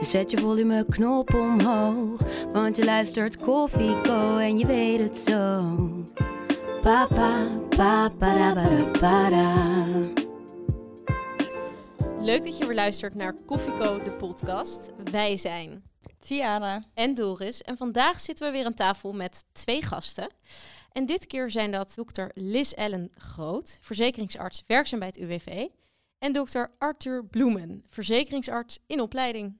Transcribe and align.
Dus 0.00 0.10
zet 0.10 0.30
je 0.30 0.38
volumeknop 0.38 1.34
omhoog. 1.34 2.20
Want 2.52 2.76
je 2.76 2.84
luistert 2.84 3.36
Koffieko 3.36 4.36
en 4.36 4.58
je 4.58 4.66
weet 4.66 4.98
het 4.98 5.18
zo. 5.18 5.76
Papa, 6.82 7.46
papa, 7.68 8.08
pa, 8.08 8.52
pa, 8.54 8.90
pa, 9.00 9.28
Leuk 12.20 12.42
dat 12.42 12.58
je 12.58 12.66
weer 12.66 12.74
luistert 12.74 13.14
naar 13.14 13.34
Koffieko 13.46 14.02
de 14.02 14.10
podcast. 14.10 14.90
Wij 15.10 15.36
zijn 15.36 15.82
Tiana. 16.18 16.84
en 16.94 17.14
Doris 17.14 17.62
en 17.62 17.76
vandaag 17.76 18.20
zitten 18.20 18.46
we 18.46 18.52
weer 18.52 18.64
aan 18.64 18.74
tafel 18.74 19.12
met 19.12 19.44
twee 19.52 19.82
gasten. 19.82 20.30
En 20.92 21.06
dit 21.06 21.26
keer 21.26 21.50
zijn 21.50 21.70
dat 21.70 21.92
dokter 21.94 22.30
Liz 22.34 22.72
Ellen 22.72 23.10
Groot, 23.14 23.78
verzekeringsarts 23.80 24.64
werkzaam 24.66 24.98
bij 24.98 25.08
het 25.08 25.18
UWV, 25.18 25.66
en 26.18 26.32
dokter 26.32 26.70
Arthur 26.78 27.24
Bloemen, 27.24 27.84
verzekeringsarts 27.90 28.78
in 28.86 29.00
opleiding. 29.00 29.59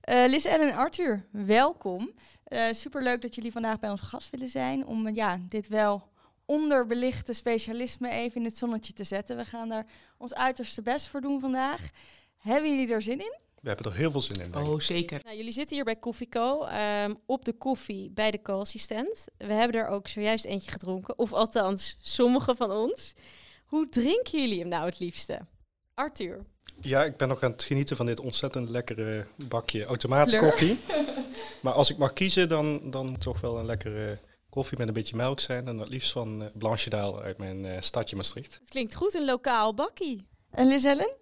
Eh 0.00 0.24
Liz 0.26 0.44
Ellen 0.44 0.68
en 0.68 0.76
Arthur, 0.76 1.26
welkom. 1.30 2.12
Eh 2.44 2.72
superleuk 2.72 3.22
dat 3.22 3.34
jullie 3.34 3.52
vandaag 3.52 3.78
bij 3.78 3.90
ons 3.90 4.00
gast 4.00 4.30
willen 4.30 4.48
zijn 4.48 4.86
om 4.86 5.06
eh, 5.06 5.14
ja, 5.14 5.38
dit 5.48 5.68
wel 5.68 6.08
onderbelichte 6.44 7.32
specialisme 7.32 8.10
even 8.10 8.36
in 8.36 8.44
het 8.44 8.56
zonnetje 8.56 8.92
te 8.92 9.04
zetten. 9.04 9.36
We 9.36 9.44
gaan 9.44 9.68
daar 9.68 9.86
ons 10.18 10.34
uiterste 10.34 10.82
best 10.82 11.06
voor 11.06 11.20
doen 11.20 11.40
vandaag. 11.40 11.90
Hebben 12.38 12.70
jullie 12.70 12.94
er 12.94 13.02
zin 13.02 13.20
in? 13.20 13.38
We 13.60 13.68
hebben 13.68 13.92
er 13.92 13.98
heel 13.98 14.10
veel 14.10 14.20
zin 14.20 14.40
in. 14.40 14.56
Oh, 14.56 14.80
zeker. 14.80 15.20
Nou, 15.24 15.36
jullie 15.36 15.52
zitten 15.52 15.76
hier 15.76 15.84
bij 15.84 15.96
Koffieko 15.96 16.64
ehm 16.64 17.14
op 17.26 17.44
de 17.44 17.52
koffie 17.52 18.10
bij 18.10 18.30
de 18.30 18.42
co-assistent. 18.42 19.24
We 19.36 19.52
hebben 19.52 19.80
er 19.80 19.88
ook 19.88 20.08
zojuist 20.08 20.44
eentje 20.44 20.70
gedronken, 20.70 21.18
of 21.18 21.32
althans 21.32 21.96
sommige 22.00 22.56
van 22.56 22.70
ons. 22.70 23.14
Hoe 23.64 23.88
drinken 23.88 24.40
jullie 24.40 24.58
hem 24.58 24.68
nou 24.68 24.84
het 24.84 24.98
liefste? 24.98 25.46
Arthur. 25.94 26.44
Ja, 26.80 27.04
ik 27.04 27.16
ben 27.16 27.28
nog 27.28 27.42
aan 27.42 27.50
het 27.50 27.62
genieten 27.62 27.96
van 27.96 28.06
dit 28.06 28.20
ontzettend 28.20 28.68
lekkere 28.68 29.26
bakje 29.48 29.84
automaatkoffie. 29.84 30.78
maar 31.62 31.72
als 31.72 31.90
ik 31.90 31.96
mag 31.96 32.12
kiezen, 32.12 32.48
dan, 32.48 32.90
dan 32.90 33.18
toch 33.18 33.40
wel 33.40 33.58
een 33.58 33.66
lekkere 33.66 34.18
koffie 34.48 34.78
met 34.78 34.88
een 34.88 34.94
beetje 34.94 35.16
melk 35.16 35.40
zijn. 35.40 35.68
En 35.68 35.78
het 35.78 35.88
liefst 35.88 36.12
van 36.12 36.42
eh, 36.42 36.48
Blanche 36.54 36.90
Daal 36.90 37.22
uit 37.22 37.38
mijn 37.38 37.64
eh, 37.64 37.80
stadje 37.80 38.16
Maastricht. 38.16 38.54
Het 38.54 38.68
klinkt 38.68 38.94
goed, 38.94 39.14
een 39.14 39.24
lokaal 39.24 39.74
bakkie. 39.74 40.26
En 40.50 40.68
Liz 40.68 40.84
Ellen? 40.84 41.16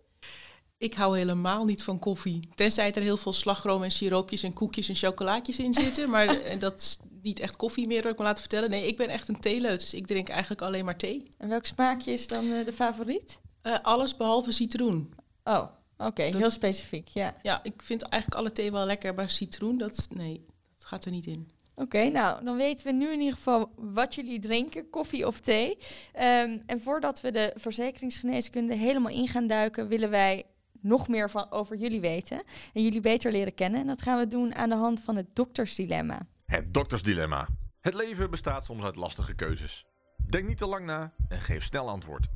Ik 0.83 0.95
hou 0.95 1.19
helemaal 1.19 1.65
niet 1.65 1.83
van 1.83 1.99
koffie. 1.99 2.49
Tenzij 2.55 2.93
er 2.93 3.03
heel 3.03 3.17
veel 3.17 3.33
slagroom 3.33 3.83
en 3.83 3.91
siroopjes 3.91 4.43
en 4.43 4.53
koekjes 4.53 4.89
en 4.89 4.95
chocolaatjes 4.95 5.59
in 5.59 5.75
zitten. 5.75 6.11
Maar 6.11 6.29
eh, 6.43 6.61
dat 6.61 6.81
is 6.81 6.99
niet 7.23 7.41
echt 7.41 7.57
koffie 7.57 7.87
meer, 7.87 8.03
wil 8.03 8.11
ik 8.11 8.19
me 8.19 8.25
laten 8.25 8.41
vertellen. 8.41 8.71
Nee, 8.71 8.87
ik 8.87 8.97
ben 8.97 9.09
echt 9.09 9.29
een 9.29 9.41
theeleut, 9.41 9.81
dus 9.81 9.95
ik 9.95 10.07
drink 10.07 10.29
eigenlijk 10.29 10.63
alleen 10.63 10.85
maar 10.85 10.97
thee. 10.97 11.29
En 11.39 11.49
welk 11.49 11.67
smaakje 11.67 12.13
is 12.13 12.27
dan 12.29 12.53
eh, 12.53 12.65
de 12.65 12.73
favoriet? 12.73 13.41
Eh, 13.63 13.79
alles 13.83 14.17
behalve 14.17 14.53
citroen. 14.53 15.15
Oh, 15.45 15.67
oké, 15.97 16.31
Dat- 16.31 16.41
heel 16.41 16.51
specifiek, 16.51 17.09
ja. 17.09 17.35
Ja, 17.43 17.61
ik 17.63 17.83
vind 17.83 18.03
eigenlijk 18.03 18.41
alle 18.43 18.53
thee 18.53 18.73
wel 18.73 18.87
lekker, 18.87 19.15
maar 19.15 19.29
citroen, 19.29 19.79
dat, 19.79 20.09
nee, 20.15 20.45
dat 20.77 20.85
gaat 20.87 21.05
er 21.05 21.11
niet 21.11 21.27
in. 21.27 21.51
Oké, 21.75 22.09
nou, 22.09 22.45
dan 22.45 22.57
weten 22.57 22.87
we 22.87 22.93
nu 22.93 23.13
in 23.13 23.19
ieder 23.19 23.35
geval 23.35 23.73
wat 23.77 24.15
jullie 24.15 24.39
drinken, 24.39 24.91
koffie 24.91 25.27
of 25.27 25.41
thee. 25.41 25.79
Ehm, 26.13 26.59
en 26.67 26.81
voordat 26.81 27.21
we 27.21 27.31
de 27.31 27.53
verzekeringsgeneeskunde 27.57 28.75
helemaal 28.75 29.13
in 29.13 29.29
gaan 29.29 29.47
duiken, 29.47 29.89
willen 29.89 30.11
wij 30.11 30.45
nog 30.81 31.09
meer 31.09 31.31
van, 31.31 31.51
over 31.51 31.77
jullie 31.77 32.01
weten. 32.01 32.43
En 32.75 32.83
jullie 32.83 33.01
beter 33.01 33.33
leren 33.33 33.55
kennen. 33.55 33.81
En 33.81 33.87
dat 33.87 34.03
gaan 34.03 34.19
we 34.19 34.27
doen 34.27 34.55
aan 34.55 34.69
de 34.69 34.75
hand 34.75 35.01
van 35.01 35.17
het 35.17 35.27
doktersdilemma. 35.35 36.27
Het 36.47 36.75
doktersdilemma. 36.75 37.49
Het 37.81 37.95
leven 37.95 38.31
bestaat 38.31 38.65
soms 38.65 38.83
uit 38.83 38.97
lastige 38.97 39.35
keuzes. 39.35 39.87
Denk 40.31 40.49
niet 40.49 40.59
te 40.59 40.67
lang 40.67 40.87
na 40.87 41.13
en 41.29 41.41
geef 41.41 41.65
snel 41.65 41.89
antwoord. 41.89 42.27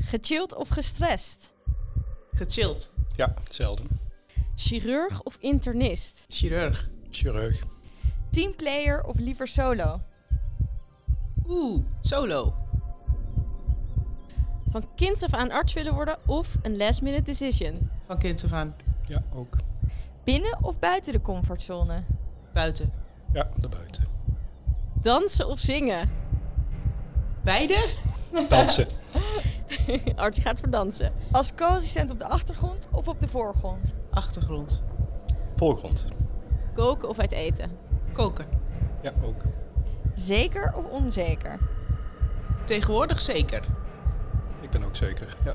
Gechilled 0.00 0.54
of 0.54 0.68
gestrest? 0.68 1.52
Gechilled. 2.34 2.90
Ja, 3.16 3.34
hetzelfde. 3.44 3.82
Chirurg 4.56 5.20
of 5.24 5.36
internist? 5.40 6.24
Chirurg. 6.28 6.88
Chirurg. 7.10 7.62
Teamplayer 8.30 9.02
of 9.04 9.18
liever 9.18 9.48
solo? 9.48 10.00
Oeh, 11.48 11.82
solo. 12.00 12.54
Van 14.70 14.84
kinds 14.94 15.22
af 15.22 15.34
aan 15.34 15.50
arts 15.50 15.72
willen 15.72 15.94
worden 15.94 16.18
of 16.26 16.56
een 16.62 16.76
last 16.76 17.02
minute 17.02 17.22
decision? 17.22 17.90
Van 18.06 18.18
kind 18.18 18.44
af 18.44 18.52
aan. 18.52 18.74
Ja, 19.08 19.22
ook. 19.34 19.56
Binnen 20.24 20.64
of 20.64 20.78
buiten 20.78 21.12
de 21.12 21.20
comfortzone? 21.20 22.04
Buiten. 22.52 22.92
Ja, 23.32 23.50
daarbuiten. 23.56 24.04
Dansen 25.00 25.48
of 25.48 25.58
zingen? 25.58 26.10
Beide? 27.44 27.88
Dansen. 28.48 28.86
arts 30.16 30.38
gaat 30.38 30.58
voor 30.58 30.70
dansen. 30.70 31.12
Als 31.32 31.54
co-assistent 31.54 32.10
op 32.10 32.18
de 32.18 32.24
achtergrond 32.24 32.88
of 32.92 33.08
op 33.08 33.20
de 33.20 33.28
voorgrond? 33.28 33.94
Achtergrond. 34.10 34.82
Voorgrond. 35.56 36.04
Koken 36.74 37.08
of 37.08 37.18
uit 37.18 37.32
eten? 37.32 37.70
Koken. 38.12 38.46
Ja, 39.02 39.12
ook. 39.24 39.42
Zeker 40.14 40.74
of 40.76 40.84
onzeker? 40.84 41.58
Tegenwoordig 42.64 43.20
zeker. 43.20 43.64
Ik 44.60 44.70
ben 44.70 44.84
ook 44.84 44.96
zeker. 44.96 45.36
Ja. 45.44 45.54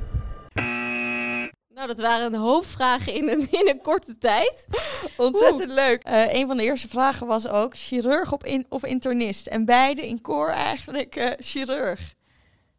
Nou, 1.76 1.88
dat 1.88 2.00
waren 2.00 2.34
een 2.34 2.40
hoop 2.40 2.66
vragen 2.66 3.14
in 3.14 3.30
een, 3.30 3.47
in 3.52 3.70
een 3.70 3.82
korte 3.82 4.18
tijd. 4.18 4.68
Ontzettend 5.18 5.72
leuk. 5.72 6.03
Eh, 6.03 6.34
een 6.34 6.47
van 6.47 6.58
de 6.58 6.64
eerste 6.64 6.88
vragen 6.88 7.28
was 7.28 7.47
ook 7.47 7.78
chirurg 7.78 8.32
op 8.32 8.44
in, 8.44 8.66
of 8.70 8.86
internist. 8.86 9.47
En 9.47 9.66
beide 9.66 10.08
in 10.08 10.22
koor 10.22 10.50
eigenlijk 10.50 11.16
eh, 11.16 11.32
chirurg. 11.38 12.14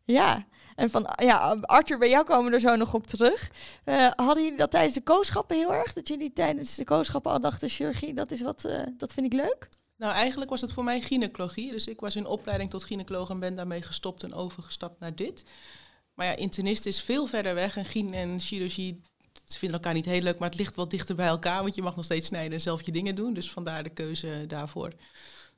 Ja. 0.05 0.47
En 0.77 0.91
van, 0.91 1.09
ja, 1.23 1.57
Arthur, 1.61 1.99
bij 1.99 2.09
jou 2.09 2.25
komen 2.25 2.51
we 2.51 2.55
er 2.55 2.61
zo 2.61 2.77
nog 2.77 2.95
op 2.95 3.07
terug. 3.07 3.51
Eh, 3.85 4.11
hadden 4.17 4.43
jullie 4.43 4.59
dat 4.59 4.71
tijdens 4.71 4.95
de 4.95 5.01
kooschappen 5.01 5.57
heel 5.57 5.75
erg? 5.75 5.93
Dat 5.93 6.09
jullie 6.09 6.33
tijdens 6.33 6.75
de 6.75 6.85
kooschappen 6.85 7.33
al 7.33 7.41
dachten, 7.41 7.69
chirurgie, 7.69 8.15
dat 8.15 8.31
is 8.31 8.41
wat, 8.41 8.65
eh, 8.65 8.81
dat 8.97 9.13
vind 9.13 9.27
ik 9.27 9.33
leuk? 9.33 9.69
Nou, 9.97 10.13
eigenlijk 10.13 10.51
was 10.51 10.61
het 10.61 10.73
voor 10.73 10.85
mij 10.85 11.01
gynaecologie. 11.01 11.71
Dus 11.71 11.87
ik 11.87 12.01
was 12.01 12.17
in 12.17 12.27
opleiding 12.27 12.71
tot 12.71 12.85
gynaecoloog 12.85 13.31
en 13.31 13.39
ben 13.39 13.55
daarmee 13.55 13.83
gestopt 13.83 14.23
en 14.23 14.35
overgestapt 14.35 15.01
naar 15.01 15.15
dit. 15.15 15.45
Maar 16.15 16.27
ja, 16.27 16.37
internist 16.37 16.87
is 16.87 17.01
veel 17.01 17.27
verder 17.27 17.55
weg 17.55 17.77
en 17.77 17.85
gyn 17.85 18.15
en 18.15 18.41
chirurgie 18.41 19.03
vinden 19.45 19.79
elkaar 19.79 19.95
niet 19.95 20.05
heel 20.05 20.21
leuk, 20.21 20.39
maar 20.39 20.49
het 20.49 20.59
ligt 20.59 20.77
wel 20.77 20.89
dichter 20.89 21.15
bij 21.15 21.27
elkaar, 21.27 21.63
want 21.63 21.75
je 21.75 21.83
mag 21.83 21.97
nog 21.97 22.05
steeds 22.05 22.27
snijden 22.27 22.53
en 22.53 22.61
zelf 22.61 22.83
je 22.83 22.93
dingen 22.93 23.15
doen. 23.15 23.33
Dus 23.33 23.51
vandaar 23.51 23.83
de 23.83 23.91
keuze 23.91 24.45
daarvoor. 24.47 24.93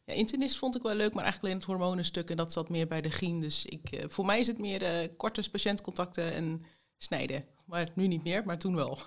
Ja, 0.08 0.14
internist 0.14 0.58
vond 0.58 0.76
ik 0.76 0.82
wel 0.82 0.94
leuk, 0.94 1.14
maar 1.14 1.24
eigenlijk 1.24 1.42
alleen 1.42 1.66
het 1.66 1.76
hormonenstuk 1.78 2.30
en 2.30 2.36
dat 2.36 2.52
zat 2.52 2.68
meer 2.68 2.86
bij 2.86 3.00
de 3.00 3.10
gyn. 3.10 3.40
Dus 3.40 3.64
ik, 3.64 3.90
eh, 3.90 4.04
voor 4.08 4.24
mij 4.24 4.40
is 4.40 4.46
het 4.46 4.58
meer 4.58 4.82
eh 4.82 5.08
korte 5.16 5.50
patiëntcontacten 5.50 6.32
en 6.32 6.64
snijden. 6.96 7.44
Maar 7.64 7.90
nu 7.94 8.06
niet 8.06 8.24
meer, 8.24 8.44
maar 8.44 8.58
toen 8.58 8.74
wel. 8.74 8.98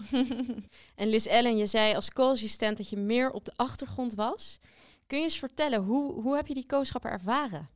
En 0.95 1.07
Liz 1.07 1.25
Ellen, 1.25 1.57
je 1.57 1.65
zei 1.65 1.95
als 1.95 2.11
co-assistent 2.11 2.77
dat 2.77 2.89
je 2.89 2.97
meer 2.97 3.31
op 3.31 3.45
de 3.45 3.51
achtergrond 3.55 4.13
was. 4.13 4.59
Kun 5.07 5.17
je 5.17 5.23
eens 5.23 5.39
vertellen, 5.39 5.83
hoe, 5.83 6.21
hoe 6.21 6.35
heb 6.35 6.47
je 6.47 6.53
die 6.53 6.65
kooschappen 6.65 7.11
ervaren? 7.11 7.69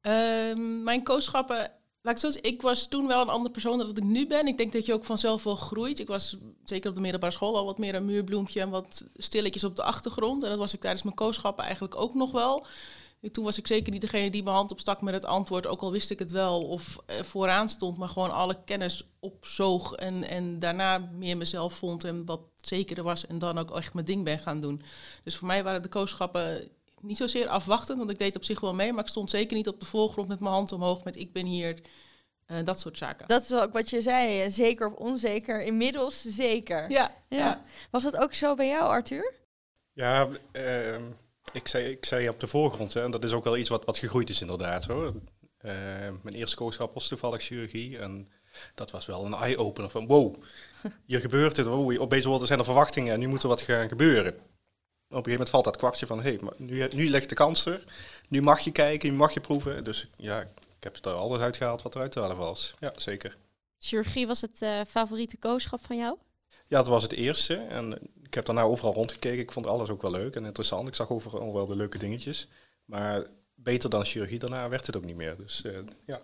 Ehm, 0.00 0.82
mijn 0.82 1.02
kooschappen, 1.02 1.72
laat 2.02 2.24
ik 2.24 2.32
zo 2.32 2.38
ik 2.42 2.62
was 2.62 2.88
toen 2.88 3.06
wel 3.06 3.20
een 3.20 3.28
andere 3.28 3.52
persoon 3.52 3.78
dan 3.78 3.86
dat 3.86 3.96
ik 3.96 4.04
nu 4.04 4.26
ben. 4.26 4.46
Ik 4.46 4.56
denk 4.56 4.72
dat 4.72 4.86
je 4.86 4.94
ook 4.94 5.04
vanzelf 5.04 5.44
wel 5.44 5.56
groeit. 5.56 5.98
Ik 5.98 6.08
was 6.08 6.36
zeker 6.64 6.88
op 6.88 6.94
de 6.94 7.00
middelbare 7.00 7.32
school 7.32 7.56
al 7.56 7.64
wat 7.64 7.78
meer 7.78 7.94
een 7.94 8.04
muurbloempje 8.04 8.60
en 8.60 8.70
wat 8.70 9.04
stilletjes 9.16 9.64
op 9.64 9.76
de 9.76 9.82
achtergrond. 9.82 10.42
En 10.42 10.48
dat 10.48 10.58
was 10.58 10.74
ik 10.74 10.80
tijdens 10.80 11.02
mijn 11.02 11.14
kooschappen 11.14 11.64
eigenlijk 11.64 11.96
ook 11.96 12.14
nog 12.14 12.30
wel. 12.30 12.66
Toen 13.32 13.44
was 13.44 13.58
ik 13.58 13.66
zeker 13.66 13.92
niet 13.92 14.00
degene 14.00 14.30
die 14.30 14.42
mijn 14.42 14.56
hand 14.56 14.72
opstak 14.72 15.00
met 15.00 15.14
het 15.14 15.24
antwoord, 15.24 15.66
ook 15.66 15.80
al 15.80 15.92
wist 15.92 16.10
ik 16.10 16.18
het 16.18 16.30
wel 16.30 16.62
of 16.62 16.98
vooraan 17.06 17.68
stond, 17.68 17.98
maar 17.98 18.08
gewoon 18.08 18.30
alle 18.30 18.64
kennis 18.64 19.08
opzoog 19.18 19.92
en, 19.92 20.24
en 20.24 20.58
daarna 20.58 20.98
meer 20.98 21.36
mezelf 21.36 21.74
vond 21.74 22.04
en 22.04 22.24
wat 22.24 22.40
zekerder 22.54 23.04
was 23.04 23.26
en 23.26 23.38
dan 23.38 23.58
ook 23.58 23.76
echt 23.76 23.94
mijn 23.94 24.06
ding 24.06 24.24
ben 24.24 24.38
gaan 24.38 24.60
doen. 24.60 24.82
Dus 25.24 25.36
voor 25.36 25.46
mij 25.46 25.64
waren 25.64 25.82
de 25.82 25.88
kooschappen 25.88 26.70
niet 27.02 27.16
zozeer 27.16 27.48
afwachtend, 27.48 27.98
want 27.98 28.10
ik 28.10 28.18
deed 28.18 28.36
op 28.36 28.44
zich 28.44 28.60
wel 28.60 28.74
mee, 28.74 28.92
maar 28.92 29.04
ik 29.04 29.10
stond 29.10 29.30
zeker 29.30 29.56
niet 29.56 29.68
op 29.68 29.80
de 29.80 29.86
voorgrond 29.86 30.28
met 30.28 30.40
mijn 30.40 30.52
hand 30.52 30.72
omhoog 30.72 31.04
met 31.04 31.16
ik 31.16 31.32
ben 31.32 31.46
hier, 31.46 31.78
eh, 32.46 32.56
dat 32.64 32.80
soort 32.80 32.98
zaken. 32.98 33.28
Dat 33.28 33.42
is 33.42 33.52
ook 33.52 33.72
wat 33.72 33.90
je 33.90 34.00
zei, 34.00 34.42
eh, 34.42 34.50
zeker 34.50 34.86
of 34.86 34.94
onzeker. 34.94 35.62
Inmiddels 35.62 36.22
zeker. 36.22 36.90
Ja, 36.90 37.14
Ja. 37.28 37.38
ja. 37.38 37.60
Was 37.90 38.02
dat 38.02 38.16
ook 38.16 38.34
zo 38.34 38.54
bij 38.54 38.68
jou, 38.68 38.82
Arthur? 38.88 39.34
Ja, 39.92 40.28
ehm, 40.52 41.02
ik, 41.52 41.68
zei, 41.68 41.90
ik 41.90 42.04
zei 42.04 42.28
op 42.28 42.40
de 42.40 42.46
voorgrond. 42.46 42.94
Hè, 42.94 43.04
en 43.04 43.10
dat 43.10 43.24
is 43.24 43.32
ook 43.32 43.44
wel 43.44 43.56
iets 43.56 43.68
wat, 43.68 43.84
wat 43.84 43.98
gegroeid 43.98 44.28
is 44.28 44.40
inderdaad. 44.40 44.84
Hoor. 44.84 45.14
Eh, 45.58 45.72
mijn 46.22 46.34
eerste 46.34 46.56
kooschap 46.56 46.94
was 46.94 47.08
toevallig 47.08 47.42
chirurgie. 47.42 47.98
En 47.98 48.28
dat 48.74 48.90
was 48.90 49.06
wel 49.06 49.24
een 49.24 49.34
eye-opener 49.34 49.90
van 49.90 50.06
wow, 50.06 50.34
hier 51.06 51.20
gebeurt 51.20 51.56
het, 51.56 51.66
wow, 51.66 52.00
opeens 52.00 52.24
worden, 52.24 52.46
zijn 52.46 52.58
er 52.58 52.64
verwachtingen 52.64 53.12
en 53.12 53.20
nu 53.20 53.26
moet 53.26 53.42
er 53.42 53.48
wat 53.48 53.60
gaan 53.60 53.88
gebeuren. 53.88 54.34
Op 55.10 55.16
een 55.16 55.22
gegeven 55.24 55.30
moment 55.30 55.48
valt 55.50 55.64
dat 55.64 55.76
kwartje 55.76 56.06
van, 56.06 56.22
hé, 56.22 56.36
hey, 56.36 56.52
nu, 56.56 56.88
nu 56.94 57.10
ligt 57.10 57.28
de 57.28 57.34
kans 57.34 57.66
er, 57.66 57.84
nu 58.28 58.42
mag 58.42 58.60
je 58.60 58.72
kijken, 58.72 59.10
nu 59.10 59.16
mag 59.16 59.34
je 59.34 59.40
proeven. 59.40 59.84
Dus 59.84 60.08
ja, 60.16 60.40
ik 60.40 60.84
heb 60.84 61.04
er 61.04 61.12
alles 61.12 61.40
uitgehaald 61.40 61.82
wat 61.82 61.94
eruit 61.94 62.12
te 62.12 62.20
halen 62.20 62.36
was. 62.36 62.74
Ja, 62.78 62.92
zeker. 62.96 63.36
Chirurgie 63.78 64.26
was 64.26 64.40
het 64.40 64.62
uh, 64.62 64.80
favoriete 64.88 65.36
kooschap 65.36 65.84
van 65.84 65.96
jou? 65.96 66.16
Ja, 66.66 66.78
het 66.78 66.86
was 66.86 67.02
het 67.02 67.12
eerste. 67.12 67.54
En 67.54 67.98
ik 68.22 68.34
heb 68.34 68.44
daarna 68.44 68.62
overal 68.62 68.94
rondgekeken. 68.94 69.38
Ik 69.38 69.52
vond 69.52 69.66
alles 69.66 69.88
ook 69.88 70.02
wel 70.02 70.10
leuk 70.10 70.36
en 70.36 70.44
interessant. 70.44 70.88
Ik 70.88 70.94
zag 70.94 71.10
overal 71.10 71.52
wel 71.52 71.66
de 71.66 71.76
leuke 71.76 71.98
dingetjes. 71.98 72.48
Maar 72.84 73.26
beter 73.54 73.90
dan 73.90 74.04
chirurgie 74.04 74.38
daarna 74.38 74.68
werd 74.68 74.86
het 74.86 74.96
ook 74.96 75.04
niet 75.04 75.16
meer. 75.16 75.36
Dus 75.36 75.64
uh, 75.64 75.78
ja. 76.06 76.20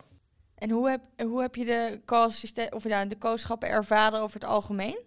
En 0.54 0.70
hoe 0.70 0.88
heb, 0.90 1.00
hoe 1.22 1.40
heb 1.40 1.54
je 1.54 1.64
de, 1.64 2.00
co 2.04 2.28
of 2.70 2.84
ja, 2.84 3.04
de 3.04 3.18
kooschappen 3.18 3.68
ervaren 3.68 4.20
over 4.20 4.40
het 4.40 4.48
algemeen? 4.48 4.98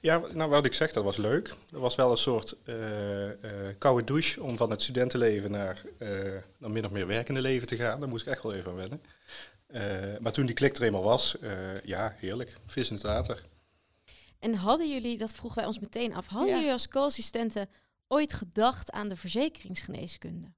Ja, 0.00 0.22
nou 0.32 0.50
wat 0.50 0.64
ik 0.64 0.74
zeg, 0.74 0.92
dat 0.92 1.04
was 1.04 1.16
leuk. 1.16 1.54
Dat 1.70 1.80
was 1.80 1.94
wel 1.94 2.10
een 2.10 2.16
soort 2.16 2.56
uh, 2.64 3.26
uh, 3.26 3.32
koude 3.78 4.04
douche 4.04 4.42
om 4.42 4.56
van 4.56 4.70
het 4.70 4.82
studentenleven 4.82 5.50
naar, 5.50 5.82
uh, 5.98 6.32
naar 6.58 6.70
min 6.70 6.84
of 6.84 6.90
meer 6.90 7.06
werkende 7.06 7.40
leven 7.40 7.66
te 7.66 7.76
gaan. 7.76 8.00
Daar 8.00 8.08
moest 8.08 8.26
ik 8.26 8.32
echt 8.32 8.42
wel 8.42 8.54
even 8.54 8.70
aan 8.70 8.76
wennen. 8.76 9.02
maar 10.22 10.32
toen 10.32 10.46
die 10.46 10.54
klik 10.54 10.76
er 10.76 10.82
eenmaal 10.82 11.02
was, 11.02 11.36
ja, 11.84 12.14
heerlijk. 12.18 12.56
Vis 12.66 12.88
in 12.88 12.94
het 12.94 13.04
water. 13.04 13.44
En 14.38 14.54
hadden 14.54 14.90
jullie, 14.90 15.18
dat 15.18 15.34
vroegen 15.34 15.58
wij 15.58 15.66
ons 15.66 15.78
meteen 15.78 16.14
af, 16.14 16.26
hadden 16.26 16.54
jullie 16.54 16.72
als 16.72 16.88
co-assistenten 16.88 17.68
ooit 18.08 18.32
gedacht 18.32 18.90
aan 18.90 19.08
de 19.08 19.16
verzekeringsgeneeskunde? 19.16 20.52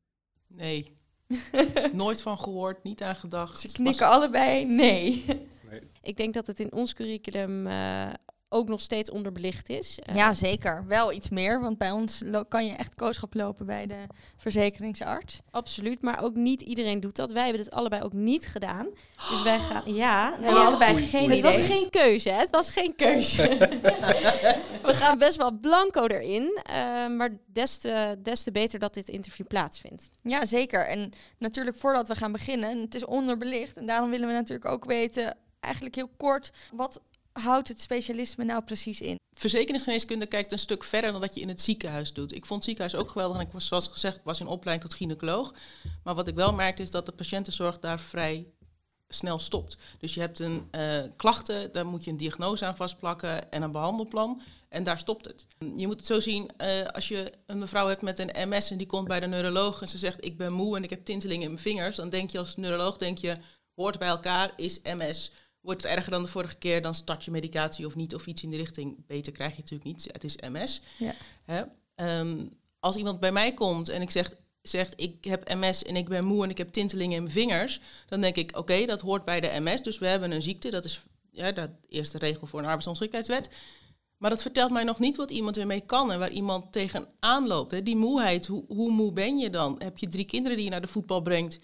Nee. 0.47 0.97
Nooit 1.93 2.23
van 2.23 2.39
gehoord, 2.39 2.83
niet 2.83 3.03
aan 3.03 3.17
gedacht. 3.17 3.61
Ze 3.61 3.73
knikken 3.73 4.07
allebei 4.07 4.65
nee. 4.65 5.25
nee. 5.71 5.81
Ik 6.03 6.17
denk 6.17 6.35
dat 6.35 6.47
het 6.47 6.61
in 6.61 6.73
ons 6.73 6.95
curriculum 6.95 7.67
uh, 7.67 8.13
ook 8.49 8.69
nog 8.69 8.81
steeds 8.81 9.11
onderbelicht 9.11 9.69
is. 9.69 9.99
Uh, 10.09 10.17
ja, 10.17 10.35
zeker. 10.35 10.85
Wel 10.87 11.13
iets 11.13 11.29
meer, 11.29 11.61
want 11.61 11.79
bij 11.79 11.91
ons 11.91 12.23
kan 12.49 12.67
je 12.67 12.73
echt 12.73 12.95
kooschap 12.95 13.35
lopen 13.35 13.67
bij 13.67 13.87
de 13.87 14.07
verzekeringsarts. 14.37 15.41
Absoluut, 15.51 16.03
maar 16.03 16.23
ook 16.23 16.35
niet 16.35 16.63
iedereen 16.63 17.01
doet 17.01 17.17
dat. 17.17 17.33
Wij 17.33 17.45
hebben 17.45 17.63
het 17.63 17.73
allebei 17.73 18.03
ook 18.03 18.13
niet 18.13 18.47
gedaan. 18.47 18.87
Dus 19.31 19.43
wij 19.43 19.59
gaan, 19.59 19.83
ja, 20.05 20.37
nee, 20.41 20.51
oh, 20.51 20.67
allebei 20.67 21.03
geen 21.03 21.31
Het 21.31 21.41
was 21.41 21.61
geen 21.61 21.91
keuze, 21.91 22.29
hè? 22.29 22.39
Het 22.39 22.51
was 22.51 22.71
geen 22.71 22.95
keuze. 22.95 23.43
We 24.83 24.95
gaan 24.95 25.19
best 25.19 25.37
wel 25.37 25.59
blanco 25.61 26.07
erin, 26.07 26.59
uh, 26.71 26.75
maar 27.17 27.39
des 27.47 27.79
te, 27.79 28.17
des 28.23 28.43
te 28.43 28.51
beter 28.51 28.79
dat 28.79 28.95
dit 28.95 29.09
interview 29.09 29.47
plaatsvindt. 29.47 30.11
Ja, 30.23 30.45
zeker. 30.45 30.87
En 30.87 31.13
natuurlijk 31.39 31.77
voordat 31.77 32.09
we 32.09 32.15
gaan 32.15 32.33
beginnen, 32.33 32.81
het 32.81 32.95
is 32.95 33.05
onderbelicht 33.05 33.77
en 33.77 33.87
daarom 33.87 34.11
willen 34.11 34.27
we 34.27 34.33
natuurlijk 34.33 34.71
ook 34.71 34.85
weten 34.85 35.37
eigenlijk 35.67 35.95
heel 35.95 36.11
kort, 36.17 36.53
wat 36.73 37.01
houdt 37.41 37.69
het 37.69 37.81
specialisme 37.81 38.45
nou 38.45 38.63
precies 38.63 39.01
in? 39.01 39.17
Verzekeringsgeneeskunde 39.33 40.27
kijkt 40.27 40.53
een 40.53 40.59
stuk 40.59 40.85
verder 40.85 41.13
dan 41.13 41.21
dat 41.21 41.35
je 41.35 41.41
in 41.41 41.49
het 41.49 41.61
ziekenhuis 41.61 42.13
doet. 42.13 42.35
Ik 42.35 42.47
vond 42.47 42.55
het 42.55 42.65
ziekenhuis 42.65 42.95
ook 42.95 43.11
geweldig 43.11 43.37
en 43.37 43.47
ik 43.47 43.53
was, 43.53 43.67
zoals 43.67 43.89
gezegd, 43.89 44.21
was 44.25 44.41
in 44.41 44.47
opleiding 44.47 44.91
tot 44.91 44.99
gynaecoloog. 44.99 45.55
Maar 46.05 46.15
wat 46.15 46.29
ik 46.29 46.35
wel 46.35 46.53
merkte 46.53 46.83
is 46.83 46.91
dat 46.91 47.07
de 47.07 47.13
patiëntenzorg 47.13 47.79
daar 47.79 48.01
vrij 48.01 48.47
snel 49.09 49.39
stopt. 49.39 49.77
Dus 49.99 50.15
je 50.15 50.21
hebt 50.21 50.39
een 50.39 50.69
uh, 50.71 51.03
klachten, 51.17 51.73
daar 51.73 51.87
moet 51.87 52.05
je 52.05 52.11
een 52.11 52.17
diagnose 52.17 52.65
aan 52.65 52.77
vastplakken 52.77 53.51
en 53.51 53.63
een 53.63 53.73
behandelplan. 53.73 54.43
En 54.69 54.85
daar 54.85 54.99
stopt 54.99 55.25
het. 55.25 55.47
Je 55.77 55.87
moet 55.87 55.97
het 55.97 56.07
zo 56.07 56.21
zien, 56.21 56.51
uh, 56.59 56.87
als 56.87 57.09
je 57.09 57.33
een 57.47 57.59
mevrouw 57.59 57.87
hebt 57.87 58.03
met 58.03 58.19
een 58.19 58.49
MS 58.49 58.71
en 58.71 58.77
die 58.77 58.87
komt 58.87 59.09
bij 59.09 59.21
de 59.21 59.27
neuroloog 59.27 59.81
en 59.81 59.89
ze 59.89 59.99
zegt 59.99 60.25
ik 60.25 60.37
ben 60.37 60.53
moe 60.53 60.77
en 60.77 60.85
ik 60.85 60.91
heb 60.91 61.05
tintelingen 61.05 61.43
in 61.43 61.51
mijn 61.51 61.63
vingers, 61.63 61.97
dan 61.97 62.09
denk 62.09 62.31
je 62.31 62.39
als 62.39 62.57
neuroloog, 62.57 62.97
denk 62.97 63.19
je, 63.19 63.37
hoort 63.75 63.99
bij 63.99 64.09
elkaar, 64.09 64.53
is 64.57 64.81
MS. 64.83 65.33
Wordt 65.67 65.83
het 65.83 65.93
erger 65.93 66.11
dan 66.11 66.23
de 66.23 66.29
vorige 66.29 66.57
keer, 66.57 66.83
dan 66.83 66.95
start 66.95 67.25
je 67.25 67.31
medicatie 67.31 67.87
of 67.87 67.95
niet, 67.95 68.15
of 68.15 68.27
iets 68.27 68.43
in 68.43 68.51
de 68.51 68.57
richting. 68.57 69.07
Beter 69.07 69.33
krijg 69.33 69.51
je 69.51 69.61
natuurlijk 69.61 69.91
niet. 69.91 70.09
Het 70.13 70.25
is 70.25 70.37
MS. 70.37 70.81
Ja. 70.99 71.15
Hè? 71.45 71.63
Um, 72.21 72.51
als 72.81 72.97
iemand 72.97 73.21
bij 73.21 73.33
mij 73.33 73.55
komt 73.55 73.89
en 73.89 74.03
ik 74.03 74.11
zeg, 74.11 74.35
zegt 74.63 74.93
ik 74.97 75.25
heb 75.25 75.55
MS 75.55 75.85
en 75.85 75.97
ik 75.97 76.09
ben 76.09 76.25
moe 76.25 76.45
en 76.45 76.51
ik 76.51 76.59
heb 76.59 76.73
tintelingen 76.73 77.17
in 77.17 77.23
mijn 77.23 77.35
vingers, 77.35 77.81
dan 78.09 78.21
denk 78.21 78.37
ik 78.37 78.49
oké, 78.49 78.59
okay, 78.59 78.87
dat 78.87 79.01
hoort 79.01 79.25
bij 79.25 79.41
de 79.41 79.61
MS. 79.61 79.83
Dus 79.83 79.99
we 79.99 80.07
hebben 80.07 80.31
een 80.31 80.43
ziekte, 80.43 80.71
dat 80.71 80.85
is 80.85 81.03
ja, 81.31 81.53
de 81.53 81.71
eerste 81.89 82.19
regel 82.19 82.47
voor 82.47 82.59
een 82.59 82.65
arbeidsongeschiktheidswet. 82.65 83.49
Maar 84.17 84.31
dat 84.31 84.43
vertelt 84.43 84.71
mij 84.71 84.85
nog 84.85 84.99
niet 84.99 85.17
wat 85.17 85.31
iemand 85.31 85.57
ermee 85.57 85.81
kan 85.81 86.13
en 86.13 86.19
waar 86.19 86.31
iemand 86.31 86.73
tegenaan 86.73 87.47
loopt. 87.47 87.71
Hè. 87.71 87.83
Die 87.83 87.97
moeheid, 87.97 88.47
hoe, 88.47 88.65
hoe 88.69 88.91
moe 88.91 89.13
ben 89.13 89.39
je 89.39 89.51
dan? 89.51 89.75
Heb 89.79 89.99
je 89.99 90.09
drie 90.09 90.25
kinderen 90.25 90.57
die 90.57 90.65
je 90.65 90.71
naar 90.71 90.81
de 90.81 90.87
voetbal 90.87 91.23
brengt? 91.23 91.59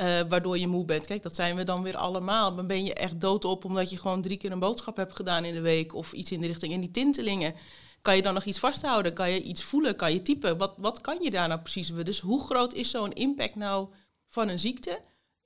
Uh, 0.00 0.20
waardoor 0.28 0.58
je 0.58 0.66
moe 0.66 0.84
bent. 0.84 1.06
Kijk, 1.06 1.22
dat 1.22 1.34
zijn 1.34 1.56
we 1.56 1.64
dan 1.64 1.82
weer 1.82 1.96
allemaal. 1.96 2.54
Dan 2.54 2.66
ben 2.66 2.84
je 2.84 2.94
echt 2.94 3.20
doodop 3.20 3.64
omdat 3.64 3.90
je 3.90 3.98
gewoon 3.98 4.22
drie 4.22 4.36
keer 4.36 4.52
een 4.52 4.58
boodschap 4.58 4.96
hebt 4.96 5.16
gedaan 5.16 5.44
in 5.44 5.54
de 5.54 5.60
week 5.60 5.94
of 5.94 6.12
iets 6.12 6.32
in 6.32 6.40
de 6.40 6.46
richting. 6.46 6.72
En 6.72 6.80
die 6.80 6.90
tintelingen, 6.90 7.54
kan 8.02 8.16
je 8.16 8.22
dan 8.22 8.34
nog 8.34 8.44
iets 8.44 8.58
vasthouden? 8.58 9.14
Kan 9.14 9.30
je 9.30 9.42
iets 9.42 9.62
voelen? 9.62 9.96
Kan 9.96 10.12
je 10.12 10.22
typen? 10.22 10.58
Wat, 10.58 10.74
wat 10.76 11.00
kan 11.00 11.18
je 11.22 11.30
daar 11.30 11.48
nou 11.48 11.60
precies? 11.60 11.92
Dus 11.94 12.20
hoe 12.20 12.40
groot 12.40 12.74
is 12.74 12.90
zo'n 12.90 13.12
impact 13.12 13.54
nou 13.54 13.88
van 14.28 14.48
een 14.48 14.58
ziekte? 14.58 15.00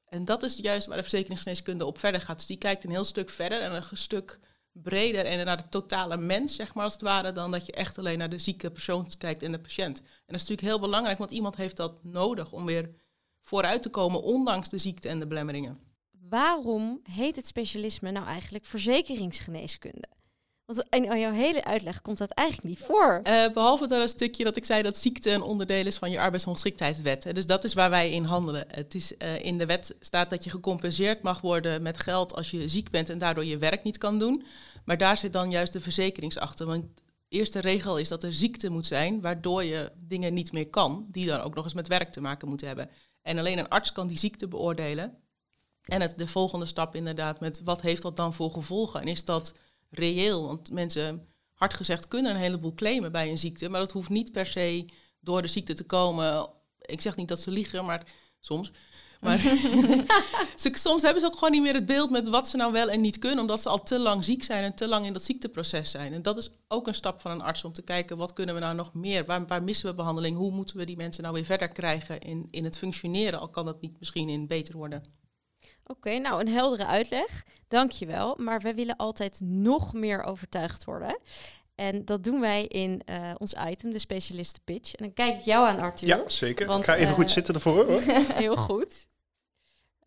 En 0.09 0.25
dat 0.25 0.43
is 0.43 0.57
juist 0.57 0.87
waar 0.87 0.97
de 0.97 1.03
verzekeringsgeneeskunde 1.03 1.87
op 1.87 1.99
verder 1.99 2.21
gaat. 2.21 2.37
Dus 2.37 2.47
die 2.47 2.57
kijkt 2.57 2.85
een 2.85 2.91
heel 2.91 3.05
stuk 3.05 3.31
verder 3.31 3.61
en 3.61 3.75
een 3.75 3.83
stuk 3.93 4.39
breder 4.73 5.25
en 5.25 5.45
naar 5.45 5.57
de 5.57 5.69
totale 5.69 6.17
mens, 6.17 6.55
zeg 6.55 6.75
maar 6.75 6.85
als 6.85 6.93
het 6.93 7.03
ware, 7.03 7.33
dan 7.33 7.51
dat 7.51 7.67
je 7.67 7.73
echt 7.73 7.99
alleen 7.99 8.19
naar 8.19 8.31
de 8.31 8.39
zieke 8.39 8.71
persoon 8.71 9.09
kijkt 9.19 9.43
en 9.43 9.53
de 9.53 9.61
patiënt. 9.61 9.99
En 9.99 10.05
dat 10.05 10.41
is 10.41 10.49
natuurlijk 10.49 10.69
heel 10.69 10.81
belangrijk, 10.81 11.19
want 11.19 11.31
iemand 11.31 11.57
heeft 11.57 11.77
dat 11.77 12.05
nodig 12.05 12.53
om 12.53 12.67
weer 12.67 12.95
vooruit 13.43 13.83
te 13.83 13.89
komen, 13.89 14.23
ondanks 14.23 14.69
de 14.69 14.79
ziekte 14.79 15.09
en 15.09 15.19
de 15.19 15.27
belemmeringen. 15.27 15.79
Waarom 16.29 17.00
heet 17.03 17.37
het 17.37 17.47
specialisme 17.47 18.11
nou 18.11 18.27
eigenlijk 18.27 18.67
verzekeringsgeneeskunde? 18.67 20.09
Want 20.65 20.87
in 20.91 21.19
jouw 21.19 21.33
hele 21.33 21.65
uitleg 21.65 22.03
komt 22.03 22.19
dat 22.19 22.31
eigenlijk 22.31 22.69
niet 22.69 22.87
voor. 22.87 23.21
Uh, 23.27 23.49
behalve 23.53 23.87
dat 23.87 24.00
een 24.03 24.09
stukje 24.09 24.44
dat 24.44 24.56
ik 24.56 24.65
zei 24.65 24.83
dat 24.83 24.97
ziekte 24.97 25.31
een 25.31 25.43
onderdeel 25.43 25.87
is 25.87 25.97
van 25.97 26.11
je 26.11 26.21
arbeidsongeschiktheidswet. 26.21 27.35
Dus 27.35 27.47
dat 27.47 27.65
is 27.65 27.75
waar 27.75 27.91
wij 27.91 28.11
in 28.11 28.25
handelen. 28.25 28.65
Het 28.69 28.94
is, 28.94 29.12
uh, 29.19 29.44
in 29.44 29.59
de 29.59 29.67
wet 29.67 29.97
staat 30.00 30.31
dat 30.31 30.44
je 30.44 30.50
gecompenseerd 30.50 31.23
mag 31.23 31.41
worden 31.41 31.83
met 31.83 31.99
geld 31.99 32.35
als 32.35 32.50
je 32.50 32.69
ziek 32.69 32.91
bent 32.91 33.11
en 33.11 33.19
daardoor 33.19 33.44
je 33.44 33.59
werk 33.59 33.83
niet 33.83 33.99
kan 33.99 34.19
doen. 34.19 34.44
Maar 34.85 34.99
daar 34.99 35.19
zit 35.19 35.33
dan 35.33 35.50
juist 35.50 35.73
de 35.73 35.81
verzekeringsachter. 35.81 36.67
Want 36.67 36.85
de 36.97 37.03
eerste 37.29 37.61
regel 37.61 37.99
is 37.99 38.09
dat 38.09 38.23
er 38.23 38.35
ziekte 38.35 38.71
moet 38.71 38.87
zijn 38.87 39.21
waardoor 39.21 39.65
je 39.65 39.93
dingen 39.97 40.35
niet 40.35 40.53
meer 40.53 40.69
kan, 40.69 41.06
die 41.11 41.27
dan 41.27 41.41
ook 41.41 41.55
nog 41.55 41.65
eens 41.65 41.75
met 41.75 41.89
werk 41.89 42.11
te 42.11 42.21
maken 42.21 42.49
moeten 42.49 42.67
hebben. 42.67 42.89
En 43.23 43.39
alleen 43.39 43.59
een 43.59 43.69
arts 43.69 43.93
kan 43.93 44.07
die 44.07 44.19
ziekte 44.19 44.49
beoordelen. 44.49 45.19
En 45.83 46.01
het, 46.01 46.19
de 46.19 46.27
volgende 46.27 46.67
stap 46.67 46.95
inderdaad 46.95 47.41
met 47.41 47.63
wat 47.63 47.81
heeft 47.81 48.03
dat 48.03 48.17
dan 48.17 48.35
voor 48.35 48.51
gevolgen? 48.51 49.01
En 49.01 49.09
is 49.09 49.25
dat 49.25 49.55
reëel? 49.91 50.47
Want 50.47 50.71
mensen, 50.71 51.29
hard 51.53 51.75
gezegd, 51.75 52.09
kunnen 52.09 52.35
een 52.35 52.41
heleboel 52.41 52.75
claimen 52.75 53.13
bij 53.13 53.31
een 53.31 53.39
ziekte. 53.39 53.69
Maar 53.69 53.81
dat 53.81 53.93
hoeft 53.93 54.09
niet 54.09 54.33
per 54.33 54.47
se 54.47 54.87
door 55.21 55.43
de 55.43 55.49
ziekte 55.49 55.75
te 55.75 55.85
komen. 55.85 56.51
Ik 56.81 57.01
zeg 57.01 57.17
niet 57.17 57.29
dat 57.29 57.41
ze 57.41 57.51
liegen, 57.51 57.85
maar 57.85 58.06
soms. 58.41 58.73
Maar 59.22 59.38
soms 60.74 61.02
hebben 61.02 61.20
ze 61.20 61.26
ook 61.26 61.34
gewoon 61.34 61.50
niet 61.50 61.62
meer 61.62 61.74
het 61.74 61.86
beeld 61.86 62.10
met 62.10 62.29
wat 62.29 62.48
ze 62.48 62.56
nou 62.56 62.72
wel 62.72 62.91
en 62.91 63.00
niet 63.00 63.19
kunnen, 63.19 63.38
omdat 63.38 63.62
ze 63.62 63.69
al 63.69 63.82
te 63.82 63.98
lang 63.98 64.24
ziek 64.24 64.43
zijn 64.44 64.62
en 64.62 64.74
te 64.74 64.88
lang 64.88 65.06
in 65.06 65.12
dat 65.12 65.22
ziekteproces 65.22 65.91
zijn. 65.91 66.12
En 66.12 66.22
dat 66.22 66.38
is 66.38 66.50
ook 66.69 66.86
een 66.86 66.94
stap 66.94 67.20
van 67.20 67.31
een 67.31 67.41
arts 67.41 67.64
om 67.64 67.72
te 67.72 67.82
kijken 67.82 68.17
wat 68.17 68.32
kunnen 68.32 68.55
we 68.55 68.60
nou 68.60 68.74
nog 68.74 68.94
meer, 68.94 69.24
waar, 69.24 69.46
waar 69.46 69.62
missen 69.62 69.88
we 69.88 69.94
behandeling, 69.94 70.36
hoe 70.36 70.50
moeten 70.50 70.76
we 70.76 70.84
die 70.84 70.96
mensen 70.96 71.22
nou 71.22 71.34
weer 71.34 71.44
verder 71.44 71.69
krijgen 71.69 72.20
in, 72.20 72.48
in 72.50 72.64
het 72.64 72.79
functioneren, 72.79 73.41
al 73.41 73.48
kan 73.48 73.64
dat 73.64 73.81
niet 73.81 73.98
misschien 73.98 74.29
in 74.29 74.46
beter 74.46 74.76
worden. 74.76 75.05
Oké, 75.86 76.19
nou 76.19 76.41
een 76.41 76.52
heldere 76.52 76.86
uitleg. 76.86 77.44
Dankjewel. 77.69 78.34
Maar 78.38 78.60
we 78.60 78.74
willen 78.74 78.96
altijd 78.96 79.41
nog 79.44 79.93
meer 79.93 80.22
overtuigd 80.22 80.84
worden. 80.84 81.19
En 81.74 82.05
dat 82.05 82.24
doen 82.24 82.41
wij 82.41 82.64
in 82.64 83.02
uh, 83.10 83.31
ons 83.38 83.55
item, 83.69 83.93
de 83.93 83.98
specialisten 83.98 84.62
pitch. 84.64 84.94
En 84.94 85.05
dan 85.05 85.14
kijk 85.14 85.38
ik 85.38 85.44
jou 85.44 85.67
aan, 85.67 85.79
Arthur. 85.79 86.08
Ja, 86.08 86.22
zeker. 86.26 86.67
Want, 86.67 86.81
ik 86.81 86.86
ga 86.86 86.94
even 86.94 87.08
uh, 87.08 87.14
goed 87.14 87.31
zitten 87.31 87.55
ervoor. 87.55 87.86
Hoor. 87.86 88.00
heel 88.34 88.56
goed. 88.56 89.06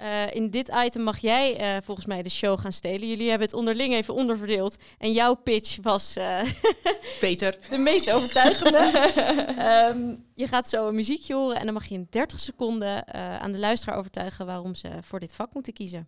Uh, 0.02 0.34
in 0.34 0.50
dit 0.50 0.72
item 0.86 1.02
mag 1.02 1.18
jij 1.18 1.62
uh, 1.62 1.82
volgens 1.84 2.06
mij 2.06 2.24
de 2.24 2.30
show 2.30 2.60
gaan 2.60 2.74
stelen. 2.74 3.08
Jullie 3.08 3.30
hebben 3.30 3.48
het 3.48 3.58
onderling 3.58 3.94
even 3.94 4.14
onderverdeeld. 4.14 4.76
En 4.98 5.12
jouw 5.12 5.34
pitch 5.34 5.78
was 5.82 6.16
uh, 6.18 6.42
Peter. 7.20 7.58
de 7.70 7.78
meest 7.78 8.12
overtuigende. 8.12 8.78
um, 9.90 10.26
je 10.44 10.48
gaat 10.48 10.70
zo 10.70 10.88
een 10.88 10.96
muziekje 10.96 11.34
horen 11.34 11.58
en 11.58 11.66
dan 11.66 11.74
mag 11.74 11.86
je 11.86 11.96
in 11.96 12.08
30 12.10 12.40
seconden 12.40 13.14
aan 13.14 13.52
de 13.52 13.58
luisteraar 13.58 13.98
overtuigen 13.98 14.46
waarom 14.46 14.76
ze 14.76 14.90
voor 15.02 15.20
dit 15.20 15.34
vak 15.34 15.54
moeten 15.54 15.74
kiezen. 15.74 16.08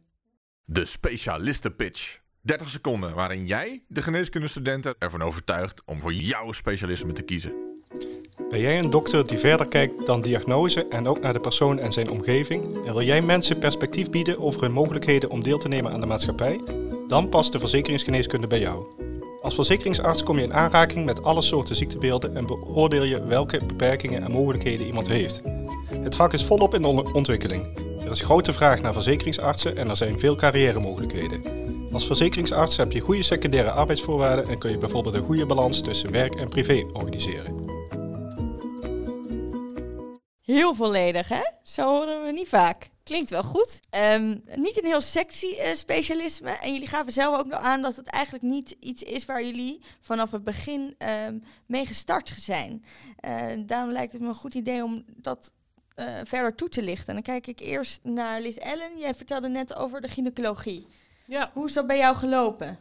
De 0.66 0.86
specialisten 0.86 1.76
pitch. 1.76 2.20
30 2.48 2.70
seconden 2.70 3.14
waarin 3.14 3.46
jij 3.46 3.82
de 3.88 4.02
geneeskundestudenten 4.02 4.96
ervan 5.00 5.22
overtuigt 5.22 5.82
om 5.86 6.00
voor 6.00 6.14
jouw 6.14 6.52
specialisme 6.52 7.14
te 7.14 7.22
kiezen. 7.22 7.54
Ben 8.50 8.60
jij 8.60 8.80
een 8.80 8.90
dokter 8.90 9.26
die 9.26 9.38
verder 9.38 9.68
kijkt 9.68 10.06
dan 10.06 10.22
diagnose 10.22 10.88
en 10.88 11.08
ook 11.08 11.20
naar 11.20 11.34
de 11.34 11.40
persoon 11.40 11.80
en 11.80 11.94
zijn 11.94 12.10
omgeving? 12.10 12.86
En 12.86 12.94
wil 12.94 13.02
jij 13.02 13.22
mensen 13.22 13.60
perspectief 13.60 14.10
bieden 14.10 14.40
over 14.40 14.62
hun 14.62 14.72
mogelijkheden 14.72 15.30
om 15.30 15.44
deel 15.44 15.58
te 15.58 15.68
nemen 15.68 15.92
aan 15.92 16.00
de 16.00 16.06
maatschappij? 16.06 16.62
Dan 17.08 17.30
past 17.30 17.52
de 17.52 17.60
verzekeringsgeneeskunde 17.60 18.48
bij 18.48 18.60
jou. 18.60 18.88
Als 19.42 19.56
verzekeringsarts 19.56 20.24
kom 20.24 20.38
je 20.38 20.44
in 20.44 20.54
aanraking 20.54 21.06
met 21.06 21.24
alle 21.24 21.42
soorten 21.42 21.76
ziektebeelden 21.76 22.36
en 22.36 22.46
beoordeel 22.46 23.04
je 23.04 23.26
welke 23.26 23.62
beperkingen 23.66 24.24
en 24.24 24.32
mogelijkheden 24.32 24.86
iemand 24.86 25.08
heeft. 25.08 25.42
Het 26.02 26.16
vak 26.16 26.34
is 26.34 26.46
volop 26.46 26.74
in 26.74 26.86
ontwikkeling. 26.86 27.78
Er 28.06 28.12
is 28.12 28.22
grote 28.22 28.54
vraag 28.54 28.82
naar 28.82 28.94
verzekeringsartsen 28.94 29.78
en 29.78 29.90
er 29.90 29.98
zijn 29.98 30.20
veel 30.20 30.36
carrière 30.36 30.80
mogelijkheden. 30.80 31.67
Als 31.98 32.06
verzekeringsarts 32.06 32.78
heb 32.78 32.92
je 32.92 33.00
goede 33.00 33.24
secundaire 33.24 33.72
arbeidsvoorwaarden 33.72 34.48
en 34.48 34.60
kun 34.60 34.72
je 34.72 34.78
bijvoorbeeld 34.78 35.16
een 35.16 35.26
goede 35.26 35.46
balans 35.46 35.82
tussen 35.82 36.12
werk 36.12 36.36
en 36.36 36.50
privé 36.50 36.86
organiseren. 36.94 37.66
Heel 40.42 40.76
volledig, 40.76 41.28
hè? 41.30 41.42
Zo 41.64 41.84
horen 41.84 42.26
we 42.26 42.32
niet 42.32 42.48
vaak. 42.48 42.90
Klinkt 43.04 43.30
wel 43.30 43.44
goed. 43.44 43.80
Ehm, 43.90 44.36
niet 44.56 44.78
een 44.78 44.90
heel 44.90 45.02
sexy 45.02 45.56
eh, 45.56 45.74
specialisme. 45.74 46.50
En 46.50 46.74
jullie 46.74 46.88
gaven 46.88 47.12
zelf 47.12 47.38
ook 47.40 47.48
nog 47.48 47.60
aan 47.60 47.82
dat 47.82 47.96
het 47.96 48.08
eigenlijk 48.08 48.44
niet 48.44 48.76
iets 48.80 49.04
is 49.04 49.26
waar 49.26 49.44
jullie 49.44 49.82
vanaf 50.00 50.32
het 50.32 50.44
begin 50.44 50.96
ehm, 50.98 51.38
mee 51.66 51.86
gestart 51.86 52.34
zijn. 52.40 52.84
Uh, 53.26 53.46
daarom 53.66 53.92
lijkt 53.92 54.12
het 54.12 54.22
me 54.22 54.28
een 54.28 54.36
goed 54.36 54.54
idee 54.54 54.84
om 54.84 55.04
dat 55.08 55.52
uh, 55.96 56.06
verder 56.24 56.56
toe 56.56 56.70
te 56.70 56.82
lichten. 56.82 57.08
En 57.08 57.14
dan 57.14 57.24
kijk 57.24 57.48
ik 57.48 57.60
eerst 57.60 58.00
naar 58.04 58.42
Liz 58.42 58.58
Ellen. 58.58 58.98
Jij 59.00 59.16
vertelde 59.16 59.50
net 59.50 59.76
over 59.76 60.02
de 60.02 60.08
gynaecologie. 60.08 60.88
Ja. 61.28 61.52
Hoe 61.54 61.66
is 61.66 61.74
dat 61.74 61.88
bij 61.88 61.98
jou 61.98 62.16
gelopen? 62.16 62.80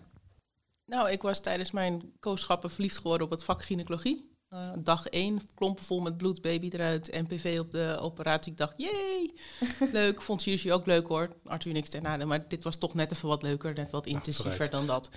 Nou, 0.85 1.11
ik 1.11 1.23
was 1.23 1.41
tijdens 1.41 1.71
mijn 1.71 2.13
kooschappen 2.21 2.71
verliefd 2.71 2.97
geworden 2.97 3.27
op 3.27 3.33
het 3.33 3.45
vak 3.45 3.63
gynaecologie. 3.63 4.35
Uh, 4.51 4.71
dag 4.79 5.07
één, 5.07 5.41
klompen 5.55 5.85
vol 5.85 6.01
met 6.01 6.17
bloed, 6.17 6.41
baby 6.43 6.69
eruit, 6.73 7.13
NPV 7.29 7.57
op 7.61 7.71
de 7.71 7.97
operatie. 8.01 8.53
Ik 8.53 8.59
dacht, 8.59 8.75
jee, 8.77 9.35
leuk. 9.93 10.23
Vond 10.23 10.45
jullie 10.45 10.73
ook 10.73 10.87
leuk 10.87 11.07
hoor. 11.07 11.29
Arthur 11.45 11.73
niks 11.73 11.89
ten 11.89 12.03
nadeel, 12.03 12.27
maar 12.27 12.49
dit 12.49 12.63
was 12.63 12.77
toch 12.77 12.95
net 12.95 13.13
even 13.13 13.29
wat 13.29 13.43
leuker, 13.43 13.75
net 13.75 13.91
wat 13.91 14.07
intensiever 14.07 14.71
dan 14.71 14.87
dat. 14.87 15.11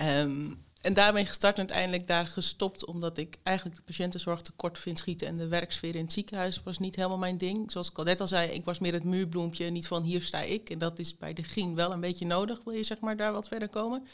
um, 0.00 0.64
en 0.80 0.94
daarmee 0.94 1.26
gestart 1.26 1.54
en 1.54 1.60
uiteindelijk 1.60 2.06
daar 2.06 2.26
gestopt, 2.26 2.84
omdat 2.84 3.18
ik 3.18 3.36
eigenlijk 3.42 3.76
de 3.76 3.82
patiëntenzorg 3.82 4.42
tekort 4.42 4.78
vind 4.78 4.98
schieten. 4.98 5.26
En 5.26 5.36
de 5.36 5.48
werksfeer 5.48 5.94
in 5.94 6.02
het 6.02 6.12
ziekenhuis 6.12 6.62
was 6.62 6.78
niet 6.78 6.96
helemaal 6.96 7.18
mijn 7.18 7.38
ding. 7.38 7.70
Zoals 7.70 7.90
ik 7.90 7.98
al 7.98 8.04
net 8.04 8.20
al 8.20 8.28
zei, 8.28 8.50
ik 8.50 8.64
was 8.64 8.78
meer 8.78 8.92
het 8.92 9.04
muurbloempje, 9.04 9.70
niet 9.70 9.86
van 9.86 10.02
hier 10.02 10.22
sta 10.22 10.40
ik. 10.40 10.70
En 10.70 10.78
dat 10.78 10.98
is 10.98 11.16
bij 11.16 11.32
de 11.32 11.42
GIN 11.42 11.74
wel 11.74 11.92
een 11.92 12.00
beetje 12.00 12.26
nodig, 12.26 12.60
wil 12.64 12.74
je 12.74 12.82
zeg 12.82 13.00
maar 13.00 13.16
daar 13.16 13.32
wat 13.32 13.48
verder 13.48 13.68
komen. 13.68 14.06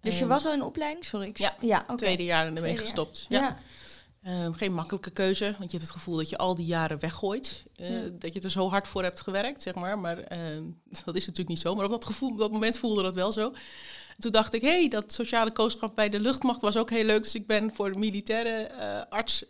Dus 0.00 0.18
je 0.18 0.26
was 0.26 0.46
al 0.46 0.52
in 0.52 0.62
opleiding? 0.62 1.04
Sorry. 1.04 1.26
Ik 1.26 1.38
ja, 1.38 1.56
ja 1.60 1.80
okay. 1.82 1.96
tweede 1.96 2.24
jaar 2.24 2.46
ermee 2.46 2.62
tweede 2.62 2.78
gestopt. 2.78 3.26
Ja. 3.28 3.40
ja. 3.40 3.58
Um, 4.44 4.54
geen 4.54 4.74
makkelijke 4.74 5.10
keuze, 5.10 5.44
want 5.44 5.70
je 5.70 5.76
hebt 5.76 5.82
het 5.82 5.90
gevoel 5.90 6.16
dat 6.16 6.28
je 6.28 6.38
al 6.38 6.54
die 6.54 6.66
jaren 6.66 6.98
weggooit. 7.00 7.64
Uh, 7.76 8.02
ja. 8.02 8.08
Dat 8.12 8.34
je 8.34 8.40
er 8.40 8.50
zo 8.50 8.68
hard 8.68 8.88
voor 8.88 9.02
hebt 9.02 9.20
gewerkt, 9.20 9.62
zeg 9.62 9.74
maar. 9.74 9.98
Maar 9.98 10.18
uh, 10.18 10.28
dat 11.04 11.16
is 11.16 11.26
natuurlijk 11.26 11.48
niet 11.48 11.58
zo. 11.58 11.74
Maar 11.74 11.84
op 11.84 11.90
dat, 11.90 12.04
gevoel, 12.04 12.30
op 12.30 12.38
dat 12.38 12.52
moment 12.52 12.78
voelde 12.78 13.02
dat 13.02 13.14
wel 13.14 13.32
zo. 13.32 13.52
En 14.16 14.18
toen 14.18 14.30
dacht 14.30 14.54
ik, 14.54 14.62
hey, 14.62 14.88
dat 14.88 15.12
sociale 15.12 15.52
kooschap 15.52 15.94
bij 15.94 16.08
de 16.08 16.20
luchtmacht 16.20 16.60
was 16.60 16.76
ook 16.76 16.90
heel 16.90 17.04
leuk. 17.04 17.22
Dus 17.22 17.34
ik 17.34 17.46
ben 17.46 17.74
voor 17.74 17.98
militaire 17.98 18.70
uh, 18.70 19.12
arts 19.12 19.44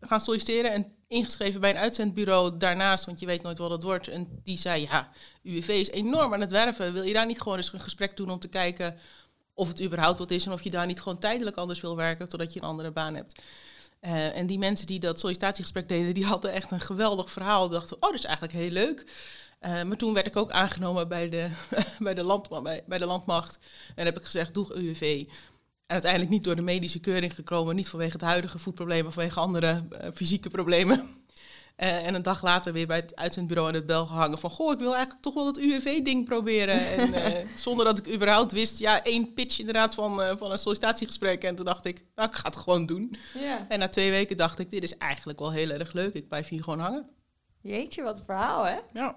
gaan 0.00 0.20
solliciteren 0.20 0.72
en 0.72 0.92
ingeschreven 1.08 1.60
bij 1.60 1.70
een 1.70 1.76
uitzendbureau 1.76 2.56
daarnaast. 2.56 3.04
Want 3.04 3.20
je 3.20 3.26
weet 3.26 3.42
nooit 3.42 3.58
wat 3.58 3.70
het 3.70 3.82
wordt. 3.82 4.08
En 4.08 4.40
die 4.44 4.58
zei, 4.58 4.82
ja, 4.82 5.10
UWV 5.42 5.68
is 5.68 5.90
enorm 5.90 6.34
aan 6.34 6.40
het 6.40 6.50
werven. 6.50 6.92
Wil 6.92 7.02
je 7.02 7.12
daar 7.12 7.26
niet 7.26 7.40
gewoon 7.40 7.56
eens 7.56 7.72
een 7.72 7.80
gesprek 7.80 8.16
doen 8.16 8.30
om 8.30 8.38
te 8.38 8.48
kijken 8.48 8.96
of 9.54 9.68
het 9.68 9.82
überhaupt 9.82 10.18
wat 10.18 10.30
is... 10.30 10.46
en 10.46 10.52
of 10.52 10.62
je 10.62 10.70
daar 10.70 10.86
niet 10.86 11.00
gewoon 11.00 11.18
tijdelijk 11.18 11.56
anders 11.56 11.80
wil 11.80 11.96
werken 11.96 12.28
totdat 12.28 12.52
je 12.52 12.60
een 12.60 12.68
andere 12.68 12.90
baan 12.90 13.14
hebt. 13.14 13.40
Uh, 14.00 14.36
en 14.36 14.46
die 14.46 14.58
mensen 14.58 14.86
die 14.86 15.00
dat 15.00 15.18
sollicitatiegesprek 15.18 15.88
deden, 15.88 16.14
die 16.14 16.24
hadden 16.24 16.52
echt 16.52 16.70
een 16.70 16.80
geweldig 16.80 17.30
verhaal. 17.30 17.68
Dachten, 17.68 17.96
oh, 17.96 18.02
dat 18.02 18.18
is 18.18 18.24
eigenlijk 18.24 18.54
heel 18.54 18.70
leuk. 18.70 19.04
Uh, 19.60 19.82
maar 19.82 19.96
toen 19.96 20.14
werd 20.14 20.26
ik 20.26 20.36
ook 20.36 20.50
aangenomen 20.50 21.08
bij 21.08 21.28
de, 21.28 21.50
bij, 21.98 22.14
de 22.14 22.22
land, 22.22 22.62
bij, 22.62 22.84
bij 22.86 22.98
de 22.98 23.06
landmacht. 23.06 23.58
En 23.94 24.04
heb 24.04 24.16
ik 24.16 24.24
gezegd, 24.24 24.54
doe 24.54 24.74
UWV. 24.74 25.24
En 25.86 25.94
uiteindelijk 25.94 26.32
niet 26.32 26.44
door 26.44 26.56
de 26.56 26.62
medische 26.62 27.00
keuring 27.00 27.34
gekomen. 27.34 27.76
Niet 27.76 27.88
vanwege 27.88 28.12
het 28.12 28.20
huidige 28.20 28.58
voetprobleem, 28.58 29.02
maar 29.02 29.12
vanwege 29.12 29.40
andere 29.40 29.84
uh, 29.92 30.08
fysieke 30.14 30.50
problemen. 30.50 30.98
Uh, 31.76 32.06
en 32.06 32.14
een 32.14 32.22
dag 32.22 32.42
later 32.42 32.72
weer 32.72 32.86
bij 32.86 32.96
het 32.96 33.16
uitzendbureau 33.16 33.68
aan 33.68 33.74
het 33.74 33.86
bel 33.86 34.06
gehangen 34.06 34.38
van... 34.38 34.50
goh, 34.50 34.72
ik 34.72 34.78
wil 34.78 34.92
eigenlijk 34.92 35.22
toch 35.22 35.34
wel 35.34 35.44
dat 35.44 35.58
UWV-ding 35.58 36.24
proberen. 36.24 36.80
en 36.96 37.48
zonder 37.54 37.84
dat 37.84 37.98
ik 37.98 38.14
überhaupt 38.14 38.52
wist... 38.52 38.78
ja, 38.78 39.04
één 39.04 39.32
pitch 39.34 39.58
inderdaad 39.58 39.94
van, 39.94 40.38
van 40.38 40.50
een 40.50 40.58
sollicitatiegesprek. 40.58 41.44
En 41.44 41.56
toen 41.56 41.64
dacht 41.64 41.84
ik, 41.84 42.04
nou, 42.14 42.28
ik 42.28 42.34
ga 42.34 42.48
het 42.48 42.56
gewoon 42.56 42.86
doen. 42.86 43.14
En 43.68 43.78
na 43.78 43.88
twee 43.88 44.10
weken 44.10 44.36
dacht 44.36 44.58
ik, 44.58 44.70
dit 44.70 44.82
is 44.82 44.96
eigenlijk 44.96 45.38
wel 45.38 45.52
heel 45.52 45.70
erg 45.70 45.92
leuk. 45.92 46.14
Ik 46.14 46.28
blijf 46.28 46.48
hier 46.48 46.62
gewoon 46.62 46.80
hangen. 46.80 47.08
Jeetje, 47.60 48.02
wat 48.02 48.18
een 48.18 48.24
verhaal, 48.24 48.66
hè? 48.66 48.78
Ja. 48.92 49.16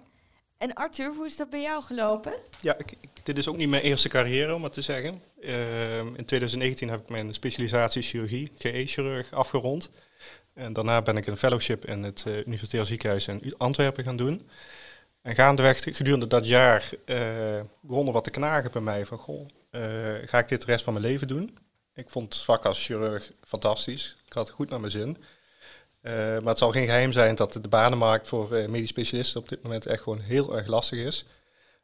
En 0.62 0.74
Arthur, 0.74 1.13
hoe 1.15 1.25
is 1.25 1.38
dat 1.38 1.50
bij 1.50 1.62
jou 1.62 1.84
gelopen? 1.84 2.34
Ja, 2.60 2.77
ik, 2.77 2.94
dit 3.24 3.38
is 3.38 3.48
ook 3.48 3.58
niet 3.58 3.70
mijn 3.70 3.84
eerste 3.84 4.10
carrière, 4.10 4.56
om 4.56 4.63
het 4.63 4.74
te 4.74 4.82
zeggen. 4.82 5.22
Ehm, 5.41 6.08
in 6.08 6.25
2019 6.25 6.89
heb 6.89 7.01
ik 7.01 7.10
mijn 7.10 7.34
specialisatie 7.34 8.01
chirurgie, 8.01 8.51
GE-chirurg, 8.58 9.32
afgerond... 9.32 9.91
En 10.53 10.74
daarna 10.74 11.01
ben 11.01 11.18
ik 11.18 11.27
een 11.27 11.38
fellowship 11.38 11.86
in 11.86 12.03
het 12.03 12.24
uh, 12.27 12.38
Universitair 12.38 12.86
Ziekenhuis 12.86 13.27
in 13.27 13.58
Antwerpen 13.58 14.03
gaan 14.03 14.18
doen. 14.18 14.50
En 15.22 15.36
gaandeweg 15.36 15.84
gedurende 15.84 16.27
dat 16.27 16.46
jaar 16.46 16.89
uh, 17.06 17.60
begon 17.82 18.08
er 18.08 18.13
wat 18.13 18.24
te 18.24 18.30
knagen 18.30 18.72
bij 18.72 18.82
mij 18.82 19.06
van, 19.06 19.18
goh, 19.18 19.48
uh, 19.72 19.82
ga 20.25 20.39
ik 20.39 20.48
dit 20.48 20.62
de 20.62 20.65
rest 20.65 20.84
van 20.84 20.94
mijn 20.94 21.06
leven 21.06 21.27
doen? 21.27 21.58
Ik 21.94 22.10
vond 22.10 22.34
het 22.34 22.44
vak 22.44 22.65
als 22.65 22.86
chirurg 22.86 23.32
fantastisch. 23.44 24.18
Ik 24.25 24.34
had 24.34 24.46
het 24.46 24.56
goed 24.56 24.70
naar 24.70 24.80
mijn 24.80 24.91
zin. 24.91 25.18
Maar 26.01 26.41
het 26.43 26.58
zal 26.58 26.72
geen 26.72 26.86
geheim 26.86 27.12
zijn 27.12 27.36
dat 27.36 27.53
de 27.53 27.67
banenmarkt 27.70 28.27
voor 28.27 28.50
medisch 28.50 28.89
specialisten 28.89 29.39
op 29.39 29.50
dit 29.50 29.63
moment 29.63 29.86
echt 29.86 30.03
gewoon 30.03 30.20
heel 30.20 30.55
erg 30.55 30.67
lastig 30.67 31.00
is. 31.00 31.25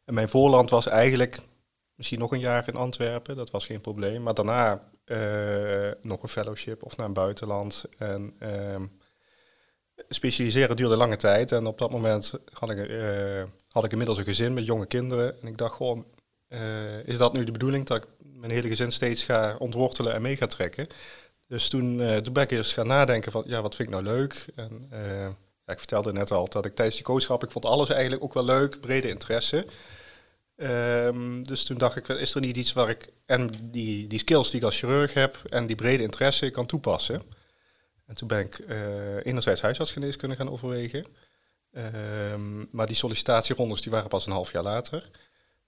En 0.06 0.14
mijn 0.14 0.30
voorland 0.30 0.70
was 0.70 0.88
eigenlijk 0.88 1.40
misschien 1.96 2.20
nog 2.20 2.32
een 2.32 2.40
jaar 2.40 2.68
in 2.68 2.76
Antwerpen, 2.76 3.36
dat 3.36 3.52
was 3.52 3.66
geen 3.66 3.82
probleem. 3.82 4.24
Maar 4.24 4.34
daarna 4.34 4.90
uh, 5.06 5.92
nog 6.02 6.24
een 6.24 6.30
fellowship 6.30 6.84
of 6.84 6.98
naar 6.98 7.06
een 7.06 7.14
buitenland. 7.14 7.86
En 7.98 8.36
uh, 8.40 8.76
specialiseren 10.10 10.76
duurde 10.76 10.96
lange 10.96 11.16
tijd. 11.16 11.52
En 11.52 11.66
op 11.66 11.78
dat 11.78 11.92
moment 11.92 12.34
had 12.52 12.70
ik, 12.70 12.78
uh, 12.78 13.44
had 13.70 13.84
ik 13.84 13.92
inmiddels 13.92 14.18
een 14.18 14.26
gezin 14.26 14.54
met 14.54 14.66
jonge 14.66 14.86
kinderen. 14.86 15.42
En 15.42 15.48
ik 15.48 15.58
dacht 15.58 15.76
gewoon, 15.76 16.06
uh, 16.50 17.08
is 17.08 17.18
dat 17.18 17.34
nu 17.34 17.44
de 17.44 17.52
bedoeling 17.52 17.86
dat 17.86 17.98
ik 17.98 18.08
mijn 18.18 18.52
hele 18.52 18.68
gezin 18.68 18.92
steeds 18.92 19.24
ga 19.24 19.56
ontwortelen 19.60 20.14
en 20.14 20.22
mee 20.22 20.38
ga 20.38 20.46
trekken? 20.46 20.88
Dus 21.48 21.70
toen, 21.70 21.98
toen 22.24 22.34
ben 22.34 22.44
ik 22.44 22.52
eerst 22.52 22.74
gaan 22.74 22.88
nadenken 22.88 23.32
van, 23.32 23.44
ja, 23.46 23.62
wat 23.62 23.76
vind 23.76 23.88
ik 23.88 23.94
nou 23.94 24.18
leuk? 24.18 24.46
En 24.56 24.88
ja, 25.66 25.74
ik 25.74 25.80
vertelde 25.80 26.14
net 26.14 26.32
al 26.32 26.48
dat 26.50 26.66
ik 26.66 26.76
tijdens 26.76 26.98
die 26.98 27.06
kooschap, 27.06 27.44
ik 27.44 27.52
vond 27.52 27.66
alles 27.66 27.90
eigenlijk 27.90 28.24
ook 28.24 28.34
wel 28.34 28.46
leuk, 28.46 28.80
brede 28.82 29.10
interesse. 29.10 29.66
Um, 30.56 31.48
dus 31.48 31.64
toen 31.64 31.78
dacht 31.78 31.96
ik, 31.96 32.08
is 32.08 32.36
er 32.36 32.42
niet 32.42 32.58
iets 32.58 32.74
waar 32.74 32.90
ik 32.90 33.10
en 33.26 33.52
die, 33.62 34.08
die 34.08 34.20
skills 34.20 34.50
die 34.50 34.60
ik 34.60 34.66
als 34.66 34.80
chirurg 34.80 35.14
heb 35.14 35.42
en 35.50 35.66
die 35.66 35.76
brede 35.76 36.04
interesse 36.04 36.50
kan 36.50 36.66
toepassen? 36.66 37.22
En 38.06 38.16
toen 38.16 38.28
ben 38.28 38.40
ik 38.40 38.60
uh, 38.60 39.26
enerzijds 39.26 39.62
huisartsgeneeskunde 39.62 40.36
gaan 40.36 40.50
overwegen. 40.50 41.06
Um, 41.72 42.68
maar 42.72 42.88
die 42.88 42.96
sollicitatierondes 42.96 43.82
die 43.82 43.92
waren 43.92 44.10
pas 44.10 44.26
een 44.26 44.32
half 44.32 44.52
jaar 44.52 44.64
later. 44.64 45.10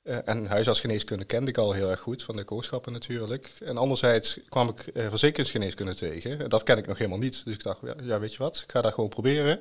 Uh, 0.09 0.17
en 0.25 0.45
huisartsgeneeskunde 0.45 1.25
kende 1.25 1.49
ik 1.49 1.57
al 1.57 1.71
heel 1.71 1.89
erg 1.89 1.99
goed, 1.99 2.23
van 2.23 2.35
de 2.35 2.43
kooschappen 2.43 2.93
natuurlijk. 2.93 3.57
En 3.59 3.77
anderzijds 3.77 4.39
kwam 4.49 4.69
ik 4.69 4.89
uh, 4.93 5.09
verzekeringsgeneeskunde 5.09 5.95
tegen. 5.95 6.49
Dat 6.49 6.63
ken 6.63 6.77
ik 6.77 6.87
nog 6.87 6.97
helemaal 6.97 7.19
niet. 7.19 7.45
Dus 7.45 7.53
ik 7.53 7.63
dacht, 7.63 7.81
ja, 7.83 7.95
ja 8.03 8.19
weet 8.19 8.31
je 8.31 8.37
wat, 8.37 8.57
ik 8.57 8.71
ga 8.71 8.81
dat 8.81 8.93
gewoon 8.93 9.09
proberen. 9.09 9.59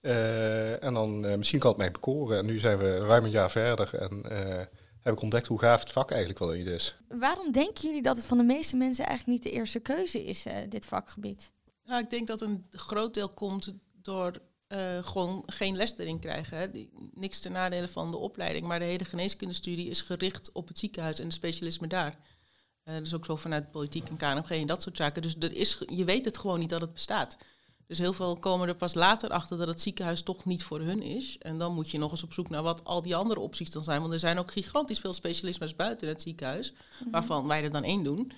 Uh, 0.00 0.82
en 0.82 0.94
dan 0.94 1.26
uh, 1.26 1.34
misschien 1.34 1.58
kan 1.58 1.68
het 1.68 1.78
mij 1.78 1.90
bekoren. 1.90 2.38
En 2.38 2.46
nu 2.46 2.58
zijn 2.58 2.78
we 2.78 2.98
ruim 2.98 3.24
een 3.24 3.30
jaar 3.30 3.50
verder 3.50 3.94
en 3.94 4.22
uh, 4.32 4.64
heb 5.00 5.12
ik 5.12 5.20
ontdekt 5.20 5.46
hoe 5.46 5.58
gaaf 5.58 5.80
het 5.80 5.92
vak 5.92 6.10
eigenlijk 6.10 6.38
wel 6.38 6.50
niet 6.50 6.66
is. 6.66 6.96
Waarom 7.08 7.52
denken 7.52 7.88
jullie 7.88 8.02
dat 8.02 8.16
het 8.16 8.26
van 8.26 8.38
de 8.38 8.44
meeste 8.44 8.76
mensen 8.76 9.06
eigenlijk 9.06 9.38
niet 9.38 9.52
de 9.52 9.58
eerste 9.58 9.80
keuze 9.80 10.24
is, 10.24 10.44
dit 10.68 10.86
vakgebied? 10.86 11.52
Nou, 11.84 12.02
ik 12.02 12.10
denk 12.10 12.26
dat 12.26 12.40
een 12.40 12.66
groot 12.70 13.14
deel 13.14 13.28
komt 13.28 13.74
door 14.02 14.32
gewoon 15.02 15.42
geen 15.46 15.76
les 15.76 15.98
erin 15.98 16.18
krijgen. 16.18 16.58
Hè. 16.58 16.70
Die, 16.70 16.90
niks 17.14 17.40
ten 17.40 17.52
nadele 17.52 17.88
van 17.88 18.10
de 18.10 18.16
opleiding, 18.16 18.66
maar 18.66 18.78
de 18.78 18.84
hele 18.84 19.04
geneeskundestudie 19.04 19.88
is 19.88 20.00
gericht 20.00 20.52
op 20.52 20.68
het 20.68 20.78
ziekenhuis 20.78 21.18
en 21.18 21.28
de 21.28 21.34
specialisme 21.34 21.86
daar. 21.86 22.18
dus 22.84 23.14
ook 23.14 23.24
zo 23.24 23.36
vanuit 23.36 23.70
politiek 23.70 24.08
en 24.08 24.16
KNMG 24.16 24.50
en 24.50 24.66
dat 24.66 24.82
soort 24.82 24.96
zaken. 24.96 25.22
Dus 25.22 25.36
er 25.40 25.52
is, 25.52 25.78
je 25.86 26.04
weet 26.04 26.24
het 26.24 26.38
gewoon 26.38 26.58
niet 26.58 26.68
dat 26.68 26.80
het 26.80 26.92
bestaat. 26.92 27.36
Dus 27.86 27.98
heel 27.98 28.12
veel 28.12 28.36
komen 28.36 28.68
er 28.68 28.76
pas 28.76 28.94
later 28.94 29.30
achter 29.30 29.58
dat 29.58 29.68
het 29.68 29.80
ziekenhuis 29.80 30.22
toch 30.22 30.44
niet 30.44 30.62
voor 30.62 30.80
hun 30.80 31.02
is. 31.02 31.38
En 31.38 31.58
dan 31.58 31.74
moet 31.74 31.90
je 31.90 31.98
nog 31.98 32.10
eens 32.10 32.22
op 32.22 32.32
zoek 32.32 32.48
naar 32.48 32.62
wat 32.62 32.84
al 32.84 33.02
die 33.02 33.16
andere 33.16 33.40
opties 33.40 33.70
dan 33.70 33.82
zijn. 33.82 34.00
Want 34.00 34.12
er 34.12 34.18
zijn 34.18 34.38
ook 34.38 34.52
gigantisch 34.52 34.98
veel 34.98 35.12
specialismes 35.12 35.76
buiten 35.76 36.08
het 36.08 36.22
ziekenhuis, 36.22 36.72
mm-hmm. 36.72 37.10
waarvan 37.10 37.46
wij 37.46 37.62
er 37.62 37.70
dan 37.70 37.84
één 37.84 38.02
doen. 38.02 38.32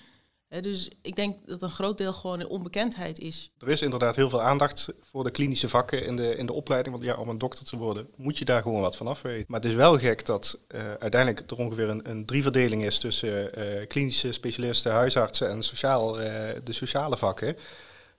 Dus 0.49 0.89
ik 1.01 1.15
denk 1.15 1.47
dat 1.47 1.61
een 1.61 1.69
groot 1.69 1.97
deel 1.97 2.13
gewoon 2.13 2.47
onbekendheid 2.47 3.19
is. 3.19 3.51
Er 3.57 3.69
is 3.69 3.81
inderdaad 3.81 4.15
heel 4.15 4.29
veel 4.29 4.41
aandacht 4.41 4.89
voor 5.01 5.23
de 5.23 5.31
klinische 5.31 5.69
vakken 5.69 6.05
in 6.05 6.15
de, 6.15 6.35
in 6.35 6.45
de 6.45 6.53
opleiding. 6.53 6.95
Want 6.95 7.07
ja, 7.07 7.17
om 7.17 7.29
een 7.29 7.37
dokter 7.37 7.65
te 7.65 7.77
worden 7.77 8.07
moet 8.15 8.37
je 8.37 8.45
daar 8.45 8.61
gewoon 8.61 8.81
wat 8.81 8.95
van 8.95 9.07
af 9.07 9.21
weten. 9.21 9.45
Maar 9.47 9.59
het 9.59 9.69
is 9.69 9.75
wel 9.75 9.97
gek 9.97 10.25
dat 10.25 10.59
uh, 10.75 10.93
uiteindelijk 10.93 11.51
er 11.51 11.57
ongeveer 11.57 11.89
een, 11.89 12.09
een 12.09 12.25
drieverdeling 12.25 12.83
is 12.83 12.99
tussen 12.99 13.59
uh, 13.59 13.87
klinische 13.87 14.31
specialisten, 14.31 14.91
huisartsen 14.91 15.49
en 15.49 15.63
sociaal, 15.63 16.21
uh, 16.21 16.25
de 16.63 16.73
sociale 16.73 17.17
vakken. 17.17 17.57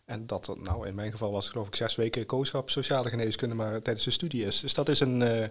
En 0.04 0.26
dat 0.26 0.54
nou 0.62 0.86
in 0.86 0.94
mijn 0.94 1.10
geval 1.10 1.32
was 1.32 1.48
geloof 1.48 1.66
ik 1.66 1.76
zes 1.76 1.94
weken 1.94 2.26
kooschap 2.26 2.70
sociale 2.70 3.08
geneeskunde, 3.08 3.54
maar 3.54 3.82
tijdens 3.82 4.04
de 4.04 4.10
studie 4.10 4.44
is. 4.44 4.60
Dus 4.60 4.74
dat 4.74 4.88
is 4.88 5.00
een, 5.00 5.50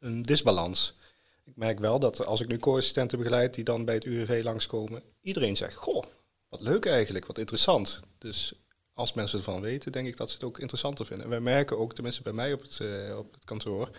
een 0.00 0.22
disbalans. 0.22 0.94
Ik 1.44 1.56
merk 1.56 1.78
wel 1.78 1.98
dat 1.98 2.26
als 2.26 2.40
ik 2.40 2.48
nu 2.48 2.58
co-assistenten 2.58 3.18
begeleid 3.18 3.54
die 3.54 3.64
dan 3.64 3.84
bij 3.84 3.94
het 3.94 4.04
UWV 4.04 4.40
langskomen, 4.44 5.02
iedereen 5.22 5.56
zegt, 5.56 5.74
goh, 5.74 6.02
wat 6.48 6.60
leuk 6.60 6.86
eigenlijk, 6.86 7.26
wat 7.26 7.38
interessant. 7.38 8.02
Dus 8.18 8.54
als 8.92 9.12
mensen 9.12 9.38
ervan 9.38 9.60
weten, 9.60 9.92
denk 9.92 10.06
ik 10.06 10.16
dat 10.16 10.28
ze 10.28 10.34
het 10.34 10.44
ook 10.44 10.58
interessanter 10.58 11.06
vinden. 11.06 11.24
En 11.24 11.30
wij 11.30 11.40
merken 11.40 11.78
ook, 11.78 11.94
tenminste 11.94 12.22
bij 12.22 12.32
mij 12.32 12.52
op 12.52 12.60
het, 12.60 12.78
uh, 12.78 13.18
op 13.18 13.32
het 13.32 13.44
kantoor, 13.44 13.90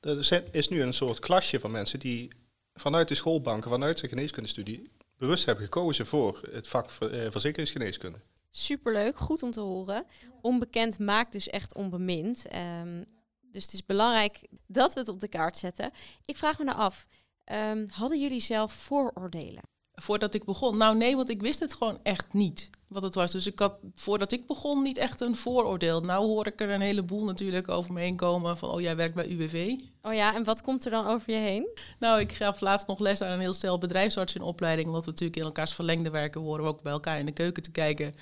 er 0.00 0.44
is 0.50 0.68
nu 0.68 0.82
een 0.82 0.94
soort 0.94 1.18
klasje 1.18 1.60
van 1.60 1.70
mensen 1.70 1.98
die 1.98 2.30
vanuit 2.74 3.08
de 3.08 3.14
schoolbanken, 3.14 3.70
vanuit 3.70 4.00
de 4.00 4.08
geneeskundestudie, 4.08 4.90
bewust 5.16 5.44
hebben 5.44 5.64
gekozen 5.64 6.06
voor 6.06 6.48
het 6.50 6.68
vak 6.68 6.90
uh, 7.00 7.30
verzekeringsgeneeskunde. 7.30 8.18
Superleuk, 8.50 9.18
goed 9.18 9.42
om 9.42 9.50
te 9.50 9.60
horen. 9.60 10.06
Onbekend 10.40 10.98
maakt 10.98 11.32
dus 11.32 11.48
echt 11.48 11.74
onbemind. 11.74 12.46
Um, 12.82 13.04
dus 13.52 13.62
het 13.62 13.72
is 13.72 13.86
belangrijk 13.86 14.48
dat 14.66 14.94
we 14.94 15.00
het 15.00 15.08
op 15.08 15.20
de 15.20 15.28
kaart 15.28 15.56
zetten. 15.56 15.90
Ik 16.24 16.36
vraag 16.36 16.58
me 16.58 16.64
nou 16.64 16.78
af, 16.78 17.06
um, 17.52 17.88
hadden 17.88 18.20
jullie 18.20 18.40
zelf 18.40 18.72
vooroordelen? 18.72 19.62
Voordat 20.00 20.34
ik 20.34 20.44
begon? 20.44 20.76
Nou 20.76 20.96
nee, 20.96 21.16
want 21.16 21.30
ik 21.30 21.40
wist 21.40 21.60
het 21.60 21.74
gewoon 21.74 21.98
echt 22.02 22.32
niet 22.32 22.70
wat 22.90 23.02
het 23.02 23.14
was. 23.14 23.32
Dus 23.32 23.46
ik 23.46 23.58
had 23.58 23.74
voordat 23.92 24.32
ik 24.32 24.46
begon 24.46 24.82
niet 24.82 24.96
echt 24.96 25.20
een 25.20 25.36
vooroordeel. 25.36 26.00
Nou 26.00 26.26
hoor 26.26 26.46
ik 26.46 26.60
er 26.60 26.70
een 26.70 26.80
heleboel 26.80 27.24
natuurlijk 27.24 27.68
over 27.68 27.92
me 27.92 28.00
heen 28.00 28.16
komen 28.16 28.56
van 28.56 28.70
oh 28.70 28.80
jij 28.80 28.96
werkt 28.96 29.14
bij 29.14 29.28
UWV. 29.28 29.74
Oh 30.02 30.14
ja, 30.14 30.34
en 30.34 30.44
wat 30.44 30.62
komt 30.62 30.84
er 30.84 30.90
dan 30.90 31.06
over 31.06 31.32
je 31.32 31.38
heen? 31.38 31.68
Nou, 31.98 32.20
ik 32.20 32.32
gaf 32.32 32.60
laatst 32.60 32.86
nog 32.86 32.98
les 32.98 33.22
aan 33.22 33.32
een 33.32 33.40
heel 33.40 33.52
stel 33.52 33.78
bedrijfsarts 33.78 34.34
in 34.34 34.42
opleiding, 34.42 34.86
omdat 34.86 35.04
we 35.04 35.10
natuurlijk 35.10 35.38
in 35.38 35.44
elkaars 35.44 35.72
verlengde 35.72 36.10
werken, 36.10 36.40
horen 36.40 36.62
we 36.62 36.68
ook 36.68 36.82
bij 36.82 36.92
elkaar 36.92 37.18
in 37.18 37.26
de 37.26 37.32
keuken 37.32 37.62
te 37.62 37.70
kijken. 37.70 38.14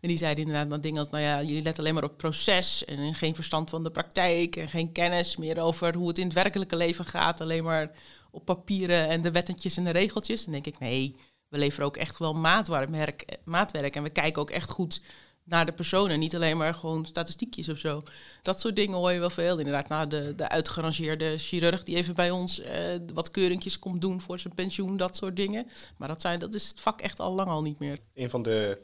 En 0.00 0.08
die 0.08 0.18
zeiden 0.18 0.44
inderdaad 0.44 0.70
dan 0.70 0.80
dingen 0.80 0.98
als, 0.98 1.08
nou 1.10 1.24
ja, 1.24 1.42
jullie 1.42 1.62
letten 1.62 1.82
alleen 1.82 1.94
maar 1.94 2.04
op 2.04 2.16
proces 2.16 2.84
en 2.84 3.14
geen 3.14 3.34
verstand 3.34 3.70
van 3.70 3.82
de 3.82 3.90
praktijk 3.90 4.56
en 4.56 4.68
geen 4.68 4.92
kennis 4.92 5.36
meer 5.36 5.60
over 5.60 5.94
hoe 5.94 6.08
het 6.08 6.18
in 6.18 6.24
het 6.24 6.34
werkelijke 6.34 6.76
leven 6.76 7.04
gaat, 7.04 7.40
alleen 7.40 7.64
maar 7.64 7.90
op 8.30 8.44
papieren 8.44 9.08
en 9.08 9.20
de 9.20 9.30
wettentjes 9.30 9.76
en 9.76 9.84
de 9.84 9.90
regeltjes. 9.90 10.44
Dan 10.44 10.52
denk 10.52 10.66
ik, 10.66 10.78
nee, 10.78 11.16
we 11.48 11.58
leveren 11.58 11.86
ook 11.86 11.96
echt 11.96 12.18
wel 12.18 12.34
maatwerk, 12.34 13.38
maatwerk 13.44 13.96
en 13.96 14.02
we 14.02 14.10
kijken 14.10 14.42
ook 14.42 14.50
echt 14.50 14.70
goed 14.70 15.00
naar 15.44 15.66
de 15.66 15.72
personen, 15.72 16.18
niet 16.18 16.34
alleen 16.34 16.56
maar 16.56 16.74
gewoon 16.74 17.06
statistiekjes 17.06 17.68
of 17.68 17.78
zo. 17.78 18.02
Dat 18.42 18.60
soort 18.60 18.76
dingen 18.76 18.96
hoor 18.96 19.12
je 19.12 19.18
wel 19.18 19.30
veel. 19.30 19.58
Inderdaad, 19.58 19.88
nou, 19.88 20.06
de, 20.06 20.34
de 20.34 20.48
uitgerangeerde 20.48 21.38
chirurg 21.38 21.82
die 21.82 21.96
even 21.96 22.14
bij 22.14 22.30
ons 22.30 22.60
uh, 22.60 22.66
wat 23.14 23.30
keuringjes 23.30 23.78
komt 23.78 24.00
doen 24.00 24.20
voor 24.20 24.38
zijn 24.38 24.54
pensioen, 24.54 24.96
dat 24.96 25.16
soort 25.16 25.36
dingen. 25.36 25.66
Maar 25.96 26.08
dat, 26.08 26.20
zijn, 26.20 26.38
dat 26.38 26.54
is 26.54 26.68
het 26.68 26.80
vak 26.80 27.00
echt 27.00 27.20
al 27.20 27.32
lang 27.32 27.48
al 27.48 27.62
niet 27.62 27.78
meer. 27.78 27.98
Een 28.14 28.30
van 28.30 28.42
de 28.42 28.82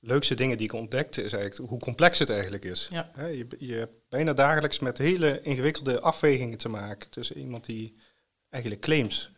leukste 0.00 0.34
dingen 0.34 0.56
die 0.56 0.66
ik 0.66 0.72
ontdekte 0.72 1.22
is 1.22 1.32
eigenlijk 1.32 1.70
hoe 1.70 1.78
complex 1.78 2.18
het 2.18 2.30
eigenlijk 2.30 2.64
is. 2.64 2.88
Ja. 2.90 3.12
je, 3.16 3.46
je 3.58 3.74
hebt 3.74 3.94
bijna 4.08 4.32
dagelijks 4.32 4.78
met 4.78 4.98
hele 4.98 5.40
ingewikkelde 5.40 6.00
afwegingen 6.00 6.58
te 6.58 6.68
maken 6.68 7.10
tussen 7.10 7.38
iemand 7.38 7.64
die 7.64 7.96
eigenlijk 8.50 8.82
claims, 8.82 9.30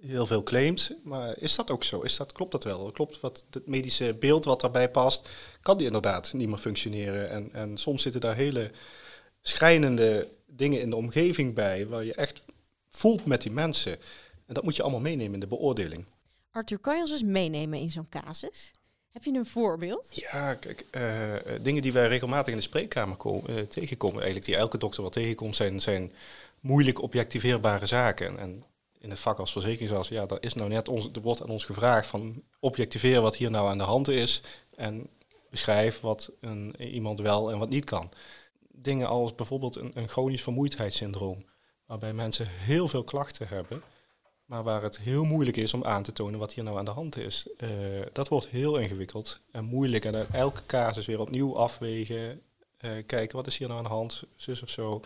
heel 0.00 0.26
veel 0.26 0.42
claims, 0.42 0.92
maar 1.02 1.38
is 1.38 1.54
dat 1.54 1.70
ook 1.70 1.84
zo? 1.84 2.00
Is 2.00 2.16
dat, 2.16 2.32
klopt 2.32 2.52
dat 2.52 2.64
wel? 2.64 2.92
Klopt 2.92 3.20
wat 3.20 3.44
het 3.50 3.66
medische 3.66 4.16
beeld 4.20 4.44
wat 4.44 4.60
daarbij 4.60 4.90
past, 4.90 5.28
kan 5.60 5.76
die 5.76 5.86
inderdaad 5.86 6.32
niet 6.32 6.48
meer 6.48 6.58
functioneren? 6.58 7.30
En, 7.30 7.52
en 7.52 7.78
soms 7.78 8.02
zitten 8.02 8.20
daar 8.20 8.36
hele 8.36 8.70
schrijnende 9.40 10.28
dingen 10.46 10.80
in 10.80 10.90
de 10.90 10.96
omgeving 10.96 11.54
bij, 11.54 11.86
waar 11.86 12.04
je 12.04 12.14
echt 12.14 12.42
voelt 12.88 13.24
met 13.24 13.42
die 13.42 13.52
mensen. 13.52 13.92
En 14.46 14.54
dat 14.54 14.64
moet 14.64 14.76
je 14.76 14.82
allemaal 14.82 15.00
meenemen 15.00 15.34
in 15.34 15.40
de 15.40 15.46
beoordeling. 15.46 16.06
Arthur, 16.50 16.78
kan 16.78 16.94
je 16.94 17.00
ons 17.00 17.10
eens 17.10 17.22
meenemen 17.22 17.78
in 17.78 17.90
zo'n 17.90 18.08
casus? 18.08 18.70
Heb 19.12 19.24
je 19.24 19.32
een 19.32 19.46
voorbeeld? 19.46 20.08
Ja, 20.10 20.54
kijk, 20.54 20.84
uh, 20.92 21.34
dingen 21.60 21.82
die 21.82 21.92
wij 21.92 22.08
regelmatig 22.08 22.52
in 22.52 22.58
de 22.58 22.64
spreekkamer 22.64 23.16
komen, 23.16 23.50
uh, 23.50 23.60
tegenkomen, 23.60 24.16
eigenlijk 24.16 24.46
die 24.46 24.56
elke 24.56 24.78
dokter 24.78 25.00
wel 25.00 25.10
tegenkomt, 25.10 25.56
zijn, 25.56 25.80
zijn 25.80 26.12
moeilijk 26.60 27.02
objectiveerbare 27.02 27.86
zaken. 27.86 28.38
En 28.38 28.62
in 28.98 29.10
het 29.10 29.18
vak 29.18 29.38
als 29.38 29.52
verzekeringsarts, 29.52 30.08
ja, 30.08 30.26
daar 30.26 30.42
is 30.42 30.54
nou 30.54 30.68
net 30.68 30.88
ons, 30.88 31.08
er 31.12 31.20
wordt 31.20 31.42
aan 31.42 31.48
ons 31.48 31.64
gevraagd 31.64 32.06
van 32.06 32.42
objectiveer 32.60 33.20
wat 33.20 33.36
hier 33.36 33.50
nou 33.50 33.68
aan 33.68 33.78
de 33.78 33.84
hand 33.84 34.08
is 34.08 34.42
en 34.74 35.08
beschrijf 35.50 36.00
wat 36.00 36.32
een, 36.40 36.82
iemand 36.82 37.20
wel 37.20 37.50
en 37.50 37.58
wat 37.58 37.68
niet 37.68 37.84
kan. 37.84 38.10
Dingen 38.68 39.08
als 39.08 39.34
bijvoorbeeld 39.34 39.76
een, 39.76 39.90
een 39.94 40.08
chronisch 40.08 40.42
vermoeidheidssyndroom, 40.42 41.44
waarbij 41.86 42.12
mensen 42.12 42.46
heel 42.48 42.88
veel 42.88 43.04
klachten 43.04 43.48
hebben 43.48 43.82
maar 44.50 44.62
waar 44.62 44.82
het 44.82 44.98
heel 44.98 45.24
moeilijk 45.24 45.56
is 45.56 45.74
om 45.74 45.84
aan 45.84 46.02
te 46.02 46.12
tonen 46.12 46.38
wat 46.38 46.52
hier 46.52 46.64
nou 46.64 46.78
aan 46.78 46.84
de 46.84 46.90
hand 46.90 47.16
is. 47.16 47.48
Uh, 47.58 47.68
dat 48.12 48.28
wordt 48.28 48.48
heel 48.48 48.78
ingewikkeld 48.78 49.40
en 49.50 49.64
moeilijk. 49.64 50.04
En 50.04 50.32
elke 50.32 50.66
casus 50.66 51.06
weer 51.06 51.20
opnieuw 51.20 51.56
afwegen. 51.56 52.42
Uh, 52.80 52.90
kijken, 53.06 53.36
wat 53.36 53.46
is 53.46 53.56
hier 53.56 53.68
nou 53.68 53.78
aan 53.78 53.86
de 53.86 53.92
hand, 53.92 54.22
zus 54.36 54.62
of 54.62 54.68
zo. 54.68 55.00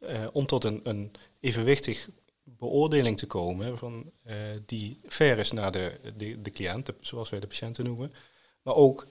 Uh, 0.00 0.26
om 0.32 0.46
tot 0.46 0.64
een, 0.64 0.80
een, 0.84 1.12
evenwichtig 1.40 2.08
beoordeling 2.42 3.18
te 3.18 3.26
komen 3.26 3.78
van, 3.78 4.12
die 4.66 5.00
fair 5.08 5.38
is 5.38 5.52
naar 5.52 5.72
de, 5.72 6.00
de, 6.16 6.42
de 6.42 6.50
cliënt, 6.50 6.90
zoals 7.00 7.30
wij 7.30 7.40
de 7.40 7.46
patiënten 7.46 7.84
noemen. 7.84 8.12
Maar 8.62 8.74
ook 8.74 9.06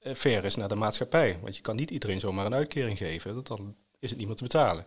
fair 0.00 0.44
is 0.44 0.56
naar 0.56 0.68
de 0.68 0.74
maatschappij. 0.74 1.38
Want 1.42 1.56
je 1.56 1.62
kan 1.62 1.76
niet 1.76 1.90
iedereen 1.90 2.20
zomaar 2.20 2.46
een 2.46 2.54
uitkering 2.54 2.98
geven, 2.98 3.44
dan 3.44 3.76
is 3.98 4.10
het 4.10 4.18
niet 4.18 4.26
meer 4.26 4.36
te 4.36 4.42
betalen. 4.42 4.84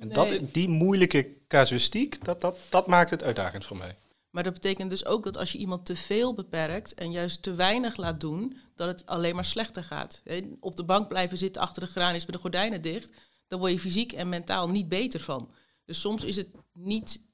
En 0.00 0.08
dat, 0.08 0.38
die 0.52 0.68
moeilijke 0.68 1.36
casuïstiek, 1.48 2.24
dat, 2.24 2.40
dat, 2.40 2.58
dat 2.68 2.86
maakt 2.86 3.10
het 3.10 3.22
uitdagend 3.22 3.64
voor 3.64 3.76
mij. 3.76 3.96
Maar 4.30 4.42
dat 4.42 4.52
betekent 4.52 4.90
dus 4.90 5.04
ook 5.04 5.24
dat 5.24 5.36
als 5.36 5.52
je 5.52 5.58
iemand 5.58 5.86
te 5.86 5.96
veel 5.96 6.34
beperkt 6.34 6.94
en 6.94 7.12
juist 7.12 7.42
te 7.42 7.54
weinig 7.54 7.96
laat 7.96 8.20
doen, 8.20 8.56
dat 8.74 8.88
het 8.88 9.06
alleen 9.06 9.34
maar 9.34 9.44
slechter 9.44 9.84
gaat. 9.84 10.22
Op 10.60 10.76
de 10.76 10.84
bank 10.84 11.08
blijven 11.08 11.38
zitten 11.38 11.62
achter 11.62 11.82
de 11.82 11.88
granies 11.88 12.26
met 12.26 12.34
de 12.34 12.40
gordijnen 12.40 12.82
dicht, 12.82 13.12
dan 13.50 13.58
word 13.58 13.72
je 13.72 13.80
fysiek 13.80 14.12
en 14.12 14.28
mentaal 14.28 14.68
niet 14.68 14.88
beter 14.88 15.20
van. 15.20 15.50
Dus 15.84 16.00
soms 16.00 16.24
is 16.24 16.36
het 16.36 16.48
niet 16.72 17.24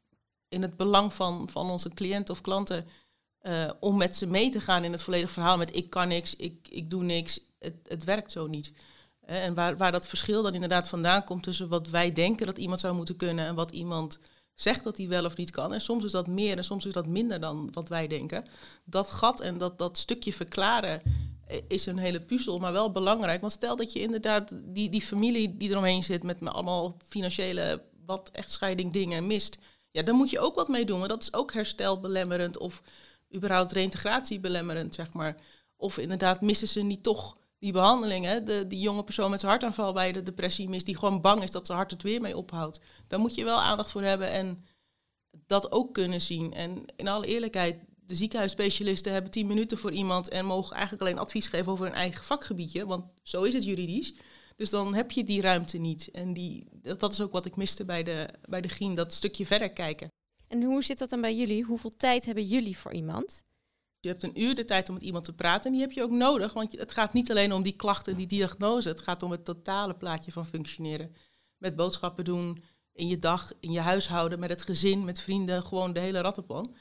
in 0.48 0.62
het 0.62 0.76
belang 0.76 1.14
van, 1.14 1.48
van 1.48 1.70
onze 1.70 1.88
cliënten 1.88 2.34
of 2.34 2.40
klanten 2.40 2.86
uh, 3.42 3.70
om 3.80 3.96
met 3.96 4.16
ze 4.16 4.26
mee 4.26 4.50
te 4.50 4.60
gaan 4.60 4.84
in 4.84 4.92
het 4.92 5.02
volledige 5.02 5.32
verhaal 5.32 5.56
met 5.56 5.76
ik 5.76 5.90
kan 5.90 6.08
niks, 6.08 6.36
ik, 6.36 6.68
ik 6.68 6.90
doe 6.90 7.02
niks, 7.02 7.40
het, 7.58 7.74
het 7.88 8.04
werkt 8.04 8.32
zo 8.32 8.46
niet. 8.46 8.72
En 9.20 9.54
waar, 9.54 9.76
waar 9.76 9.92
dat 9.92 10.08
verschil 10.08 10.42
dan 10.42 10.54
inderdaad 10.54 10.88
vandaan 10.88 11.24
komt 11.24 11.42
tussen 11.42 11.68
wat 11.68 11.88
wij 11.88 12.12
denken 12.12 12.46
dat 12.46 12.58
iemand 12.58 12.80
zou 12.80 12.94
moeten 12.94 13.16
kunnen 13.16 13.46
en 13.46 13.54
wat 13.54 13.70
iemand 13.70 14.18
zegt 14.54 14.84
dat 14.84 14.96
hij 14.96 15.08
wel 15.08 15.24
of 15.24 15.36
niet 15.36 15.50
kan. 15.50 15.72
En 15.72 15.80
soms 15.80 16.04
is 16.04 16.12
dat 16.12 16.26
meer 16.26 16.56
en 16.56 16.64
soms 16.64 16.86
is 16.86 16.92
dat 16.92 17.06
minder 17.06 17.40
dan 17.40 17.68
wat 17.72 17.88
wij 17.88 18.06
denken. 18.06 18.44
Dat 18.84 19.10
gat 19.10 19.40
en 19.40 19.58
dat, 19.58 19.78
dat 19.78 19.98
stukje 19.98 20.32
verklaren 20.32 21.02
eh, 21.02 21.12
is 21.68 21.86
een 21.86 21.98
hele 21.98 22.20
puzzel, 22.20 22.58
maar 22.58 22.72
wel 22.72 22.92
belangrijk. 22.92 23.40
Want 23.40 23.52
stel 23.52 23.76
dat 23.76 23.92
je 23.92 24.00
inderdaad 24.00 24.52
die, 24.54 24.88
die 24.88 25.02
familie 25.02 25.56
die 25.56 25.70
eromheen 25.70 26.02
zit 26.02 26.22
met 26.22 26.46
allemaal 26.46 26.96
financiële 27.08 27.82
wat 28.06 28.30
echtscheiding 28.32 28.92
dingen 28.92 29.26
mist. 29.26 29.58
Ja, 29.90 30.02
dan 30.02 30.16
moet 30.16 30.30
je 30.30 30.40
ook 30.40 30.54
wat 30.54 30.68
mee 30.68 30.84
doen. 30.84 30.98
Maar 30.98 31.08
dat 31.08 31.22
is 31.22 31.34
ook 31.34 31.52
herstelbelemmerend 31.52 32.58
of 32.58 32.82
überhaupt 33.34 33.72
reintegratiebelemmerend, 33.72 34.94
zeg 34.94 35.12
maar. 35.12 35.36
Of 35.76 35.98
inderdaad 35.98 36.40
missen 36.40 36.68
ze 36.68 36.82
niet 36.82 37.02
toch 37.02 37.36
die 37.58 37.72
behandelingen, 37.72 38.44
de, 38.44 38.66
die 38.66 38.80
jonge 38.80 39.04
persoon 39.04 39.30
met 39.30 39.40
zijn 39.40 39.52
hartaanval 39.52 39.92
bij 39.92 40.12
de 40.12 40.22
depressie 40.22 40.68
mist, 40.68 40.86
die 40.86 40.98
gewoon 40.98 41.20
bang 41.20 41.42
is 41.42 41.50
dat 41.50 41.66
zijn 41.66 41.78
hart 41.78 41.90
het 41.90 42.02
weer 42.02 42.20
mee 42.20 42.36
ophoudt. 42.36 42.80
Daar 43.06 43.20
moet 43.20 43.34
je 43.34 43.44
wel 43.44 43.60
aandacht 43.60 43.90
voor 43.90 44.02
hebben 44.02 44.30
en 44.30 44.64
dat 45.46 45.72
ook 45.72 45.94
kunnen 45.94 46.20
zien. 46.20 46.54
En 46.54 46.84
in 46.96 47.08
alle 47.08 47.26
eerlijkheid, 47.26 47.76
de 48.06 48.14
ziekenhuisspecialisten 48.14 49.12
hebben 49.12 49.30
tien 49.30 49.46
minuten 49.46 49.78
voor 49.78 49.92
iemand 49.92 50.28
en 50.28 50.46
mogen 50.46 50.74
eigenlijk 50.74 51.02
alleen 51.02 51.18
advies 51.18 51.46
geven 51.46 51.72
over 51.72 51.84
hun 51.84 51.94
eigen 51.94 52.24
vakgebiedje, 52.24 52.86
want 52.86 53.04
zo 53.22 53.42
is 53.42 53.54
het 53.54 53.64
juridisch. 53.64 54.14
Dus 54.56 54.70
dan 54.70 54.94
heb 54.94 55.10
je 55.10 55.24
die 55.24 55.40
ruimte 55.40 55.78
niet. 55.78 56.10
En 56.10 56.32
die, 56.32 56.68
dat, 56.72 57.00
dat 57.00 57.12
is 57.12 57.20
ook 57.20 57.32
wat 57.32 57.46
ik 57.46 57.56
miste 57.56 57.84
bij 57.84 58.02
de, 58.02 58.28
bij 58.48 58.60
de 58.60 58.68
GIEN, 58.68 58.94
dat 58.94 59.12
stukje 59.12 59.46
verder 59.46 59.72
kijken. 59.72 60.08
En 60.48 60.62
hoe 60.62 60.84
zit 60.84 60.98
dat 60.98 61.10
dan 61.10 61.20
bij 61.20 61.36
jullie? 61.36 61.64
Hoeveel 61.64 61.96
tijd 61.96 62.24
hebben 62.24 62.44
jullie 62.44 62.78
voor 62.78 62.92
iemand? 62.92 63.44
Je 64.00 64.08
hebt 64.08 64.22
een 64.22 64.40
uur 64.40 64.54
de 64.54 64.64
tijd 64.64 64.88
om 64.88 64.94
met 64.94 65.02
iemand 65.02 65.24
te 65.24 65.34
praten 65.34 65.64
en 65.64 65.72
die 65.72 65.80
heb 65.80 65.92
je 65.92 66.02
ook 66.02 66.10
nodig, 66.10 66.52
want 66.52 66.78
het 66.78 66.92
gaat 66.92 67.12
niet 67.12 67.30
alleen 67.30 67.52
om 67.52 67.62
die 67.62 67.76
klachten 67.76 68.12
en 68.12 68.18
die 68.18 68.26
diagnose, 68.26 68.88
het 68.88 69.00
gaat 69.00 69.22
om 69.22 69.30
het 69.30 69.44
totale 69.44 69.94
plaatje 69.94 70.32
van 70.32 70.46
functioneren. 70.46 71.14
Met 71.56 71.76
boodschappen 71.76 72.24
doen, 72.24 72.62
in 72.92 73.08
je 73.08 73.16
dag, 73.16 73.52
in 73.60 73.72
je 73.72 73.80
huishouden, 73.80 74.38
met 74.38 74.50
het 74.50 74.62
gezin, 74.62 75.04
met 75.04 75.20
vrienden, 75.20 75.62
gewoon 75.62 75.92
de 75.92 76.00
hele 76.00 76.20
rattenplan. 76.20 76.74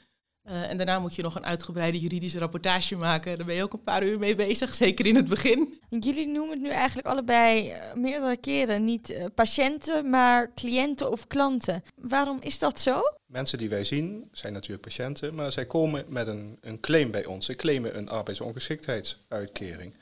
Uh, 0.48 0.70
en 0.70 0.76
daarna 0.76 0.98
moet 0.98 1.14
je 1.14 1.22
nog 1.22 1.34
een 1.34 1.44
uitgebreide 1.44 2.00
juridische 2.00 2.38
rapportage 2.38 2.96
maken. 2.96 3.36
Daar 3.36 3.46
ben 3.46 3.54
je 3.54 3.62
ook 3.62 3.72
een 3.72 3.82
paar 3.82 4.02
uur 4.02 4.18
mee 4.18 4.34
bezig, 4.34 4.74
zeker 4.84 5.06
in 5.06 5.16
het 5.16 5.28
begin. 5.28 5.80
Jullie 5.88 6.26
noemen 6.26 6.50
het 6.50 6.60
nu 6.60 6.68
eigenlijk 6.68 7.06
allebei 7.06 7.70
uh, 7.70 7.94
meerdere 7.94 8.36
keren 8.36 8.84
niet 8.84 9.10
uh, 9.10 9.24
patiënten, 9.34 10.10
maar 10.10 10.54
cliënten 10.54 11.10
of 11.10 11.26
klanten. 11.26 11.82
Waarom 12.02 12.38
is 12.40 12.58
dat 12.58 12.80
zo? 12.80 13.00
Mensen 13.26 13.58
die 13.58 13.68
wij 13.68 13.84
zien 13.84 14.28
zijn 14.32 14.52
natuurlijk 14.52 14.82
patiënten, 14.82 15.34
maar 15.34 15.52
zij 15.52 15.66
komen 15.66 16.04
met 16.08 16.26
een, 16.26 16.58
een 16.60 16.80
claim 16.80 17.10
bij 17.10 17.24
ons. 17.24 17.46
Ze 17.46 17.54
claimen 17.54 17.96
een 17.96 18.08
arbeidsongeschiktheidsuitkering. 18.08 19.98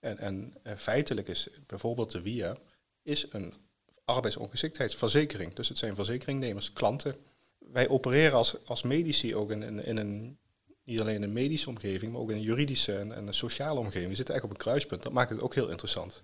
En, 0.00 0.18
en 0.18 0.52
feitelijk 0.76 1.28
is 1.28 1.48
bijvoorbeeld 1.66 2.10
de 2.10 2.22
WIA 2.22 2.56
is 3.02 3.26
een 3.30 3.54
arbeidsongeschiktheidsverzekering. 4.04 5.54
Dus 5.54 5.68
het 5.68 5.78
zijn 5.78 5.94
verzekeringnemers, 5.94 6.72
klanten 6.72 7.16
wij 7.72 7.88
opereren 7.88 8.36
als, 8.36 8.66
als 8.66 8.82
medici 8.82 9.34
ook 9.34 9.50
in, 9.50 9.62
in, 9.62 9.84
in, 9.84 9.96
een, 9.96 10.38
niet 10.84 11.00
alleen 11.00 11.14
in 11.14 11.22
een 11.22 11.32
medische 11.32 11.68
omgeving, 11.68 12.12
maar 12.12 12.20
ook 12.20 12.30
in 12.30 12.36
een 12.36 12.42
juridische 12.42 12.98
en, 12.98 13.12
en 13.12 13.26
een 13.26 13.34
sociale 13.34 13.78
omgeving. 13.78 14.08
We 14.08 14.16
zitten 14.16 14.34
eigenlijk 14.34 14.44
op 14.44 14.50
een 14.50 14.72
kruispunt. 14.72 15.02
Dat 15.02 15.12
maakt 15.12 15.30
het 15.30 15.40
ook 15.40 15.54
heel 15.54 15.70
interessant. 15.70 16.22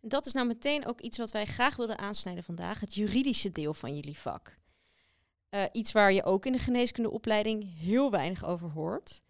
Dat 0.00 0.26
is 0.26 0.32
nou 0.32 0.46
meteen 0.46 0.86
ook 0.86 1.00
iets 1.00 1.18
wat 1.18 1.30
wij 1.30 1.44
graag 1.44 1.76
wilden 1.76 1.98
aansnijden 1.98 2.44
vandaag, 2.44 2.80
het 2.80 2.94
juridische 2.94 3.52
deel 3.52 3.74
van 3.74 3.94
jullie 3.94 4.18
vak. 4.18 4.58
Uh, 5.50 5.62
iets 5.72 5.92
waar 5.92 6.12
je 6.12 6.24
ook 6.24 6.46
in 6.46 6.52
de 6.52 6.58
geneeskundeopleiding 6.58 7.78
heel 7.78 8.10
weinig 8.10 8.44
over 8.44 8.70
hoort. 8.70 9.22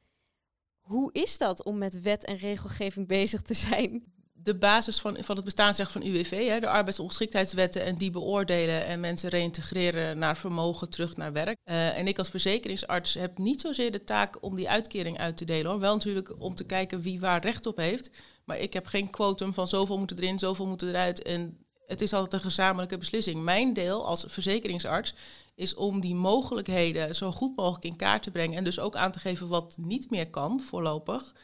Hoe 0.80 1.12
is 1.12 1.38
dat 1.38 1.62
om 1.62 1.78
met 1.78 2.00
wet 2.00 2.24
en 2.24 2.36
regelgeving 2.36 3.06
bezig 3.06 3.42
te 3.42 3.54
zijn? 3.54 4.12
De 4.48 4.54
basis 4.54 5.00
van, 5.00 5.16
van 5.20 5.36
het 5.36 5.44
bestaansrecht 5.44 5.92
van 5.92 6.02
UWV, 6.02 6.46
hè, 6.48 6.60
de 6.60 6.68
arbeidsongeschiktheidswetten, 6.68 7.84
en 7.84 7.96
die 7.96 8.10
beoordelen 8.10 8.86
en 8.86 9.00
mensen 9.00 9.30
reïntegreren 9.30 10.18
naar 10.18 10.36
vermogen 10.36 10.90
terug 10.90 11.16
naar 11.16 11.32
werk. 11.32 11.58
Uh, 11.64 11.98
en 11.98 12.06
ik 12.06 12.18
als 12.18 12.28
verzekeringsarts 12.28 13.14
heb 13.14 13.38
niet 13.38 13.60
zozeer 13.60 13.90
de 13.90 14.04
taak 14.04 14.42
om 14.42 14.56
die 14.56 14.68
uitkering 14.68 15.18
uit 15.18 15.36
te 15.36 15.44
delen. 15.44 15.70
Hoor. 15.70 15.80
Wel 15.80 15.94
natuurlijk 15.94 16.34
om 16.38 16.54
te 16.54 16.64
kijken 16.64 17.00
wie 17.00 17.20
waar 17.20 17.40
recht 17.40 17.66
op 17.66 17.76
heeft. 17.76 18.10
Maar 18.44 18.58
ik 18.58 18.72
heb 18.72 18.86
geen 18.86 19.10
quotum 19.10 19.54
van 19.54 19.68
zoveel 19.68 19.98
moeten 19.98 20.16
erin, 20.18 20.38
zoveel 20.38 20.66
moeten 20.66 20.88
eruit. 20.88 21.22
En 21.22 21.58
het 21.86 22.00
is 22.00 22.12
altijd 22.12 22.32
een 22.32 22.48
gezamenlijke 22.48 22.98
beslissing. 22.98 23.42
Mijn 23.42 23.72
deel 23.72 24.06
als 24.06 24.24
verzekeringsarts 24.28 25.14
is 25.54 25.74
om 25.74 26.00
die 26.00 26.14
mogelijkheden 26.14 27.14
zo 27.14 27.32
goed 27.32 27.56
mogelijk 27.56 27.84
in 27.84 27.96
kaart 27.96 28.22
te 28.22 28.30
brengen. 28.30 28.56
En 28.56 28.64
dus 28.64 28.80
ook 28.80 28.96
aan 28.96 29.12
te 29.12 29.18
geven 29.18 29.48
wat 29.48 29.76
niet 29.80 30.10
meer 30.10 30.30
kan 30.30 30.60
voorlopig. 30.60 31.34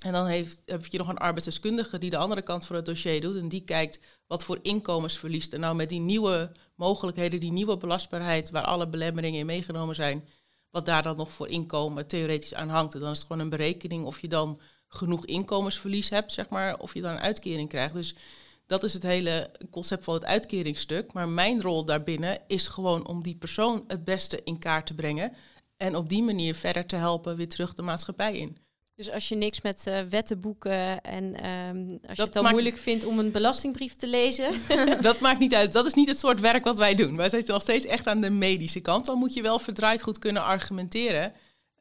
En 0.00 0.12
dan 0.12 0.26
heeft, 0.26 0.62
heb 0.64 0.86
je 0.86 0.98
nog 0.98 1.08
een 1.08 1.18
arbeidsdeskundige 1.18 1.98
die 1.98 2.10
de 2.10 2.16
andere 2.16 2.42
kant 2.42 2.64
van 2.66 2.76
het 2.76 2.84
dossier 2.84 3.20
doet. 3.20 3.36
En 3.36 3.48
die 3.48 3.64
kijkt 3.64 4.00
wat 4.26 4.44
voor 4.44 4.58
inkomensverlies 4.62 5.52
er 5.52 5.58
nou 5.58 5.74
met 5.74 5.88
die 5.88 6.00
nieuwe 6.00 6.52
mogelijkheden, 6.74 7.40
die 7.40 7.52
nieuwe 7.52 7.76
belastbaarheid, 7.76 8.50
waar 8.50 8.64
alle 8.64 8.88
belemmeringen 8.88 9.40
in 9.40 9.46
meegenomen 9.46 9.94
zijn, 9.94 10.28
wat 10.70 10.86
daar 10.86 11.02
dan 11.02 11.16
nog 11.16 11.30
voor 11.30 11.48
inkomen 11.48 12.06
theoretisch 12.06 12.54
aan 12.54 12.68
hangt. 12.68 12.94
En 12.94 13.00
dan 13.00 13.10
is 13.10 13.18
het 13.18 13.26
gewoon 13.26 13.42
een 13.42 13.48
berekening 13.48 14.04
of 14.04 14.20
je 14.20 14.28
dan 14.28 14.60
genoeg 14.88 15.26
inkomensverlies 15.26 16.08
hebt, 16.08 16.32
zeg 16.32 16.48
maar, 16.48 16.78
of 16.78 16.94
je 16.94 17.00
dan 17.00 17.12
een 17.12 17.18
uitkering 17.18 17.68
krijgt. 17.68 17.94
Dus 17.94 18.14
dat 18.66 18.82
is 18.82 18.92
het 18.92 19.02
hele 19.02 19.50
concept 19.70 20.04
van 20.04 20.14
het 20.14 20.24
uitkeringsstuk. 20.24 21.12
Maar 21.12 21.28
mijn 21.28 21.62
rol 21.62 21.84
daarbinnen 21.84 22.40
is 22.46 22.66
gewoon 22.66 23.06
om 23.06 23.22
die 23.22 23.36
persoon 23.36 23.84
het 23.86 24.04
beste 24.04 24.42
in 24.44 24.58
kaart 24.58 24.86
te 24.86 24.94
brengen. 24.94 25.32
En 25.76 25.96
op 25.96 26.08
die 26.08 26.22
manier 26.22 26.54
verder 26.54 26.86
te 26.86 26.96
helpen 26.96 27.36
weer 27.36 27.48
terug 27.48 27.74
de 27.74 27.82
maatschappij 27.82 28.36
in. 28.36 28.56
Dus 29.00 29.10
als 29.10 29.28
je 29.28 29.34
niks 29.34 29.60
met 29.60 29.84
uh, 29.88 30.00
wetten 30.00 30.40
boeken 30.40 31.00
en 31.00 31.48
um, 31.48 31.98
als 32.08 32.16
je 32.16 32.22
het 32.22 32.32
dan 32.32 32.50
moeilijk 32.50 32.78
vindt 32.78 33.04
om 33.04 33.18
een 33.18 33.30
belastingbrief 33.30 33.96
te 33.96 34.06
lezen. 34.06 34.50
dat 35.00 35.20
maakt 35.20 35.38
niet 35.38 35.54
uit. 35.54 35.72
Dat 35.72 35.86
is 35.86 35.94
niet 35.94 36.08
het 36.08 36.18
soort 36.18 36.40
werk 36.40 36.64
wat 36.64 36.78
wij 36.78 36.94
doen. 36.94 37.16
Wij 37.16 37.28
zitten 37.28 37.52
nog 37.52 37.62
steeds 37.62 37.84
echt 37.84 38.06
aan 38.06 38.20
de 38.20 38.30
medische 38.30 38.80
kant. 38.80 39.06
Dan 39.06 39.18
moet 39.18 39.34
je 39.34 39.42
wel 39.42 39.58
verdraaid 39.58 40.02
goed 40.02 40.18
kunnen 40.18 40.42
argumenteren. 40.42 41.32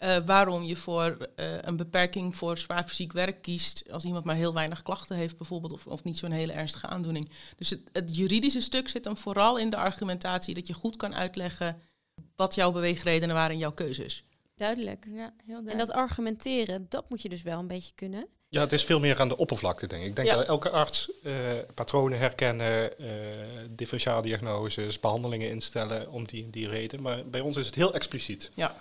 Uh, 0.04 0.18
waarom 0.26 0.64
je 0.64 0.76
voor 0.76 1.18
uh, 1.20 1.46
een 1.62 1.78
beperking 1.78 2.36
voor 2.36 2.58
zwaar 2.58 2.88
fysiek 2.88 3.14
werk 3.14 3.42
kiest 3.42 3.84
als 3.92 4.04
iemand 4.04 4.26
maar 4.26 4.36
heel 4.36 4.54
weinig 4.54 4.82
klachten 4.82 5.16
heeft 5.16 5.38
bijvoorbeeld 5.38 5.74
of, 5.74 5.88
of 5.88 6.04
niet 6.04 6.18
zo'n 6.18 6.32
hele 6.32 6.52
ernstige 6.52 6.88
aandoening. 6.88 7.30
Dus 7.58 7.70
het, 7.70 7.90
het, 7.92 8.16
juridische 8.16 8.62
stuk 8.62 8.90
zit 8.90 9.06
hem 9.06 9.18
vooral 9.18 9.58
in 9.58 9.70
de 9.70 9.78
argumentatie 9.78 10.54
dat 10.54 10.68
je 10.68 10.74
goed 10.74 10.96
kan 10.96 11.16
uitleggen 11.16 11.82
wat 12.36 12.56
jouw 12.56 12.72
beweegredenen 12.72 13.36
waren 13.36 13.52
en 13.52 13.58
jouw 13.58 13.72
keuzes. 13.72 14.24
Duidelijk. 14.60 15.06
Ja, 15.06 15.13
heel 15.15 15.34
duidelijk. 15.45 15.72
En 15.72 15.78
dat 15.78 15.91
argumenteren, 15.91 16.86
dat 16.89 17.10
moet 17.10 17.22
je 17.22 17.30
dus 17.30 17.41
wel 17.41 17.60
een 17.60 17.67
beetje 17.67 17.91
kunnen. 17.95 18.28
Ja, 18.50 18.62
het 18.62 18.72
is 18.72 18.84
veel 18.84 19.00
meer 19.00 19.19
aan 19.19 19.28
de 19.28 19.38
oppervlakte, 19.38 19.88
denk 19.88 20.02
ik. 20.02 20.10
Ik 20.10 20.15
denk 20.15 20.30
dat 20.30 20.48
elke 20.48 20.69
arts 20.69 21.12
uh, 21.24 21.34
patronen 21.74 22.19
herkennen, 22.19 22.93
uh, 23.00 23.08
differentiaaldiagnoses, 23.69 25.00
behandelingen 25.00 25.50
instellen 25.50 26.12
om 26.12 26.28
die, 26.28 26.50
die 26.50 26.67
reden. 26.67 27.02
Maar 27.02 27.26
bij 27.26 27.41
ons 27.41 27.58
is 27.58 27.65
het 27.65 27.76
heel 27.76 27.93
expliciet. 27.93 28.52
Ja, 28.54 28.76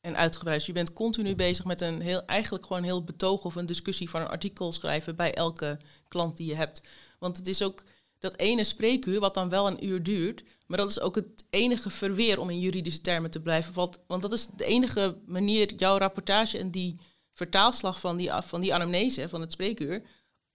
en 0.00 0.16
uitgebreid. 0.16 0.58
Dus 0.58 0.66
je 0.66 0.72
bent 0.72 0.92
continu 0.92 1.34
bezig 1.34 1.64
met 1.64 1.80
een 1.80 2.00
heel, 2.00 2.22
eigenlijk 2.26 2.66
gewoon 2.66 2.82
een 2.82 2.88
heel 2.88 3.04
betoog 3.04 3.44
of 3.44 3.54
een 3.54 3.66
discussie 3.66 4.10
van 4.10 4.20
een 4.20 4.28
artikel 4.28 4.72
schrijven 4.72 5.16
bij 5.16 5.34
elke 5.34 5.78
klant 6.08 6.36
die 6.36 6.46
je 6.46 6.54
hebt. 6.54 6.82
Want 7.18 7.36
het 7.36 7.46
is 7.46 7.62
ook 7.62 7.84
dat 8.22 8.36
ene 8.36 8.64
spreekuur, 8.64 9.20
wat 9.20 9.34
dan 9.34 9.48
wel 9.48 9.66
een 9.66 9.86
uur 9.86 10.02
duurt, 10.02 10.42
maar 10.66 10.78
dat 10.78 10.90
is 10.90 11.00
ook 11.00 11.14
het 11.14 11.44
enige 11.50 11.90
verweer 11.90 12.40
om 12.40 12.50
in 12.50 12.60
juridische 12.60 13.00
termen 13.00 13.30
te 13.30 13.40
blijven. 13.40 13.74
Want, 13.74 13.98
want 14.06 14.22
dat 14.22 14.32
is 14.32 14.46
de 14.46 14.64
enige 14.64 15.16
manier, 15.26 15.74
jouw 15.74 15.96
rapportage 15.96 16.58
en 16.58 16.70
die 16.70 17.00
vertaalslag 17.32 18.00
van 18.00 18.16
die, 18.16 18.30
van 18.32 18.60
die 18.60 18.74
anamnese, 18.74 19.28
van 19.28 19.40
het 19.40 19.52
spreekuur, 19.52 20.02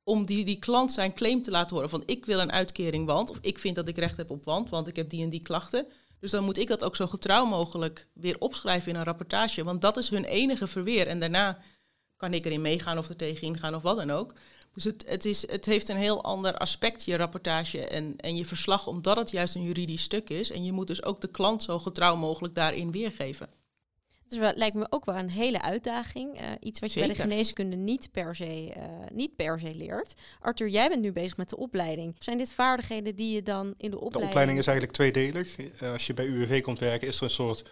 om 0.03 0.25
die, 0.25 0.45
die 0.45 0.60
klant 0.60 0.91
zijn 0.91 1.13
claim 1.13 1.41
te 1.41 1.51
laten 1.51 1.75
horen. 1.75 1.89
Van 1.89 2.03
ik 2.06 2.25
wil 2.25 2.39
een 2.39 2.51
uitkering, 2.51 3.06
want, 3.06 3.30
of 3.30 3.38
ik 3.41 3.60
vind 3.60 3.75
dat 3.75 3.88
ik 3.88 3.97
recht 3.97 4.17
heb 4.17 4.30
op 4.30 4.45
want, 4.45 4.69
want 4.69 4.88
ik 4.88 4.95
heb 4.95 5.10
die 5.10 5.23
en 5.23 5.30
die 5.30 5.39
klachten. 5.39 5.88
Dus 6.19 6.32
dan 6.32 6.43
moet 6.43 6.58
ik 6.58 6.67
dat 6.67 6.84
ook 6.84 6.95
zo 6.95 7.08
getrouw 7.08 7.45
mogelijk 7.45 8.08
weer 8.13 8.36
opschrijven 8.39 8.91
in 8.91 8.97
een 8.97 9.03
rapportage. 9.03 9.63
Want 9.63 9.82
dat 9.82 9.97
is 9.97 10.10
hun 10.10 10.25
enige 10.25 10.67
verweer. 10.67 11.08
En 11.08 11.19
daarna 11.19 11.60
kan 12.15 12.34
ik 12.34 12.45
erin 12.45 12.62
meegaan 12.62 12.97
of 12.97 13.10
er 13.10 13.15
tegenin 13.15 13.58
gaan 13.58 13.75
of 13.75 13.82
wat 13.82 13.97
dan 13.97 14.12
ook. 14.12 14.34
Dus 14.77 14.85
het, 14.85 15.03
het, 15.07 15.25
is, 15.25 15.51
het 15.51 15.65
heeft 15.65 15.89
een 15.89 15.97
heel 15.97 16.23
ander 16.23 16.57
aspect, 16.57 17.05
je 17.05 17.17
rapportage 17.17 17.87
en, 17.87 18.13
en 18.17 18.35
je 18.35 18.45
verslag, 18.45 18.87
omdat 18.87 19.17
het 19.17 19.31
juist 19.31 19.55
een 19.55 19.63
juridisch 19.63 20.01
stuk 20.01 20.29
is. 20.29 20.51
En 20.51 20.63
je 20.63 20.71
moet 20.71 20.87
dus 20.87 21.03
ook 21.03 21.21
de 21.21 21.27
klant 21.27 21.63
zo 21.63 21.79
getrouw 21.79 22.15
mogelijk 22.15 22.55
daarin 22.55 22.91
weergeven. 22.91 23.49
Dus 24.27 24.37
wel, 24.37 24.51
lijkt 24.55 24.75
me 24.75 24.87
ook 24.89 25.05
wel 25.05 25.15
een 25.15 25.29
hele 25.29 25.61
uitdaging. 25.61 26.41
Uh, 26.41 26.47
iets 26.59 26.79
wat 26.79 26.93
je 26.93 26.99
bij 26.99 27.07
de 27.07 27.15
geneeskunde 27.15 27.75
niet 27.75 28.09
per, 28.11 28.35
se, 28.35 28.73
uh, 28.77 28.83
niet 29.13 29.35
per 29.35 29.59
se 29.59 29.75
leert. 29.75 30.13
Arthur, 30.39 30.69
jij 30.69 30.89
bent 30.89 31.01
nu 31.01 31.11
bezig 31.11 31.37
met 31.37 31.49
de 31.49 31.57
opleiding. 31.57 32.15
Zijn 32.19 32.37
dit 32.37 32.53
vaardigheden 32.53 33.15
die 33.15 33.33
je 33.33 33.43
dan 33.43 33.73
in 33.77 33.91
de 33.91 33.99
opleiding... 33.99 34.21
De 34.21 34.27
opleiding 34.27 34.59
is 34.59 34.67
eigenlijk 34.67 34.97
tweedelig. 34.97 35.57
Uh, 35.57 35.91
als 35.91 36.07
je 36.07 36.13
bij 36.13 36.25
UWV 36.25 36.61
komt 36.61 36.79
werken, 36.79 37.07
is 37.07 37.17
er 37.17 37.23
een 37.23 37.29
soort 37.29 37.63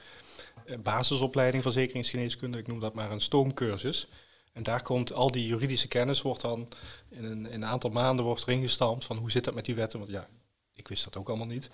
basisopleiding 0.83 1.63
verzekeringsgeneeskunde. 1.63 2.57
Ik 2.57 2.67
noem 2.67 2.79
dat 2.79 2.93
maar 2.93 3.11
een 3.11 3.21
stoomcursus. 3.21 4.07
En 4.55 4.63
daar 4.63 4.81
komt 4.81 5.13
al 5.13 5.31
die 5.31 5.47
juridische 5.47 5.87
kennis, 5.87 6.21
wordt 6.21 6.41
dan 6.41 6.67
in 7.09 7.23
een, 7.23 7.45
in 7.45 7.61
een 7.61 7.65
aantal 7.65 7.89
maanden 7.89 8.25
wordt 8.25 8.47
erin 8.47 8.61
gestampt 8.61 9.05
van 9.05 9.17
hoe 9.17 9.31
zit 9.31 9.43
dat 9.43 9.53
met 9.53 9.65
die 9.65 9.75
wetten. 9.75 9.99
Want 9.99 10.11
ja, 10.11 10.27
ik 10.73 10.87
wist 10.87 11.03
dat 11.03 11.17
ook 11.17 11.27
allemaal 11.27 11.47
niet. 11.47 11.69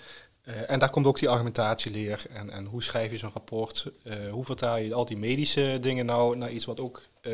Uh, 0.45 0.69
en 0.69 0.79
daar 0.79 0.89
komt 0.89 1.05
ook 1.05 1.19
die 1.19 1.29
argumentatieleer 1.29 2.25
en, 2.29 2.49
en 2.49 2.65
hoe 2.65 2.83
schrijf 2.83 3.11
je 3.11 3.17
zo'n 3.17 3.31
rapport, 3.33 3.87
uh, 4.03 4.31
hoe 4.31 4.45
vertaal 4.45 4.77
je 4.77 4.93
al 4.93 5.05
die 5.05 5.17
medische 5.17 5.77
dingen 5.81 6.05
nou 6.05 6.37
naar 6.37 6.51
iets 6.51 6.65
wat 6.65 6.79
ook 6.79 7.03
uh, 7.21 7.33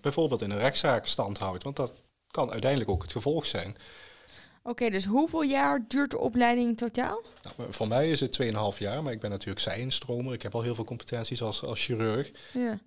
bijvoorbeeld 0.00 0.42
in 0.42 0.50
een 0.50 0.58
rechtszaak 0.58 1.06
stand 1.06 1.38
houdt. 1.38 1.62
Want 1.62 1.76
dat 1.76 1.92
kan 2.30 2.50
uiteindelijk 2.50 2.90
ook 2.90 3.02
het 3.02 3.12
gevolg 3.12 3.46
zijn. 3.46 3.68
Oké, 3.68 4.70
okay, 4.70 4.90
dus 4.90 5.04
hoeveel 5.04 5.42
jaar 5.42 5.84
duurt 5.88 6.10
de 6.10 6.18
opleiding 6.18 6.68
in 6.68 6.76
totaal? 6.76 7.22
Nou, 7.56 7.72
voor 7.72 7.88
mij 7.88 8.10
is 8.10 8.20
het 8.20 8.42
2,5 8.42 8.78
jaar, 8.78 9.02
maar 9.02 9.12
ik 9.12 9.20
ben 9.20 9.30
natuurlijk 9.30 9.60
zijinstromer. 9.60 10.34
Ik 10.34 10.42
heb 10.42 10.54
al 10.54 10.62
heel 10.62 10.74
veel 10.74 10.84
competenties 10.84 11.42
als, 11.42 11.64
als 11.64 11.84
chirurg. 11.84 12.30
Ja. 12.52 12.80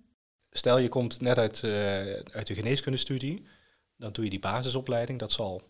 Stel 0.56 0.78
je 0.78 0.88
komt 0.88 1.20
net 1.20 1.38
uit, 1.38 1.64
uit 2.32 2.46
de 2.46 2.54
geneeskundestudie, 2.54 3.46
dan 3.96 4.12
doe 4.12 4.24
je 4.24 4.30
die 4.30 4.38
basisopleiding. 4.38 5.18
Dat 5.18 5.32
zal 5.32 5.62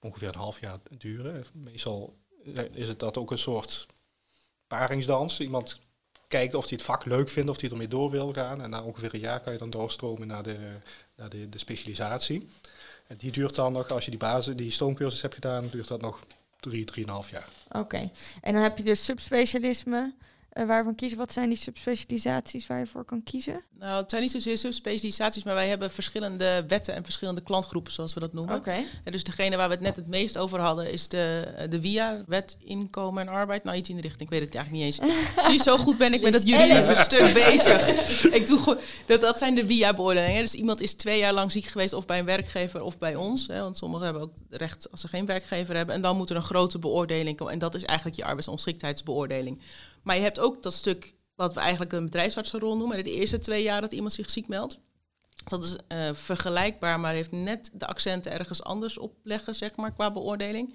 ongeveer 0.00 0.28
een 0.28 0.34
half 0.34 0.60
jaar 0.60 0.78
duren. 0.90 1.44
Meestal 1.52 2.16
is 2.72 2.88
het 2.88 2.98
dat 2.98 3.16
ook 3.16 3.30
een 3.30 3.38
soort 3.38 3.86
paringsdans. 4.66 5.40
Iemand 5.40 5.80
kijkt 6.28 6.54
of 6.54 6.68
hij 6.68 6.72
het 6.76 6.86
vak 6.86 7.04
leuk 7.04 7.28
vindt, 7.28 7.50
of 7.50 7.60
hij 7.60 7.70
ermee 7.70 7.88
door 7.88 8.10
wil 8.10 8.32
gaan. 8.32 8.62
En 8.62 8.70
na 8.70 8.82
ongeveer 8.82 9.14
een 9.14 9.20
jaar 9.20 9.40
kan 9.40 9.52
je 9.52 9.58
dan 9.58 9.70
doorstromen 9.70 10.26
naar 10.26 10.42
de, 10.42 10.58
naar 11.16 11.28
de, 11.28 11.48
de 11.48 11.58
specialisatie. 11.58 12.48
En 13.06 13.16
die 13.16 13.32
duurt 13.32 13.54
dan 13.54 13.72
nog, 13.72 13.90
als 13.90 14.04
je 14.04 14.10
die, 14.10 14.20
basis, 14.20 14.56
die 14.56 14.70
stoomcursus 14.70 15.22
hebt 15.22 15.34
gedaan, 15.34 15.68
duurt 15.68 15.88
dat 15.88 16.00
nog 16.00 16.26
drie, 16.60 16.84
drieënhalf 16.84 17.30
jaar. 17.30 17.48
Oké, 17.72 18.10
en 18.40 18.52
dan 18.52 18.62
heb 18.62 18.76
je 18.76 18.84
dus 18.84 19.04
subspecialisme. 19.04 20.14
Uh, 20.58 20.66
waarvan 20.66 20.94
kiezen? 20.94 21.18
Wat 21.18 21.32
zijn 21.32 21.48
die 21.48 21.58
subspecialisaties 21.58 22.66
waar 22.66 22.78
je 22.78 22.86
voor 22.86 23.04
kan 23.04 23.22
kiezen? 23.22 23.60
Nou, 23.78 24.00
het 24.00 24.10
zijn 24.10 24.22
niet 24.22 24.30
zozeer 24.30 24.58
subspecialisaties, 24.58 25.44
maar 25.44 25.54
wij 25.54 25.68
hebben 25.68 25.90
verschillende 25.90 26.64
wetten 26.68 26.94
en 26.94 27.04
verschillende 27.04 27.40
klantgroepen, 27.40 27.92
zoals 27.92 28.14
we 28.14 28.20
dat 28.20 28.32
noemen. 28.32 28.54
Oké. 28.54 28.74
En 29.04 29.12
dus 29.12 29.24
degene 29.24 29.56
waar 29.56 29.68
we 29.68 29.74
het 29.74 29.82
net 29.82 29.96
het 29.96 30.06
meest 30.06 30.38
over 30.38 30.60
hadden, 30.60 30.92
is 30.92 31.08
de, 31.08 31.54
de 31.68 31.80
WIA, 31.80 32.24
Wet 32.26 32.56
Inkomen 32.64 33.26
en 33.26 33.32
Arbeid. 33.32 33.64
Nou, 33.64 33.76
iets 33.76 33.88
in 33.88 33.96
de 33.96 34.02
richting, 34.02 34.30
ik 34.30 34.38
weet 34.38 34.44
het 34.44 34.54
eigenlijk 34.54 34.84
niet 34.84 35.00
eens. 35.00 35.14
Zie 35.44 35.52
je, 35.52 35.62
zo 35.62 35.76
goed 35.76 35.98
ben 35.98 36.14
ik 36.14 36.22
met 36.22 36.32
dat 36.32 36.48
juridische 36.48 36.94
stuk 36.94 37.34
bezig. 37.44 37.88
ik 38.24 38.46
doe 38.46 38.78
dat, 39.06 39.20
dat 39.20 39.38
zijn 39.38 39.54
de 39.54 39.66
WIA-beoordelingen. 39.66 40.40
Dus 40.40 40.54
iemand 40.54 40.80
is 40.80 40.94
twee 40.94 41.18
jaar 41.18 41.32
lang 41.32 41.52
ziek 41.52 41.64
geweest, 41.64 41.92
of 41.92 42.06
bij 42.06 42.18
een 42.18 42.24
werkgever 42.24 42.82
of 42.82 42.98
bij 42.98 43.14
ons. 43.14 43.46
Hè, 43.46 43.60
want 43.60 43.76
sommigen 43.76 44.04
hebben 44.04 44.22
ook 44.22 44.32
recht 44.50 44.90
als 44.90 45.00
ze 45.00 45.08
geen 45.08 45.26
werkgever 45.26 45.76
hebben. 45.76 45.94
En 45.94 46.00
dan 46.00 46.16
moet 46.16 46.30
er 46.30 46.36
een 46.36 46.42
grote 46.42 46.78
beoordeling 46.78 47.36
komen. 47.36 47.52
En 47.52 47.58
dat 47.58 47.74
is 47.74 47.84
eigenlijk 47.84 48.18
je 48.18 48.24
arbeidsongeschiktheidsbeoordeling. 48.24 49.60
Maar 50.06 50.16
je 50.16 50.22
hebt 50.22 50.38
ook 50.38 50.62
dat 50.62 50.72
stuk 50.72 51.14
wat 51.34 51.54
we 51.54 51.60
eigenlijk 51.60 51.92
een 51.92 52.04
bedrijfsartsenrol 52.04 52.76
noemen. 52.76 53.04
De 53.04 53.14
eerste 53.14 53.38
twee 53.38 53.62
jaar 53.62 53.80
dat 53.80 53.92
iemand 53.92 54.12
zich 54.12 54.30
ziek 54.30 54.48
meldt. 54.48 54.78
Dat 55.44 55.64
is 55.64 55.76
uh, 55.88 56.14
vergelijkbaar, 56.14 57.00
maar 57.00 57.14
heeft 57.14 57.32
net 57.32 57.70
de 57.72 57.86
accenten 57.86 58.32
ergens 58.32 58.62
anders 58.62 58.98
op 58.98 59.14
leggen, 59.22 59.54
zeg 59.54 59.76
maar, 59.76 59.92
qua 59.92 60.10
beoordeling. 60.10 60.74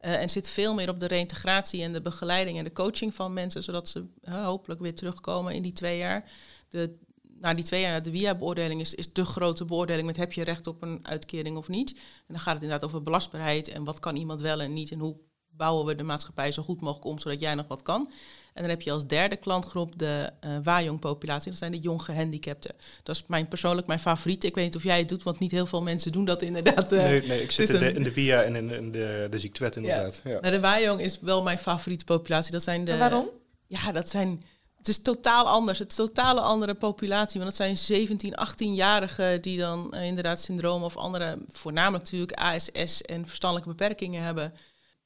Uh, 0.00 0.20
en 0.20 0.30
zit 0.30 0.48
veel 0.48 0.74
meer 0.74 0.88
op 0.88 1.00
de 1.00 1.06
reintegratie 1.06 1.82
en 1.82 1.92
de 1.92 2.00
begeleiding 2.00 2.58
en 2.58 2.64
de 2.64 2.72
coaching 2.72 3.14
van 3.14 3.32
mensen, 3.32 3.62
zodat 3.62 3.88
ze 3.88 4.06
hopelijk 4.30 4.80
weer 4.80 4.94
terugkomen 4.94 5.54
in 5.54 5.62
die 5.62 5.72
twee 5.72 5.98
jaar. 5.98 6.30
De, 6.68 6.98
na 7.22 7.54
die 7.54 7.64
twee 7.64 7.80
jaar, 7.80 8.02
de 8.02 8.10
WIA-beoordeling 8.10 8.80
is, 8.80 8.94
is 8.94 9.12
de 9.12 9.24
grote 9.24 9.64
beoordeling 9.64 10.06
met 10.06 10.16
heb 10.16 10.32
je 10.32 10.44
recht 10.44 10.66
op 10.66 10.82
een 10.82 11.00
uitkering 11.02 11.56
of 11.56 11.68
niet. 11.68 11.90
En 12.26 12.34
dan 12.34 12.40
gaat 12.40 12.54
het 12.54 12.62
inderdaad 12.62 12.88
over 12.88 13.02
belastbaarheid 13.02 13.68
en 13.68 13.84
wat 13.84 14.00
kan 14.00 14.16
iemand 14.16 14.40
wel 14.40 14.60
en 14.60 14.72
niet 14.72 14.90
en 14.90 14.98
hoe 14.98 15.16
bouwen 15.56 15.86
we 15.86 15.94
de 15.94 16.02
maatschappij 16.02 16.52
zo 16.52 16.62
goed 16.62 16.80
mogelijk 16.80 17.06
om, 17.06 17.18
zodat 17.18 17.40
jij 17.40 17.54
nog 17.54 17.66
wat 17.68 17.82
kan. 17.82 18.10
En 18.52 18.62
dan 18.62 18.70
heb 18.70 18.82
je 18.82 18.92
als 18.92 19.06
derde 19.06 19.36
klantgroep 19.36 19.98
de 19.98 20.30
uh, 20.44 20.50
Wajong-populatie. 20.62 21.50
Dat 21.50 21.58
zijn 21.58 21.72
de 21.72 21.78
jong 21.78 22.02
gehandicapten. 22.02 22.74
Dat 23.02 23.16
is 23.16 23.24
mijn, 23.26 23.48
persoonlijk 23.48 23.86
mijn 23.86 23.98
favoriet. 23.98 24.44
Ik 24.44 24.54
weet 24.54 24.64
niet 24.64 24.76
of 24.76 24.82
jij 24.82 24.98
het 24.98 25.08
doet, 25.08 25.22
want 25.22 25.38
niet 25.38 25.50
heel 25.50 25.66
veel 25.66 25.82
mensen 25.82 26.12
doen 26.12 26.24
dat 26.24 26.42
inderdaad. 26.42 26.92
Uh, 26.92 27.02
nee, 27.02 27.26
nee, 27.26 27.42
ik 27.42 27.50
zit 27.50 27.68
in 27.68 27.78
de, 27.78 27.92
in 27.92 28.02
de 28.02 28.12
VIA 28.12 28.42
en 28.42 28.56
in, 28.56 28.70
in 28.70 28.92
de, 28.92 29.26
de 29.30 29.38
ziektewet 29.38 29.76
inderdaad. 29.76 30.20
Ja. 30.24 30.30
ja. 30.30 30.40
Nou, 30.40 30.54
de 30.54 30.60
Wajong 30.60 31.00
is 31.00 31.20
wel 31.20 31.42
mijn 31.42 31.58
favoriete 31.58 32.04
populatie. 32.04 32.52
Dat 32.52 32.62
zijn 32.62 32.84
de, 32.84 32.96
waarom? 32.96 33.28
Ja, 33.66 33.92
dat 33.92 34.08
zijn 34.08 34.42
Het 34.76 34.88
is 34.88 35.02
totaal 35.02 35.48
anders. 35.48 35.78
Het 35.78 35.92
is 35.92 35.98
een 35.98 36.06
totale 36.06 36.40
andere 36.40 36.74
populatie. 36.74 37.40
Want 37.40 37.58
het 37.58 37.62
zijn 37.62 37.76
17, 37.76 38.34
18-jarigen 38.48 39.40
die 39.40 39.58
dan 39.58 39.94
uh, 39.94 40.04
inderdaad 40.04 40.40
syndroom 40.40 40.82
of 40.82 40.96
andere, 40.96 41.38
voornamelijk 41.50 42.04
natuurlijk 42.04 42.38
ASS 42.38 43.02
en 43.02 43.26
verstandelijke 43.26 43.70
beperkingen 43.70 44.22
hebben. 44.22 44.52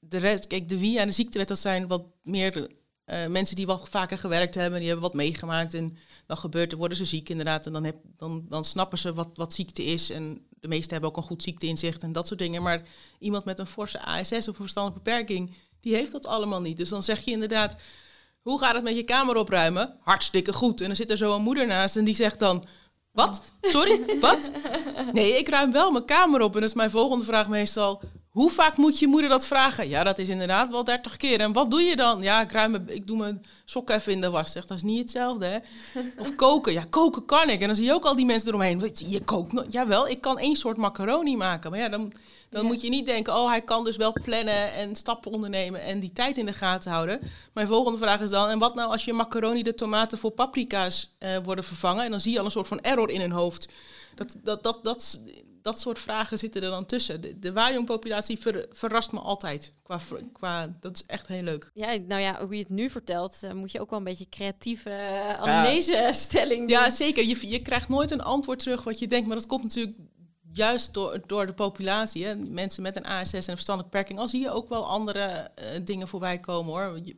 De 0.09 0.19
rest, 0.19 0.47
kijk, 0.47 0.69
de 0.69 0.79
WIA 0.79 1.01
en 1.01 1.07
de 1.07 1.15
ziektewet, 1.15 1.49
dat 1.49 1.59
zijn 1.59 1.87
wat 1.87 2.05
meer 2.23 2.71
uh, 3.07 3.27
mensen 3.27 3.57
die 3.57 3.67
wat 3.67 3.89
vaker 3.89 4.19
gewerkt 4.19 4.55
hebben, 4.55 4.79
die 4.79 4.89
hebben 4.89 5.07
wat 5.07 5.15
meegemaakt. 5.15 5.75
En 5.75 5.97
dan 6.27 6.37
gebeurt 6.37 6.73
er, 6.73 6.79
worden 6.79 6.97
ze 6.97 7.05
ziek 7.05 7.29
inderdaad. 7.29 7.67
En 7.67 7.73
dan, 7.73 7.85
heb, 7.85 7.97
dan, 8.17 8.47
dan 8.49 8.65
snappen 8.65 8.99
ze 8.99 9.13
wat, 9.13 9.29
wat 9.35 9.55
ziekte 9.55 9.85
is. 9.85 10.11
En 10.11 10.47
de 10.61 10.69
meesten 10.69 10.93
hebben 10.93 11.11
ook 11.11 11.17
een 11.17 11.23
goed 11.23 11.43
ziekteinzicht 11.43 12.03
en 12.03 12.13
dat 12.13 12.27
soort 12.27 12.39
dingen. 12.39 12.63
Maar 12.63 12.83
iemand 13.19 13.45
met 13.45 13.59
een 13.59 13.67
forse 13.67 14.01
ASS 14.01 14.33
of 14.33 14.47
een 14.47 14.55
verstandelijke 14.55 15.11
beperking, 15.11 15.55
die 15.81 15.95
heeft 15.95 16.13
dat 16.13 16.27
allemaal 16.27 16.61
niet. 16.61 16.77
Dus 16.77 16.89
dan 16.89 17.03
zeg 17.03 17.25
je 17.25 17.31
inderdaad, 17.31 17.77
hoe 18.43 18.59
gaat 18.59 18.75
het 18.75 18.85
met 18.85 18.97
je 18.97 19.03
kamer 19.03 19.37
opruimen? 19.37 19.97
Hartstikke 20.01 20.53
goed. 20.53 20.81
En 20.81 20.87
dan 20.87 20.97
zit 20.97 21.11
er 21.11 21.17
zo 21.17 21.35
een 21.35 21.43
moeder 21.43 21.67
naast 21.67 21.97
en 21.97 22.05
die 22.05 22.15
zegt 22.15 22.39
dan, 22.39 22.65
wat? 23.13 23.53
Sorry, 23.61 24.21
wat? 24.21 24.51
Nee, 25.13 25.39
ik 25.39 25.49
ruim 25.49 25.73
wel 25.73 25.91
mijn 25.91 26.05
kamer 26.05 26.41
op. 26.41 26.55
En 26.55 26.61
dat 26.61 26.69
is 26.69 26.77
mijn 26.77 26.91
volgende 26.91 27.25
vraag 27.25 27.49
meestal, 27.49 28.03
hoe 28.37 28.51
vaak 28.51 28.77
moet 28.77 28.99
je 28.99 29.07
moeder 29.07 29.31
dat 29.31 29.47
vragen? 29.47 29.89
Ja, 29.89 30.05
dat 30.05 30.19
is 30.19 30.29
inderdaad 30.29 30.71
wel 30.71 30.85
30 30.85 31.17
keer. 31.17 31.41
En 31.41 31.53
wat 31.53 31.71
doe 31.71 31.83
je 31.83 31.97
dan? 31.97 32.23
Ja, 32.23 32.41
ik, 32.41 32.53
ruim 32.53 32.71
mijn, 32.71 32.89
ik 32.89 33.07
doe 33.07 33.17
mijn 33.19 33.45
sokken 33.65 33.95
even 33.95 34.13
in 34.13 34.21
de 34.21 34.31
was. 34.31 34.53
Zeg, 34.53 34.67
dat 34.67 34.77
is 34.77 34.83
niet 34.83 34.99
hetzelfde, 34.99 35.47
hè? 35.47 35.59
Of 36.23 36.35
koken. 36.35 36.73
Ja, 36.73 36.85
koken 36.91 37.25
kan 37.25 37.49
ik. 37.49 37.61
En 37.61 37.67
dan 37.67 37.77
zie 37.77 37.85
je 37.85 37.93
ook 37.93 38.05
al 38.05 38.17
die 38.17 38.27
mensen 38.27 38.49
eromheen. 38.49 38.81
Weet 38.81 39.01
je, 39.01 39.09
je 39.09 39.21
kookt 39.21 39.53
nog. 39.53 39.65
Jawel, 39.69 40.09
ik 40.09 40.21
kan 40.21 40.39
één 40.39 40.57
soort 40.57 40.77
macaroni 40.77 41.37
maken. 41.37 41.71
Maar 41.71 41.81
ja, 41.81 41.89
dan, 41.89 42.13
dan 42.51 42.65
moet 42.65 42.81
je 42.81 42.89
niet 42.89 43.07
denken... 43.07 43.35
oh, 43.35 43.49
hij 43.49 43.63
kan 43.63 43.85
dus 43.85 43.97
wel 43.97 44.13
plannen 44.13 44.73
en 44.73 44.97
stappen 44.97 45.33
ondernemen... 45.33 45.83
en 45.83 46.01
die 46.01 46.13
tijd 46.13 46.39
in 46.39 46.47
de 46.47 46.53
gaten 46.53 46.91
houden. 46.91 47.21
Mijn 47.53 47.67
volgende 47.67 47.99
vraag 47.99 48.21
is 48.21 48.31
dan... 48.31 48.49
en 48.49 48.59
wat 48.59 48.75
nou 48.75 48.91
als 48.91 49.05
je 49.05 49.13
macaroni 49.13 49.63
de 49.63 49.75
tomaten 49.75 50.19
voor 50.19 50.31
paprika's 50.31 51.17
uh, 51.21 51.37
worden 51.45 51.65
vervangen... 51.65 52.05
en 52.05 52.11
dan 52.11 52.21
zie 52.21 52.33
je 52.33 52.39
al 52.39 52.45
een 52.45 52.51
soort 52.51 52.69
van 52.69 52.81
error 52.81 53.11
in 53.11 53.21
hun 53.21 53.33
hoofd... 53.33 53.69
Dat, 54.15 54.37
dat, 54.43 54.63
dat, 54.63 54.85
dat, 54.85 55.21
dat 55.67 55.81
soort 55.81 55.99
vragen 55.99 56.39
zitten 56.39 56.63
er 56.63 56.71
dan 56.71 56.87
tussen. 56.87 57.21
De, 57.21 57.39
de 57.39 57.83
populatie 57.85 58.39
ver, 58.39 58.67
verrast 58.73 59.13
me 59.13 59.19
altijd. 59.19 59.73
Qua, 59.83 60.01
qua, 60.33 60.77
dat 60.81 60.95
is 60.95 61.07
echt 61.07 61.27
heel 61.27 61.43
leuk. 61.43 61.71
Ja, 61.75 61.97
nou 62.07 62.21
ja, 62.21 62.41
hoe 62.41 62.55
je 62.55 62.61
het 62.61 62.69
nu 62.69 62.91
vertelt, 62.91 63.39
uh, 63.45 63.53
moet 63.53 63.73
je 63.73 63.81
ook 63.81 63.91
wel 63.91 63.99
een 63.99 64.05
beetje 64.05 64.29
creatieve 64.29 64.91
uh, 64.91 65.31
analyse-stelling 65.31 66.59
doen. 66.59 66.69
Ja, 66.69 66.91
zeker. 66.91 67.25
Je, 67.25 67.49
je 67.49 67.63
krijgt 67.63 67.89
nooit 67.89 68.11
een 68.11 68.23
antwoord 68.23 68.59
terug 68.59 68.85
wat 68.85 68.99
je 68.99 69.07
denkt, 69.07 69.27
maar 69.27 69.37
dat 69.37 69.47
komt 69.47 69.63
natuurlijk 69.63 69.97
juist 70.53 70.95
door, 70.95 71.21
door 71.27 71.47
de 71.47 71.55
populatie. 71.55 72.25
Hè. 72.25 72.35
Mensen 72.35 72.83
met 72.83 72.97
een 72.97 73.07
ASS 73.07 73.33
en 73.33 73.39
een 73.39 73.43
verstandelijke 73.43 73.97
beperking, 73.97 74.19
al 74.19 74.29
zie 74.29 74.41
je 74.41 74.51
ook 74.51 74.69
wel 74.69 74.87
andere 74.87 75.51
uh, 75.59 75.67
dingen 75.85 76.09
voorbij 76.09 76.39
komen 76.39 76.73
hoor. 76.73 77.01
Je, 77.05 77.17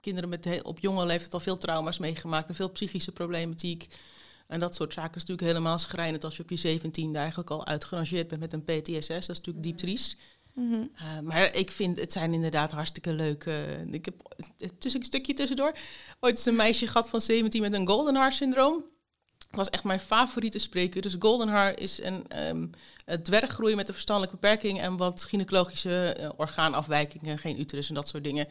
kinderen 0.00 0.28
met 0.28 0.62
op 0.62 0.78
jonge 0.80 1.06
leeftijd 1.06 1.34
al 1.34 1.40
veel 1.40 1.58
trauma's 1.58 1.98
meegemaakt 1.98 2.48
en 2.48 2.54
veel 2.54 2.70
psychische 2.70 3.12
problematiek. 3.12 3.86
En 4.48 4.60
dat 4.60 4.74
soort 4.74 4.92
zaken 4.92 5.14
is 5.14 5.24
natuurlijk 5.24 5.48
helemaal 5.48 5.78
schrijnend 5.78 6.24
als 6.24 6.36
je 6.36 6.42
op 6.42 6.50
je 6.50 6.56
zeventiende 6.56 7.18
eigenlijk 7.18 7.50
al 7.50 7.66
uitgerangeerd 7.66 8.28
bent 8.28 8.40
met 8.40 8.52
een 8.52 8.64
PTSS. 8.64 9.08
Dat 9.08 9.18
is 9.18 9.26
natuurlijk 9.26 9.62
diep 9.62 9.76
triest. 9.76 10.16
Mm 10.54 10.72
-hmm. 10.72 10.90
uh, 10.94 11.20
maar 11.20 11.56
ik 11.56 11.70
vind 11.70 12.00
het 12.00 12.12
zijn 12.12 12.32
inderdaad 12.32 12.70
hartstikke 12.70 13.12
leuke. 13.12 13.50
Uh, 13.86 13.92
ik 13.92 14.04
heb 14.04 14.14
tussen 14.78 15.00
een 15.00 15.06
stukje 15.06 15.34
tussendoor 15.34 15.76
ooit 16.20 16.36
eens 16.36 16.46
een 16.46 16.56
meisje 16.56 16.86
gehad 16.86 17.08
van 17.08 17.20
17 17.20 17.60
met 17.60 17.72
een 17.72 17.86
golden 17.86 18.32
syndroom. 18.32 18.84
Dat 19.38 19.56
was 19.56 19.70
echt 19.70 19.84
mijn 19.84 20.00
favoriete 20.00 20.58
spreker. 20.58 21.02
Dus 21.02 21.16
golden 21.18 21.48
heart 21.48 21.80
is 21.80 22.02
een 22.02 22.48
um, 22.48 22.70
dwerggroei 23.22 23.74
met 23.74 23.88
een 23.88 23.94
verstandelijke 23.94 24.38
beperking 24.40 24.80
en 24.80 24.96
wat 24.96 25.24
gynaecologische 25.24 26.16
uh, 26.20 26.28
orgaanafwijkingen, 26.36 27.38
geen 27.38 27.60
uterus 27.60 27.88
en 27.88 27.94
dat 27.94 28.08
soort 28.08 28.24
dingen. 28.24 28.46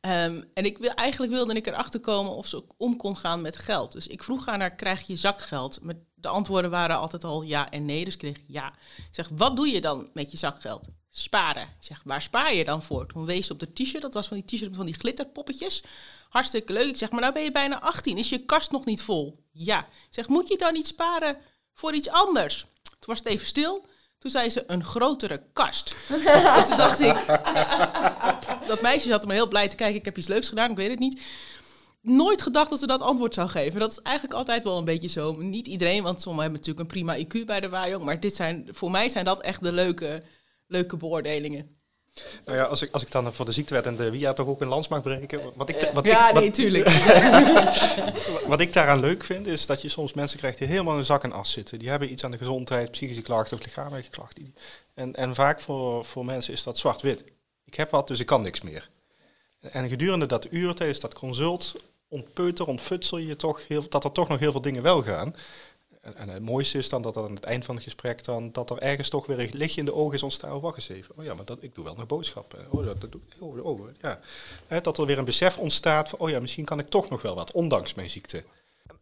Um, 0.00 0.50
en 0.54 0.64
ik 0.64 0.78
wil, 0.78 0.90
eigenlijk 0.90 1.32
wilde 1.32 1.54
ik 1.54 1.66
erachter 1.66 2.00
komen 2.00 2.32
of 2.32 2.46
ze 2.46 2.64
om 2.76 2.96
kon 2.96 3.16
gaan 3.16 3.40
met 3.40 3.56
geld. 3.56 3.92
Dus 3.92 4.06
ik 4.06 4.22
vroeg 4.22 4.46
haar, 4.46 4.74
krijg 4.74 5.06
je 5.06 5.16
zakgeld? 5.16 5.78
Met 5.82 5.96
de 6.14 6.28
antwoorden 6.28 6.70
waren 6.70 6.98
altijd 6.98 7.24
al 7.24 7.42
ja 7.42 7.70
en 7.70 7.84
nee, 7.84 8.04
dus 8.04 8.12
ik 8.12 8.18
kreeg 8.18 8.40
ja. 8.46 8.72
Ik 8.96 9.08
zeg, 9.10 9.28
wat 9.34 9.56
doe 9.56 9.68
je 9.68 9.80
dan 9.80 10.10
met 10.14 10.30
je 10.30 10.36
zakgeld? 10.36 10.88
Sparen. 11.10 11.62
Ik 11.62 11.84
zeg, 11.84 12.02
waar 12.04 12.22
spaar 12.22 12.54
je 12.54 12.64
dan 12.64 12.82
voor? 12.82 13.06
Toen 13.06 13.24
wees 13.24 13.50
op 13.50 13.58
de 13.58 13.72
t-shirt, 13.72 14.02
dat 14.02 14.14
was 14.14 14.28
van 14.28 14.36
die 14.36 14.56
t-shirt 14.56 14.76
van 14.76 14.86
die 14.86 14.94
glitterpoppetjes. 14.94 15.82
Hartstikke 16.28 16.72
leuk. 16.72 16.88
Ik 16.88 16.96
zeg, 16.96 17.10
maar 17.10 17.20
nou 17.20 17.32
ben 17.32 17.42
je 17.42 17.52
bijna 17.52 17.80
18, 17.80 18.18
is 18.18 18.28
je 18.28 18.44
kast 18.44 18.70
nog 18.70 18.84
niet 18.84 19.02
vol? 19.02 19.44
Ja. 19.50 19.88
Zeg, 20.10 20.28
moet 20.28 20.48
je 20.48 20.56
dan 20.56 20.72
niet 20.72 20.86
sparen 20.86 21.38
voor 21.72 21.94
iets 21.94 22.08
anders? 22.08 22.66
Toen 22.82 23.14
was 23.14 23.18
het 23.18 23.26
even 23.26 23.46
stil. 23.46 23.86
Toen 24.26 24.34
zei 24.40 24.50
ze 24.50 24.64
een 24.66 24.84
grotere 24.84 25.42
kast. 25.52 25.96
en 26.08 26.64
toen 26.64 26.76
dacht 26.76 27.00
ik, 27.00 27.14
dat 28.68 28.82
meisje 28.82 29.08
zat 29.08 29.26
me 29.26 29.32
heel 29.32 29.48
blij 29.48 29.68
te 29.68 29.76
kijken. 29.76 29.96
Ik 29.96 30.04
heb 30.04 30.18
iets 30.18 30.26
leuks 30.28 30.48
gedaan, 30.48 30.70
ik 30.70 30.76
weet 30.76 30.90
het 30.90 30.98
niet. 30.98 31.22
Nooit 32.00 32.42
gedacht 32.42 32.70
dat 32.70 32.78
ze 32.78 32.86
dat 32.86 33.00
antwoord 33.00 33.34
zou 33.34 33.48
geven. 33.48 33.80
Dat 33.80 33.90
is 33.90 34.00
eigenlijk 34.00 34.36
altijd 34.36 34.64
wel 34.64 34.78
een 34.78 34.84
beetje 34.84 35.08
zo. 35.08 35.36
Niet 35.36 35.66
iedereen, 35.66 36.02
want 36.02 36.20
sommigen 36.20 36.50
hebben 36.50 36.60
natuurlijk 36.60 36.88
een 36.88 37.04
prima 37.04 37.24
IQ 37.24 37.46
bij 37.46 37.60
de 37.60 37.68
Wajong. 37.68 38.04
Maar 38.04 38.20
dit 38.20 38.34
zijn, 38.34 38.68
voor 38.70 38.90
mij 38.90 39.08
zijn 39.08 39.24
dat 39.24 39.40
echt 39.40 39.62
de 39.62 39.72
leuke, 39.72 40.22
leuke 40.66 40.96
beoordelingen. 40.96 41.75
Nou 42.44 42.58
ja, 42.58 42.64
als 42.64 42.82
ik, 42.82 42.92
als 42.92 43.02
ik 43.02 43.10
dan 43.10 43.34
voor 43.34 43.44
de 43.44 43.52
ziektewet 43.52 43.86
en 43.86 43.96
de 43.96 44.10
WIA 44.10 44.32
toch 44.32 44.46
ook 44.46 44.60
een 44.60 44.68
lans 44.68 44.88
mag 44.88 45.02
breken. 45.02 45.40
Wat 45.54 45.68
ik, 45.68 45.90
wat 45.94 46.06
ja, 46.06 46.28
ik, 46.28 46.34
nee, 46.34 46.50
tuurlijk. 46.50 46.88
wat 48.52 48.60
ik 48.60 48.72
daaraan 48.72 49.00
leuk 49.00 49.24
vind, 49.24 49.46
is 49.46 49.66
dat 49.66 49.82
je 49.82 49.88
soms 49.88 50.12
mensen 50.12 50.38
krijgt 50.38 50.58
die 50.58 50.66
helemaal 50.66 50.96
in 50.96 51.04
zak 51.04 51.22
en 51.22 51.32
as 51.32 51.52
zitten. 51.52 51.78
Die 51.78 51.88
hebben 51.88 52.12
iets 52.12 52.24
aan 52.24 52.30
de 52.30 52.38
gezondheid, 52.38 52.90
psychische 52.90 53.22
klachten 53.22 53.56
of 53.56 53.64
lichamelijke 53.64 54.10
klachten. 54.10 54.54
En, 54.94 55.14
en 55.14 55.34
vaak 55.34 55.60
voor, 55.60 56.04
voor 56.04 56.24
mensen 56.24 56.52
is 56.52 56.62
dat 56.62 56.78
zwart-wit. 56.78 57.24
Ik 57.64 57.74
heb 57.74 57.90
wat, 57.90 58.08
dus 58.08 58.20
ik 58.20 58.26
kan 58.26 58.42
niks 58.42 58.60
meer. 58.60 58.90
En 59.60 59.88
gedurende 59.88 60.26
dat 60.26 60.46
uur 60.50 60.74
tijdens 60.74 61.00
dat 61.00 61.14
consult 61.14 61.74
ontpeuter, 62.08 62.66
ontfutsel 62.66 63.18
je 63.18 63.36
toch 63.36 63.68
heel, 63.68 63.88
dat 63.88 64.04
er 64.04 64.12
toch 64.12 64.28
nog 64.28 64.38
heel 64.38 64.52
veel 64.52 64.60
dingen 64.60 64.82
wel 64.82 65.02
gaan. 65.02 65.34
En, 66.14 66.28
het 66.28 66.42
mooiste 66.42 66.78
is 66.78 66.88
dan 66.88 67.02
dat 67.02 67.16
er 67.16 67.24
aan 67.24 67.34
het 67.34 67.44
eind 67.44 67.64
van 67.64 67.74
het 67.74 67.84
gesprek 67.84 68.24
dan 68.24 68.52
dat 68.52 68.70
er 68.70 68.78
ergens 68.78 69.08
toch 69.08 69.26
weer 69.26 69.38
een 69.38 69.50
lichtje 69.52 69.80
in 69.80 69.86
de 69.86 69.94
ogen 69.94 70.14
is 70.14 70.22
ontstaan. 70.22 70.52
Oh, 70.52 70.62
wacht 70.62 70.76
eens 70.76 70.88
even. 70.88 71.16
Oh 71.18 71.24
ja, 71.24 71.34
maar 71.34 71.44
dat, 71.44 71.62
ik 71.62 71.74
doe 71.74 71.84
wel 71.84 71.94
nog 71.94 72.06
boodschappen. 72.06 72.66
Oh, 72.70 72.84
dat, 72.84 73.00
dat 73.00 73.12
doe 73.12 73.20
ik. 73.28 73.42
Oh, 73.42 73.64
oh, 73.64 73.88
ja. 74.68 74.80
dat 74.80 74.98
er 74.98 75.06
weer 75.06 75.18
een 75.18 75.24
besef 75.24 75.58
ontstaat 75.58 76.08
van, 76.08 76.18
oh 76.18 76.30
ja, 76.30 76.40
misschien 76.40 76.64
kan 76.64 76.78
ik 76.78 76.88
toch 76.88 77.08
nog 77.08 77.22
wel 77.22 77.34
wat, 77.34 77.52
ondanks 77.52 77.94
mijn 77.94 78.10
ziekte. 78.10 78.44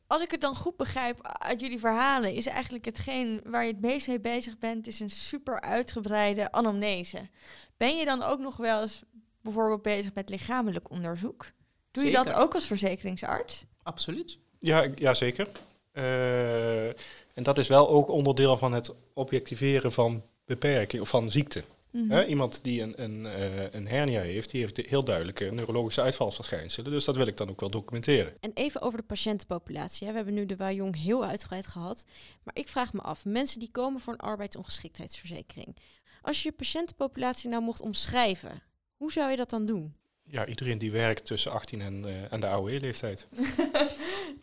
Als 0.07 0.23
ik 0.23 0.31
het 0.31 0.41
dan 0.41 0.57
goed 0.57 0.77
begrijp 0.77 1.19
uit 1.23 1.61
jullie 1.61 1.79
verhalen, 1.79 2.35
is 2.35 2.47
eigenlijk 2.47 2.85
hetgeen 2.85 3.41
waar 3.45 3.65
je 3.65 3.71
het 3.73 3.81
meest 3.81 4.07
mee 4.07 4.21
bezig 4.21 4.59
bent, 4.59 4.87
is 4.87 5.01
een 5.01 5.11
super 5.11 5.61
uitgebreide 5.61 6.53
anamnese. 6.53 7.29
Ben 7.77 7.97
je 7.97 8.05
dan 8.05 8.23
ook 8.23 8.39
nog 8.39 8.57
wel 8.57 8.83
eens 8.83 9.03
bijvoorbeeld 9.41 9.83
bezig 9.83 10.15
met 10.15 10.29
lichamelijk 10.29 10.91
onderzoek? 10.91 11.53
Doe 11.91 12.05
Zeker. 12.05 12.19
je 12.19 12.25
dat 12.25 12.35
ook 12.35 12.55
als 12.55 12.67
verzekeringsarts? 12.67 13.65
Absoluut. 13.83 14.39
Ja, 14.59 14.89
ja 14.95 15.15
zeker. 15.15 15.49
Uh, 15.95 16.87
en 17.35 17.43
dat 17.43 17.59
is 17.59 17.69
wel 17.69 17.89
ook 17.89 18.09
onderdeel 18.09 18.57
van 18.57 18.73
het 18.73 18.95
objectiveren 19.13 19.93
van 19.93 20.23
beperking 20.45 21.03
of 21.03 21.09
van 21.09 21.31
ziekte. 21.31 21.65
Mm 21.91 22.01
-hmm. 22.01 22.11
He, 22.11 22.27
iemand 22.27 22.63
die 22.63 22.83
een, 22.83 23.03
een, 23.03 23.25
uh, 23.25 23.73
een 23.73 23.89
hernia 23.89 24.21
heeft, 24.21 24.51
die 24.51 24.61
heeft 24.61 24.77
heel 24.77 25.05
duidelijke 25.05 25.45
neurologische 25.45 26.03
uitvalsverschijnselen. 26.03 26.93
Dus 26.93 27.05
dat 27.05 27.17
wil 27.17 27.27
ik 27.27 27.37
dan 27.37 27.51
ook 27.51 27.61
wel 27.61 27.71
documenteren. 27.71 28.33
En 28.41 28.51
even 28.55 28.83
over 28.83 28.99
de 28.99 29.05
patiëntenpopulatie. 29.05 30.07
We 30.07 30.15
hebben 30.15 30.35
nu 30.35 30.47
de 30.47 30.57
Wajong 30.57 31.03
heel 31.03 31.25
uitgebreid 31.25 31.67
gehad. 31.67 32.05
Maar 32.43 32.55
ik 32.57 32.69
vraag 32.69 32.93
me 32.93 33.01
af, 33.01 33.25
mensen 33.25 33.61
die 33.61 33.71
komen 33.71 34.01
voor 34.01 34.13
een 34.13 34.19
arbeidsongeschiktheidsverzekering. 34.19 35.77
Als 36.23 36.43
je 36.43 36.49
je 36.49 36.55
patiëntenpopulatie 36.55 37.51
nou 37.51 37.63
mocht 37.63 37.81
omschrijven, 37.81 38.63
hoe 38.97 39.13
zou 39.13 39.31
je 39.31 39.37
dat 39.37 39.51
dan 39.51 39.67
doen? 39.67 39.95
Ja, 40.27 40.47
iedereen 40.47 40.79
die 40.79 40.91
werkt 40.91 41.27
tussen 41.27 41.53
18 41.53 41.81
en, 41.81 42.07
uh, 42.07 42.33
en 42.33 42.41
de 42.41 42.47
AOE-leeftijd. 42.47 43.27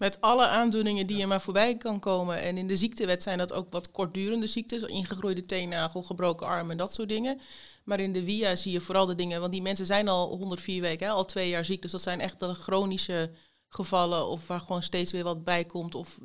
Met 0.02 0.22
alle 0.22 0.48
aandoeningen 0.48 1.08
die 1.08 1.18
je 1.18 1.28
maar 1.28 1.42
voorbij 1.42 1.78
kan 1.78 2.00
komen. 2.00 2.42
En 2.42 2.58
in 2.58 2.68
de 2.68 2.78
ziektewet 2.78 3.24
zijn 3.24 3.38
dat 3.38 3.54
ook 3.54 3.72
wat 3.72 3.92
kortdurende 3.92 4.48
ziektes. 4.48 4.84
Ingegroeide 4.84 5.42
teennagel, 5.42 6.04
gebroken 6.04 6.48
arm 6.48 6.72
en 6.72 6.78
dat 6.78 6.94
soort 6.94 7.10
dingen. 7.10 7.40
Maar 7.84 8.00
in 8.00 8.14
de 8.14 8.24
WIA 8.24 8.56
zie 8.56 8.72
je 8.72 8.82
vooral 8.82 9.06
de 9.06 9.16
dingen... 9.16 9.40
Want 9.40 9.52
die 9.52 9.62
mensen 9.62 9.86
zijn 9.86 10.08
al 10.08 10.38
104 10.38 10.82
weken, 10.82 11.08
hè, 11.08 11.14
al 11.14 11.26
twee 11.26 11.50
jaar 11.50 11.66
ziek. 11.66 11.82
Dus 11.82 11.92
dat 11.92 12.02
zijn 12.02 12.20
echt 12.20 12.40
de 12.40 12.54
chronische 12.54 13.32
gevallen. 13.68 14.28
Of 14.28 14.48
waar 14.48 14.60
gewoon 14.60 14.84
steeds 14.84 15.12
weer 15.12 15.24
wat 15.24 15.44
bij 15.44 15.66
komt. 15.66 15.96
Of 15.96 16.18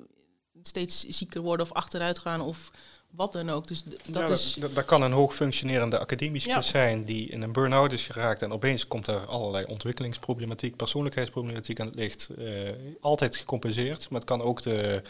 steeds 0.63 1.01
zieker 1.09 1.41
worden 1.41 1.67
of 1.67 1.73
achteruit 1.73 2.19
gaan. 2.19 2.41
Of 2.41 2.71
wat 3.17 3.33
dan 3.33 3.51
ook. 3.51 3.67
Dus 3.67 3.83
dat 3.83 4.29
ja, 4.29 4.29
is... 4.29 4.55
Dat, 4.55 4.75
dat, 4.75 4.85
kan 4.85 5.03
een 5.03 5.13
hoog 5.13 5.35
functionerende 5.35 5.99
academische 5.99 6.49
ja. 6.49 6.63
zijn 6.63 7.05
die 7.05 7.29
in 7.29 7.43
een 7.43 7.53
burn-out 7.53 7.93
is 7.93 8.07
geraakt 8.07 8.43
en 8.43 8.53
opeens 8.53 8.87
komt 8.87 9.07
er 9.07 9.27
allerlei 9.27 9.65
ontwikkelingsproblematiek, 9.65 10.77
persoonlijkheidsproblematiek 10.77 11.81
aan 11.81 11.87
het 11.87 11.95
licht. 11.95 12.29
Uh, 12.39 12.71
altijd 13.01 13.37
gecompenseerd, 13.37 14.11
maar 14.11 14.21
het 14.21 14.29
kan 14.29 14.43
ook 14.43 14.63
de, 14.63 15.03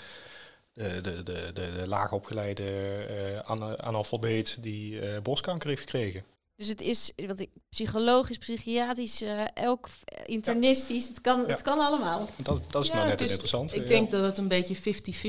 de, 0.73 1.01
de, 1.01 1.23
de, 1.23 1.51
de, 1.55 1.73
de 1.77 1.85
laagopgeleide 1.87 2.63
uh, 3.11 3.41
an 3.41 3.83
analfabeet 3.83 4.57
die 4.61 5.01
uh, 5.01 5.19
borstkanker 5.23 5.69
heeft 5.69 5.81
gekregen. 5.81 6.25
Dus 6.57 6.69
het 6.69 6.81
is 6.81 7.13
wat 7.27 7.41
ik, 7.41 7.51
psychologisch, 7.69 8.39
psychiatrisch, 8.39 9.23
uh, 9.23 9.45
elk 9.55 9.89
internistisch, 10.25 11.03
ja. 11.03 11.09
het, 11.09 11.21
kan, 11.21 11.41
ja. 11.41 11.47
het 11.47 11.63
kan 11.63 11.79
allemaal. 11.79 12.29
Dat, 12.37 12.63
dat 12.71 12.83
is 12.83 12.89
ja, 12.89 12.95
nou 12.95 13.09
net 13.09 13.21
is, 13.21 13.31
interessant. 13.31 13.75
Ik 13.75 13.87
denk 13.87 14.11
dat 14.11 14.23
het 14.23 14.39
een 14.39 14.49
beetje 14.49 14.77
50-50 14.77 14.81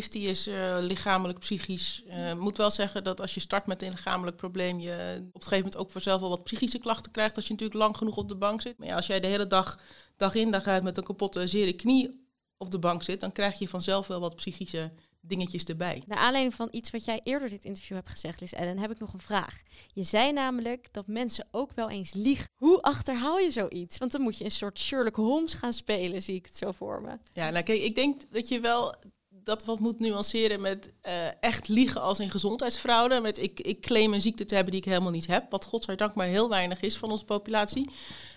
is, 0.09 0.47
uh, 0.47 0.77
lichamelijk, 0.79 1.39
psychisch. 1.39 2.03
Ik 2.05 2.13
uh, 2.13 2.33
moet 2.33 2.57
wel 2.57 2.71
zeggen 2.71 3.03
dat 3.03 3.21
als 3.21 3.33
je 3.33 3.39
start 3.39 3.65
met 3.65 3.81
een 3.81 3.89
lichamelijk 3.89 4.37
probleem, 4.37 4.79
je 4.79 5.15
op 5.17 5.23
een 5.23 5.31
gegeven 5.33 5.57
moment 5.57 5.77
ook 5.77 5.91
vanzelf 5.91 6.19
wel 6.19 6.29
wat 6.29 6.43
psychische 6.43 6.79
klachten 6.79 7.11
krijgt 7.11 7.35
als 7.35 7.45
je 7.45 7.51
natuurlijk 7.51 7.79
lang 7.79 7.97
genoeg 7.97 8.17
op 8.17 8.27
de 8.27 8.35
bank 8.35 8.61
zit. 8.61 8.77
Maar 8.77 8.87
ja, 8.87 8.95
als 8.95 9.07
jij 9.07 9.19
de 9.19 9.27
hele 9.27 9.47
dag, 9.47 9.79
dag 10.17 10.35
in, 10.35 10.51
dag 10.51 10.67
uit 10.67 10.83
met 10.83 10.97
een 10.97 11.03
kapotte, 11.03 11.47
zere 11.47 11.73
knie 11.73 12.25
op 12.57 12.71
de 12.71 12.79
bank 12.79 13.03
zit, 13.03 13.19
dan 13.19 13.31
krijg 13.31 13.59
je 13.59 13.67
vanzelf 13.67 14.07
wel 14.07 14.19
wat 14.19 14.35
psychische 14.35 14.91
dingetjes 15.27 15.63
erbij. 15.63 16.03
Naar 16.07 16.17
aanleiding 16.17 16.55
van 16.55 16.67
iets 16.71 16.91
wat 16.91 17.05
jij 17.05 17.19
eerder 17.23 17.49
dit 17.49 17.65
interview 17.65 17.95
hebt 17.95 18.09
gezegd, 18.09 18.41
Liz 18.41 18.53
Ellen, 18.53 18.79
heb 18.79 18.91
ik 18.91 18.99
nog 18.99 19.13
een 19.13 19.21
vraag. 19.21 19.61
Je 19.93 20.03
zei 20.03 20.31
namelijk 20.31 20.87
dat 20.93 21.07
mensen 21.07 21.47
ook 21.51 21.71
wel 21.75 21.89
eens 21.89 22.13
liegen. 22.13 22.49
Hoe 22.55 22.81
achterhaal 22.81 23.39
je 23.39 23.51
zoiets? 23.51 23.97
Want 23.97 24.11
dan 24.11 24.21
moet 24.21 24.37
je 24.37 24.43
een 24.43 24.51
soort 24.51 24.79
Sherlock 24.79 25.15
Holmes 25.15 25.53
gaan 25.53 25.73
spelen, 25.73 26.21
zie 26.21 26.35
ik 26.35 26.45
het 26.45 26.57
zo 26.57 26.71
voor 26.71 27.01
me. 27.01 27.17
Ja, 27.33 27.49
nou 27.49 27.63
kijk, 27.63 27.81
ik 27.81 27.95
denk 27.95 28.21
dat 28.31 28.47
je 28.47 28.59
wel 28.59 28.95
dat 29.29 29.65
wat 29.65 29.79
moet 29.79 29.99
nuanceren 29.99 30.61
met 30.61 30.93
eh, 31.01 31.43
echt 31.43 31.67
liegen 31.67 32.01
als 32.01 32.19
in 32.19 32.29
gezondheidsfraude. 32.29 33.21
Met 33.21 33.37
ik, 33.37 33.59
ik 33.59 33.81
claim 33.81 34.13
een 34.13 34.21
ziekte 34.21 34.45
te 34.45 34.55
hebben 34.55 34.71
die 34.71 34.81
ik 34.81 34.87
helemaal 34.87 35.11
niet 35.11 35.27
heb. 35.27 35.51
Wat 35.51 35.65
godzijdank 35.65 36.15
maar 36.15 36.27
heel 36.27 36.49
weinig 36.49 36.81
is 36.81 36.97
van 36.97 37.11
onze 37.11 37.25
populatie. 37.25 37.89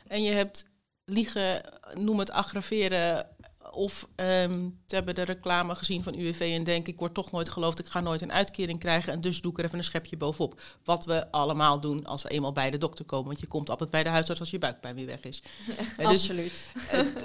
En 0.06 0.22
je 0.22 0.32
hebt 0.32 0.64
liegen, 1.04 1.62
noem 1.94 2.18
het 2.18 2.30
aggraveren 2.30 3.29
of 3.70 4.08
um, 4.16 4.80
ze 4.86 4.94
hebben 4.94 5.14
de 5.14 5.22
reclame 5.22 5.74
gezien 5.74 6.02
van 6.02 6.14
UWV 6.14 6.40
en 6.40 6.64
denken, 6.64 6.92
ik 6.92 6.98
word 6.98 7.14
toch 7.14 7.30
nooit 7.30 7.48
geloofd, 7.48 7.78
ik 7.78 7.86
ga 7.86 8.00
nooit 8.00 8.20
een 8.20 8.32
uitkering 8.32 8.78
krijgen. 8.78 9.12
En 9.12 9.20
dus 9.20 9.40
doe 9.40 9.52
ik 9.52 9.58
er 9.58 9.64
even 9.64 9.78
een 9.78 9.84
schepje 9.84 10.16
bovenop. 10.16 10.60
Wat 10.84 11.04
we 11.04 11.30
allemaal 11.30 11.80
doen 11.80 12.06
als 12.06 12.22
we 12.22 12.28
eenmaal 12.28 12.52
bij 12.52 12.70
de 12.70 12.78
dokter 12.78 13.04
komen. 13.04 13.26
Want 13.26 13.40
je 13.40 13.46
komt 13.46 13.70
altijd 13.70 13.90
bij 13.90 14.02
de 14.02 14.08
huisarts 14.08 14.40
als 14.40 14.50
je 14.50 14.58
buikpijn 14.58 14.94
weer 14.94 15.06
weg 15.06 15.24
is. 15.24 15.42
dus, 15.96 16.06
Absoluut. 16.06 16.72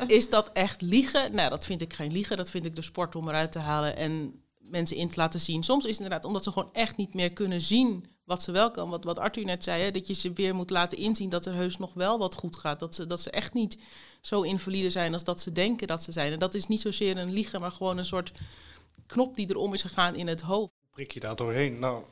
is 0.07 0.29
dat 0.29 0.51
echt 0.51 0.81
liegen? 0.81 1.35
Nou, 1.35 1.49
dat 1.49 1.65
vind 1.65 1.81
ik 1.81 1.93
geen 1.93 2.11
liegen. 2.11 2.37
Dat 2.37 2.49
vind 2.49 2.65
ik 2.65 2.75
de 2.75 2.81
sport 2.81 3.15
om 3.15 3.27
eruit 3.27 3.51
te 3.51 3.59
halen 3.59 3.95
en 3.95 4.43
mensen 4.59 4.97
in 4.97 5.09
te 5.09 5.19
laten 5.19 5.39
zien. 5.39 5.63
Soms 5.63 5.83
is 5.83 5.89
het 5.89 5.99
inderdaad 5.99 6.25
omdat 6.25 6.43
ze 6.43 6.51
gewoon 6.51 6.73
echt 6.73 6.97
niet 6.97 7.13
meer 7.13 7.33
kunnen 7.33 7.61
zien 7.61 8.05
wat 8.25 8.43
ze 8.43 8.51
wel 8.51 8.71
kan. 8.71 8.89
Wat, 8.89 9.03
wat 9.03 9.19
Arthur 9.19 9.45
net 9.45 9.63
zei, 9.63 9.83
hè, 9.83 9.91
dat 9.91 10.07
je 10.07 10.13
ze 10.13 10.33
weer 10.33 10.55
moet 10.55 10.69
laten 10.69 10.97
inzien 10.97 11.29
dat 11.29 11.45
er 11.45 11.53
heus 11.53 11.77
nog 11.77 11.93
wel 11.93 12.17
wat 12.17 12.35
goed 12.35 12.55
gaat. 12.55 12.79
Dat 12.79 12.95
ze, 12.95 13.07
dat 13.07 13.21
ze 13.21 13.31
echt 13.31 13.53
niet 13.53 13.77
zo 14.21 14.41
invalide 14.41 14.89
zijn 14.89 15.13
als 15.13 15.23
dat 15.23 15.41
ze 15.41 15.51
denken 15.51 15.87
dat 15.87 16.03
ze 16.03 16.11
zijn. 16.11 16.31
En 16.31 16.39
dat 16.39 16.53
is 16.53 16.67
niet 16.67 16.81
zozeer 16.81 17.17
een 17.17 17.33
liegen, 17.33 17.61
maar 17.61 17.71
gewoon 17.71 17.97
een 17.97 18.05
soort 18.05 18.31
knop 19.05 19.35
die 19.35 19.49
erom 19.49 19.73
is 19.73 19.81
gegaan 19.81 20.15
in 20.15 20.27
het 20.27 20.41
hoofd. 20.41 20.71
Prik 20.91 21.11
je 21.11 21.19
daar 21.19 21.35
doorheen? 21.35 21.79
Nou, 21.79 22.03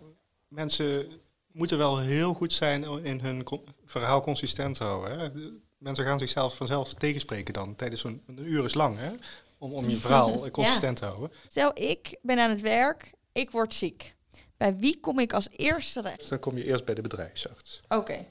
mensen 0.47 1.11
moeten 1.51 1.77
wel 1.77 1.99
heel 1.99 2.33
goed 2.33 2.53
zijn 2.53 2.83
in 2.83 3.19
hun 3.19 3.47
verhaal 3.85 4.21
consistent 4.21 4.77
houden. 4.77 5.19
Hè? 5.19 5.29
Mensen 5.77 6.05
gaan 6.05 6.19
zichzelf 6.19 6.55
vanzelf 6.55 6.93
tegenspreken 6.93 7.53
dan. 7.53 7.75
Tijdens 7.75 8.01
zo'n 8.01 8.21
een 8.27 8.47
uur 8.51 8.63
is 8.63 8.73
lang, 8.73 8.97
hè? 8.97 9.11
Om, 9.57 9.73
om 9.73 9.89
je 9.89 9.95
verhaal 9.95 10.49
consistent 10.51 10.97
te 10.97 11.05
houden. 11.05 11.31
Stel, 11.49 11.71
ik 11.73 12.17
ben 12.21 12.39
aan 12.39 12.49
het 12.49 12.61
werk, 12.61 13.13
ik 13.31 13.51
word 13.51 13.73
ziek. 13.73 14.15
Bij 14.63 14.77
wie 14.77 14.99
kom 14.99 15.19
ik 15.19 15.33
als 15.33 15.47
eerste 15.51 16.01
terecht? 16.01 16.29
Dan 16.29 16.39
kom 16.39 16.57
je 16.57 16.63
eerst 16.63 16.85
bij 16.85 16.95
de 16.95 17.01
bedrijfsarts. 17.01 17.81
Oké. 17.87 18.25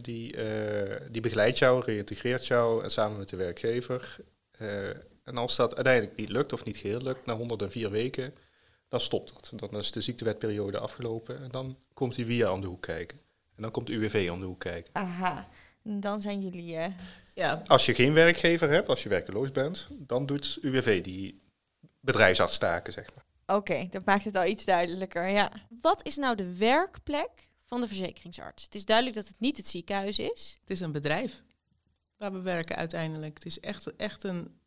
Die, 0.00 0.36
uh, 0.36 0.96
die 1.10 1.20
begeleidt 1.20 1.58
jou, 1.58 1.84
reïntegreert 1.84 2.46
jou 2.46 2.82
en 2.82 2.90
samen 2.90 3.18
met 3.18 3.28
de 3.28 3.36
werkgever. 3.36 4.16
Uh, 4.58 4.88
en 5.24 5.36
als 5.36 5.56
dat 5.56 5.74
uiteindelijk 5.74 6.16
niet 6.16 6.28
lukt 6.28 6.52
of 6.52 6.64
niet 6.64 6.76
geheel 6.76 7.00
lukt, 7.00 7.26
na 7.26 7.34
104 7.34 7.90
weken, 7.90 8.34
dan 8.88 9.00
stopt 9.00 9.34
dat. 9.34 9.70
Dan 9.70 9.80
is 9.80 9.92
de 9.92 10.00
ziektewetperiode 10.00 10.78
afgelopen 10.78 11.42
en 11.42 11.50
dan 11.50 11.76
komt 11.94 12.14
die 12.14 12.26
via 12.26 12.52
om 12.52 12.60
de 12.60 12.66
hoek 12.66 12.82
kijken. 12.82 13.18
En 13.56 13.62
dan 13.62 13.70
komt 13.70 13.88
UWV 13.88 14.28
om 14.32 14.40
de 14.40 14.46
hoek 14.46 14.60
kijken. 14.60 14.94
Aha, 14.94 15.48
dan 15.82 16.20
zijn 16.20 16.40
jullie... 16.40 16.74
Uh... 16.74 16.86
Ja. 17.34 17.62
Als 17.66 17.86
je 17.86 17.94
geen 17.94 18.12
werkgever 18.12 18.70
hebt, 18.70 18.88
als 18.88 19.02
je 19.02 19.08
werkeloos 19.08 19.50
bent, 19.50 19.88
dan 19.90 20.26
doet 20.26 20.58
UWV 20.60 21.02
die 21.02 21.42
bedrijfsartstaken, 22.00 22.92
zeg 22.92 23.14
maar. 23.14 23.24
Oké, 23.56 23.86
dat 23.90 24.04
maakt 24.04 24.24
het 24.24 24.36
al 24.36 24.46
iets 24.46 24.64
duidelijker, 24.64 25.28
ja. 25.28 25.50
Wat 25.80 26.06
is 26.06 26.16
nou 26.16 26.36
de 26.36 26.56
werkplek 26.56 27.48
van 27.70 27.80
de 27.80 27.86
verzekeringsarts. 27.86 28.64
Het 28.64 28.74
is 28.74 28.84
duidelijk 28.84 29.16
dat 29.16 29.28
het 29.28 29.40
niet 29.40 29.56
het 29.56 29.68
ziekenhuis 29.68 30.18
is. 30.18 30.56
Het 30.60 30.70
is 30.70 30.80
een 30.80 30.92
bedrijf 30.92 31.42
waar 32.16 32.32
we 32.32 32.40
werken 32.40 32.76
uiteindelijk. 32.76 33.34
Het 33.34 33.46
is 33.46 33.60
echt, 33.60 33.96
echt 33.96 34.22
een 34.22 34.58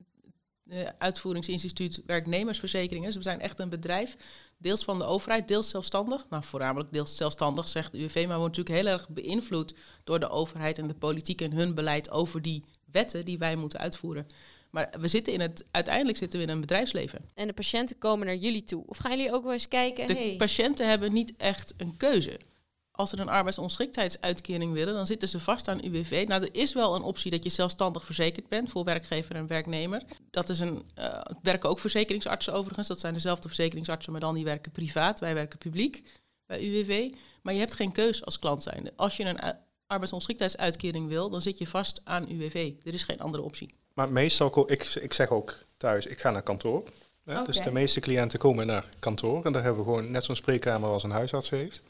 uh, 0.66 0.88
uitvoeringsinstituut 0.98 2.02
werknemersverzekeringen. 2.06 3.06
Dus 3.06 3.16
we 3.16 3.24
zijn 3.24 3.42
echt 3.42 3.60
een 3.60 3.70
bedrijf, 3.70 4.18
deels 4.58 4.84
van 4.84 4.98
de 4.98 5.04
overheid, 5.04 5.48
deels 5.48 5.70
zelfstandig. 5.70 6.26
Nou, 6.30 6.44
voornamelijk 6.44 6.92
deels 6.92 7.16
zelfstandig, 7.16 7.68
zegt 7.68 7.92
de 7.92 7.98
UWV, 7.98 8.16
maar 8.16 8.24
we 8.24 8.40
worden 8.40 8.64
natuurlijk 8.64 8.76
heel 8.76 8.94
erg 8.94 9.10
beïnvloed 9.10 9.74
door 10.04 10.20
de 10.20 10.30
overheid 10.30 10.78
en 10.78 10.88
de 10.88 10.96
politiek 10.96 11.42
en 11.42 11.52
hun 11.52 11.76
beleid 11.76 12.12
over 12.12 12.42
die 12.42 12.64
wetten 12.92 13.26
die 13.26 13.38
wij 13.38 13.56
moeten 13.56 13.80
uitvoeren. 13.80 14.28
Maar 14.74 14.94
we 15.00 15.08
zitten 15.08 15.34
in 15.34 15.42
het, 15.42 15.66
uiteindelijk 15.72 16.18
zitten 16.18 16.40
we 16.40 16.46
in 16.46 16.52
een 16.52 16.62
bedrijfsleven. 16.62 17.30
En 17.34 17.48
de 17.48 17.54
patiënten 17.54 17.98
komen 17.98 18.26
naar 18.26 18.36
jullie 18.36 18.64
toe. 18.64 18.84
Of 18.88 18.98
gaan 18.98 19.18
jullie 19.18 19.34
ook 19.34 19.44
wel 19.44 19.54
eens 19.54 19.68
kijken? 19.68 20.08
De 20.08 20.36
patiënten 20.38 20.90
hebben 20.90 21.14
niet 21.14 21.34
echt 21.38 21.74
een 21.78 21.98
keuze 21.98 22.40
als 22.96 23.10
ze 23.10 23.20
een 23.20 23.30
arbeidsongeschiktheidsuitkering 23.30 24.74
willen, 24.74 24.94
dan 24.94 25.08
zitten 25.08 25.28
ze 25.28 25.40
vast 25.40 25.68
aan 25.68 25.86
UWV. 25.86 26.26
Nou, 26.28 26.42
er 26.42 26.56
is 26.56 26.74
wel 26.74 26.96
een 26.96 27.02
optie 27.02 27.32
dat 27.32 27.44
je 27.44 27.50
zelfstandig 27.50 28.06
verzekerd 28.06 28.48
bent 28.50 28.70
voor 28.70 28.84
werkgever 28.84 29.36
en 29.36 29.48
werknemer. 29.48 30.02
Dat 30.30 30.50
is 30.50 30.60
een, 30.60 30.84
uh, 31.00 31.22
werken 31.42 31.70
ook 31.70 31.80
verzekeringsartsen 31.80 32.54
overigens. 32.54 32.88
Dat 32.88 33.00
zijn 33.00 33.14
dezelfde 33.14 33.48
verzekeringsartsen, 33.48 34.12
maar 34.12 34.22
dan 34.22 34.36
die 34.36 34.44
werken 34.44 34.72
privaat. 34.72 35.20
Wij 35.20 35.34
werken 35.34 35.58
publiek 35.58 36.04
bij 36.46 36.64
UWV. 36.64 37.14
Maar 37.42 37.54
je 37.54 37.60
hebt 37.60 37.74
geen 37.74 37.92
keus 37.92 38.26
als 38.26 38.40
klant 38.40 38.64
zijnde. 38.64 38.94
Als 38.96 39.18
je 39.18 39.24
een 39.24 39.56
arbeidsongeschiktheidsuitkering 39.88 41.08
wil, 41.08 41.30
dan 41.30 41.42
zit 41.42 41.58
je 41.58 41.68
vast 41.68 42.02
aan 42.04 42.30
UWV. 42.30 42.74
Er 42.84 42.94
is 42.94 43.04
geen 43.04 43.20
andere 43.20 43.44
optie. 43.44 43.76
Maar 43.94 44.12
meestal, 44.12 44.72
ik, 44.72 44.84
ik 44.84 45.14
zeg 45.14 45.30
ook 45.30 45.58
thuis, 45.78 46.06
ik 46.06 46.20
ga 46.20 46.32
naar 46.32 46.42
kantoor. 46.42 46.84
Dus 47.46 47.62
de 47.62 47.72
meeste 47.72 48.00
cliënten 48.00 48.40
komen 48.40 48.68
naar 48.68 48.86
kantoor 49.00 49.46
en 49.46 49.52
daar 49.52 49.64
hebben 49.64 49.84
we 49.84 49.90
gewoon 49.90 50.12
net 50.12 50.24
zo'n 50.24 50.36
spreekkamer 50.36 50.90
als 50.90 51.04
een 51.04 51.12
huisarts 51.12 51.50
heeft. 51.50 51.84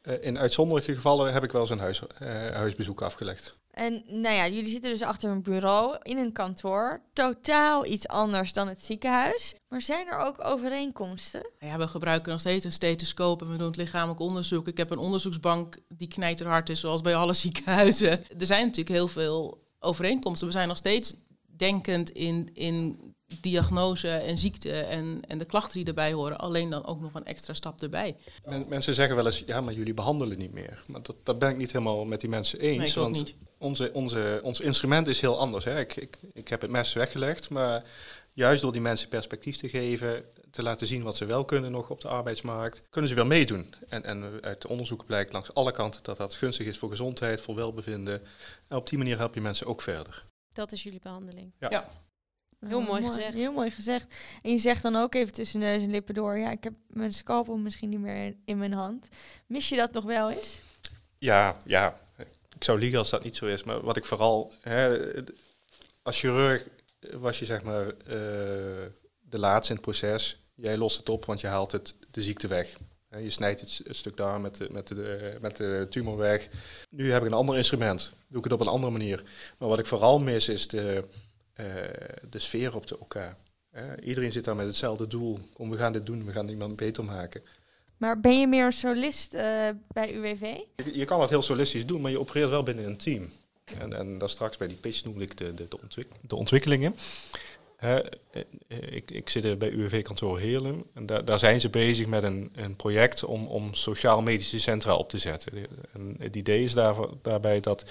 Eh, 0.00 0.14
in 0.20 0.38
uitzonderlijke 0.38 0.94
gevallen 0.94 1.32
heb 1.32 1.42
ik 1.42 1.52
wel 1.52 1.60
eens 1.60 1.70
een 1.70 1.78
huis, 1.78 2.02
uh, 2.22 2.28
huisbezoek 2.50 3.02
afgelegd. 3.02 3.56
En 3.70 4.02
nou 4.06 4.34
ja, 4.34 4.48
jullie 4.48 4.70
zitten 4.70 4.90
dus 4.90 5.02
achter 5.02 5.30
een 5.30 5.42
bureau 5.42 5.96
in 6.02 6.18
een 6.18 6.32
kantoor. 6.32 7.00
Totaal 7.12 7.86
iets 7.86 8.08
anders 8.08 8.52
dan 8.52 8.68
het 8.68 8.84
ziekenhuis. 8.84 9.54
Maar 9.68 9.82
zijn 9.82 10.06
er 10.06 10.18
ook 10.18 10.44
overeenkomsten? 10.44 11.50
Ja, 11.58 11.78
we 11.78 11.88
gebruiken 11.88 12.30
nog 12.30 12.40
steeds 12.40 12.64
een 12.64 12.72
stethoscoop 12.72 13.42
en 13.42 13.50
we 13.50 13.56
doen 13.56 13.66
het 13.66 13.76
lichamelijk 13.76 14.20
onderzoek. 14.20 14.68
Ik 14.68 14.76
heb 14.76 14.90
een 14.90 14.98
onderzoeksbank 14.98 15.76
die 15.88 16.08
knijterhard 16.08 16.68
is, 16.68 16.80
zoals 16.80 17.00
bij 17.00 17.16
alle 17.16 17.32
ziekenhuizen. 17.32 18.10
Er 18.38 18.46
zijn 18.46 18.62
natuurlijk 18.62 18.96
heel 18.96 19.08
veel 19.08 19.62
overeenkomsten. 19.78 20.46
We 20.46 20.52
zijn 20.52 20.68
nog 20.68 20.76
steeds 20.76 21.14
denkend 21.56 22.10
in, 22.10 22.50
in 22.52 22.98
diagnose 23.40 24.08
en 24.08 24.38
ziekte 24.38 24.72
en, 24.72 25.20
en 25.26 25.38
de 25.38 25.44
klachten 25.44 25.78
die 25.78 25.86
erbij 25.86 26.12
horen, 26.12 26.38
alleen 26.38 26.70
dan 26.70 26.86
ook 26.86 27.00
nog 27.00 27.14
een 27.14 27.24
extra 27.24 27.54
stap 27.54 27.82
erbij. 27.82 28.16
mensen 28.68 28.94
zeggen 28.94 29.16
wel 29.16 29.26
eens, 29.26 29.42
ja, 29.46 29.60
maar 29.60 29.74
jullie 29.74 29.94
behandelen 29.94 30.38
niet 30.38 30.52
meer. 30.52 30.82
Maar 30.86 31.02
dat, 31.02 31.16
dat 31.22 31.38
ben 31.38 31.50
ik 31.50 31.56
niet 31.56 31.72
helemaal 31.72 32.04
met 32.04 32.20
die 32.20 32.30
mensen 32.30 32.60
eens. 32.60 32.94
Nee, 32.94 33.04
want 33.04 33.16
niet. 33.16 33.34
Onze, 33.58 33.90
onze, 33.92 34.40
ons 34.42 34.60
instrument 34.60 35.08
is 35.08 35.20
heel 35.20 35.38
anders. 35.38 35.64
Hè. 35.64 35.80
Ik, 35.80 35.96
ik, 35.96 36.18
ik 36.32 36.48
heb 36.48 36.60
het 36.60 36.70
mes 36.70 36.92
weggelegd, 36.92 37.50
maar 37.50 37.84
juist 38.32 38.62
door 38.62 38.72
die 38.72 38.80
mensen 38.80 39.08
perspectief 39.08 39.56
te 39.56 39.68
geven, 39.68 40.24
te 40.50 40.62
laten 40.62 40.86
zien 40.86 41.02
wat 41.02 41.16
ze 41.16 41.24
wel 41.24 41.44
kunnen 41.44 41.70
nog 41.70 41.90
op 41.90 42.00
de 42.00 42.08
arbeidsmarkt, 42.08 42.82
kunnen 42.90 43.10
ze 43.10 43.16
wel 43.16 43.26
meedoen. 43.26 43.74
En, 43.88 44.04
en 44.04 44.38
uit 44.40 44.62
de 44.62 44.68
onderzoeken 44.68 45.06
blijkt 45.06 45.32
langs 45.32 45.54
alle 45.54 45.72
kanten 45.72 46.02
dat 46.02 46.16
dat 46.16 46.34
gunstig 46.34 46.66
is 46.66 46.78
voor 46.78 46.90
gezondheid, 46.90 47.40
voor 47.40 47.54
welbevinden. 47.54 48.22
En 48.68 48.76
op 48.76 48.88
die 48.88 48.98
manier 48.98 49.18
help 49.18 49.34
je 49.34 49.40
mensen 49.40 49.66
ook 49.66 49.82
verder. 49.82 50.24
Dat 50.54 50.72
is 50.72 50.82
jullie 50.82 51.00
behandeling. 51.00 51.52
ja. 51.58 51.88
Heel 52.66 52.80
mooi, 52.80 53.04
gezegd. 53.04 53.34
Heel 53.34 53.52
mooi 53.52 53.70
gezegd. 53.70 54.14
En 54.42 54.50
je 54.50 54.58
zegt 54.58 54.82
dan 54.82 54.96
ook 54.96 55.14
even 55.14 55.32
tussen 55.32 55.60
neus 55.60 55.82
en 55.82 55.90
lippen 55.90 56.14
door, 56.14 56.38
ja, 56.38 56.50
ik 56.50 56.64
heb 56.64 56.72
mijn 56.86 57.12
scalpel 57.12 57.56
misschien 57.56 57.88
niet 57.88 58.00
meer 58.00 58.34
in, 58.44 58.58
mijn 58.58 58.72
hand. 58.72 59.08
Mis 59.46 59.68
je 59.68 59.76
dat 59.76 59.92
nog 59.92 60.04
wel 60.04 60.30
eens? 60.30 60.60
Ja, 61.18 61.56
ja. 61.64 62.00
Ik 62.54 62.64
zou 62.64 62.78
liegen 62.78 62.98
als 62.98 63.10
dat 63.10 63.24
niet 63.24 63.36
zo 63.36 63.46
is. 63.46 63.62
Maar 63.62 63.80
wat 63.80 63.96
ik 63.96 64.04
vooral, 64.04 64.52
hè, 64.60 64.98
als 66.02 66.18
chirurg 66.18 66.68
was 67.12 67.38
je 67.38 67.44
zeg 67.44 67.62
maar 67.62 67.86
uh, 67.86 67.92
de 69.20 69.38
laatste 69.38 69.72
in 69.72 69.78
het 69.78 69.86
proces. 69.86 70.40
Jij 70.54 70.76
lost 70.76 70.96
het 70.96 71.08
op, 71.08 71.24
want 71.24 71.40
je 71.40 71.46
haalt 71.46 71.72
het, 71.72 71.96
de 72.10 72.22
ziekte 72.22 72.46
weg. 72.46 72.76
Je 73.22 73.30
snijdt 73.30 73.60
het, 73.60 73.96
stuk 73.96 74.16
daar 74.16 74.40
met 74.40 74.56
de, 74.56 74.68
met, 74.70 74.88
de, 74.88 75.36
met 75.40 75.56
de 75.56 75.86
tumor 75.90 76.16
weg. 76.16 76.48
Nu 76.90 77.12
heb 77.12 77.22
ik 77.22 77.28
een 77.28 77.36
ander 77.36 77.56
instrument. 77.56 78.12
Doe 78.28 78.38
ik 78.38 78.44
het 78.44 78.52
op 78.52 78.60
een 78.60 78.66
andere 78.66 78.92
manier. 78.92 79.22
Maar 79.58 79.68
wat 79.68 79.78
ik 79.78 79.86
vooral 79.86 80.18
mis 80.18 80.48
is 80.48 80.68
de, 80.68 81.04
uh, 81.56 81.66
de 82.30 82.38
sfeer 82.38 82.74
op 82.74 82.86
de 82.86 82.98
elkaar. 82.98 83.36
iedereen 84.02 84.32
zit 84.32 84.44
daar 84.44 84.56
met 84.56 84.66
hetzelfde 84.66 85.06
doel. 85.06 85.38
Kom, 85.52 85.70
we 85.70 85.76
gaan 85.76 85.92
dit 85.92 86.06
doen, 86.06 86.24
we 86.24 86.32
gaan 86.32 86.48
iemand 86.48 86.76
beter 86.76 87.04
maken. 87.04 87.42
Maar 87.96 88.20
ben 88.20 88.40
je 88.40 88.46
meer 88.46 88.66
een 88.66 88.72
solist 88.72 89.34
uh, 89.34 89.40
bij 89.88 90.12
UWV? 90.14 90.40
Je, 90.40 90.98
je, 90.98 91.04
kan 91.04 91.20
het 91.20 91.30
heel 91.30 91.42
solistisch 91.42 91.86
doen, 91.86 92.00
maar 92.00 92.10
je 92.10 92.20
opereert 92.20 92.50
wel 92.50 92.62
binnen 92.62 92.84
een 92.84 92.96
team. 92.96 93.28
En, 93.64 93.92
en 93.92 94.18
dan 94.18 94.28
straks 94.28 94.56
bij 94.56 94.68
die 94.68 94.76
pitch 94.76 95.04
noemde 95.04 95.24
ik 95.24 95.36
de, 95.36 95.54
de, 95.54 95.68
de, 95.68 95.80
ontwik 95.80 96.08
de 96.20 96.36
ontwikkelingen. 96.36 96.94
Uh, 97.84 97.98
ik, 98.68 99.10
ik 99.10 99.28
zit 99.28 99.58
bij 99.58 99.70
UWV-kantoor 99.70 100.38
Heerlen 100.38 100.84
en 100.94 101.06
daar, 101.06 101.24
daar 101.24 101.38
zijn 101.38 101.60
ze 101.60 101.68
bezig 101.68 102.06
met 102.06 102.22
een, 102.22 102.52
een 102.54 102.76
project 102.76 103.24
om, 103.24 103.46
om 103.46 103.74
sociaal-medische 103.74 104.60
centra 104.60 104.96
op 104.96 105.08
te 105.08 105.18
zetten. 105.18 105.52
En 105.92 106.16
het 106.18 106.36
idee 106.36 106.62
is 106.62 106.72
daar, 106.72 106.94
daarbij 107.22 107.60
dat 107.60 107.84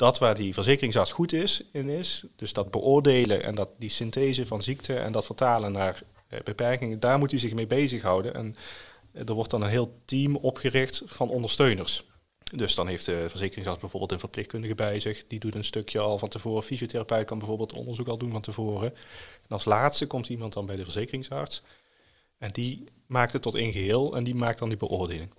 dat 0.00 0.18
waar 0.18 0.34
die 0.34 0.54
verzekeringsarts 0.54 1.12
goed 1.12 1.32
is, 1.32 1.62
in 1.72 1.88
is, 1.88 2.24
dus 2.36 2.52
dat 2.52 2.70
beoordelen 2.70 3.42
en 3.42 3.54
dat 3.54 3.68
die 3.78 3.90
synthese 3.90 4.46
van 4.46 4.62
ziekte 4.62 4.94
en 4.94 5.12
dat 5.12 5.26
vertalen 5.26 5.72
naar 5.72 6.02
eh, 6.28 6.40
beperkingen, 6.44 7.00
daar 7.00 7.18
moet 7.18 7.32
u 7.32 7.38
zich 7.38 7.54
mee 7.54 7.66
bezighouden. 7.66 8.34
En 8.34 8.56
eh, 9.12 9.28
er 9.28 9.34
wordt 9.34 9.50
dan 9.50 9.62
een 9.62 9.68
heel 9.68 9.94
team 10.04 10.36
opgericht 10.36 11.02
van 11.06 11.28
ondersteuners. 11.28 12.09
Dus 12.50 12.74
dan 12.74 12.88
heeft 12.88 13.06
de 13.06 13.26
verzekeringsarts 13.28 13.80
bijvoorbeeld 13.80 14.12
een 14.12 14.18
verpleegkundige 14.18 14.74
bij 14.74 15.00
zich. 15.00 15.26
Die 15.26 15.38
doet 15.38 15.54
een 15.54 15.64
stukje 15.64 15.98
al 15.98 16.18
van 16.18 16.28
tevoren. 16.28 16.62
Fysiotherapeut 16.62 17.26
kan 17.26 17.38
bijvoorbeeld 17.38 17.72
onderzoek 17.72 18.08
al 18.08 18.18
doen 18.18 18.30
van 18.30 18.40
tevoren. 18.40 18.94
En 19.42 19.48
als 19.48 19.64
laatste 19.64 20.06
komt 20.06 20.28
iemand 20.28 20.52
dan 20.52 20.66
bij 20.66 20.76
de 20.76 20.84
verzekeringsarts. 20.84 21.62
En 22.38 22.50
die 22.50 22.84
maakt 23.06 23.32
het 23.32 23.42
tot 23.42 23.54
één 23.54 23.72
geheel 23.72 24.16
en 24.16 24.24
die 24.24 24.34
maakt 24.34 24.58
dan 24.58 24.68
die 24.68 24.78
beoordeling. 24.78 25.30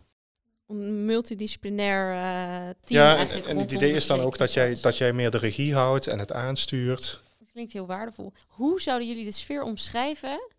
Een 0.67 1.05
multidisciplinair 1.05 2.13
uh, 2.13 2.69
team 2.83 3.01
ja, 3.01 3.15
eigenlijk. 3.15 3.47
En, 3.47 3.55
en 3.55 3.61
het 3.61 3.71
idee 3.71 3.93
is 3.93 4.07
dan 4.07 4.19
ook 4.19 4.37
dat 4.37 4.53
jij, 4.53 4.77
dat 4.81 4.97
jij 4.97 5.13
meer 5.13 5.31
de 5.31 5.37
regie 5.37 5.73
houdt 5.73 6.07
en 6.07 6.19
het 6.19 6.31
aanstuurt. 6.31 7.21
Dat 7.39 7.51
klinkt 7.51 7.73
heel 7.73 7.85
waardevol. 7.85 8.33
Hoe 8.47 8.81
zouden 8.81 9.07
jullie 9.07 9.25
de 9.25 9.31
sfeer 9.31 9.63
omschrijven 9.63 10.49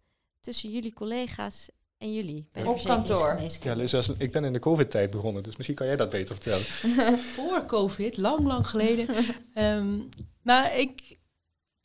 tussen 0.41 0.71
jullie 0.71 0.93
collega's 0.93 1.69
en 2.03 2.13
jullie 2.13 2.49
bij 2.53 2.63
de 2.63 2.69
Op 2.69 2.83
kantoor. 2.83 3.41
Ja, 3.63 3.75
Liz, 3.75 4.09
ik 4.19 4.33
ben 4.33 4.45
in 4.45 4.53
de 4.53 4.59
COVID-tijd 4.59 5.11
begonnen, 5.11 5.43
dus 5.43 5.57
misschien 5.57 5.77
kan 5.77 5.87
jij 5.87 5.97
dat 5.97 6.11
beter 6.11 6.35
vertellen. 6.35 6.65
Voor 7.35 7.67
COVID, 7.67 8.17
lang, 8.17 8.47
lang 8.47 8.67
geleden. 8.67 9.09
um, 9.55 10.09
nou, 10.43 10.79
ik, 10.79 11.19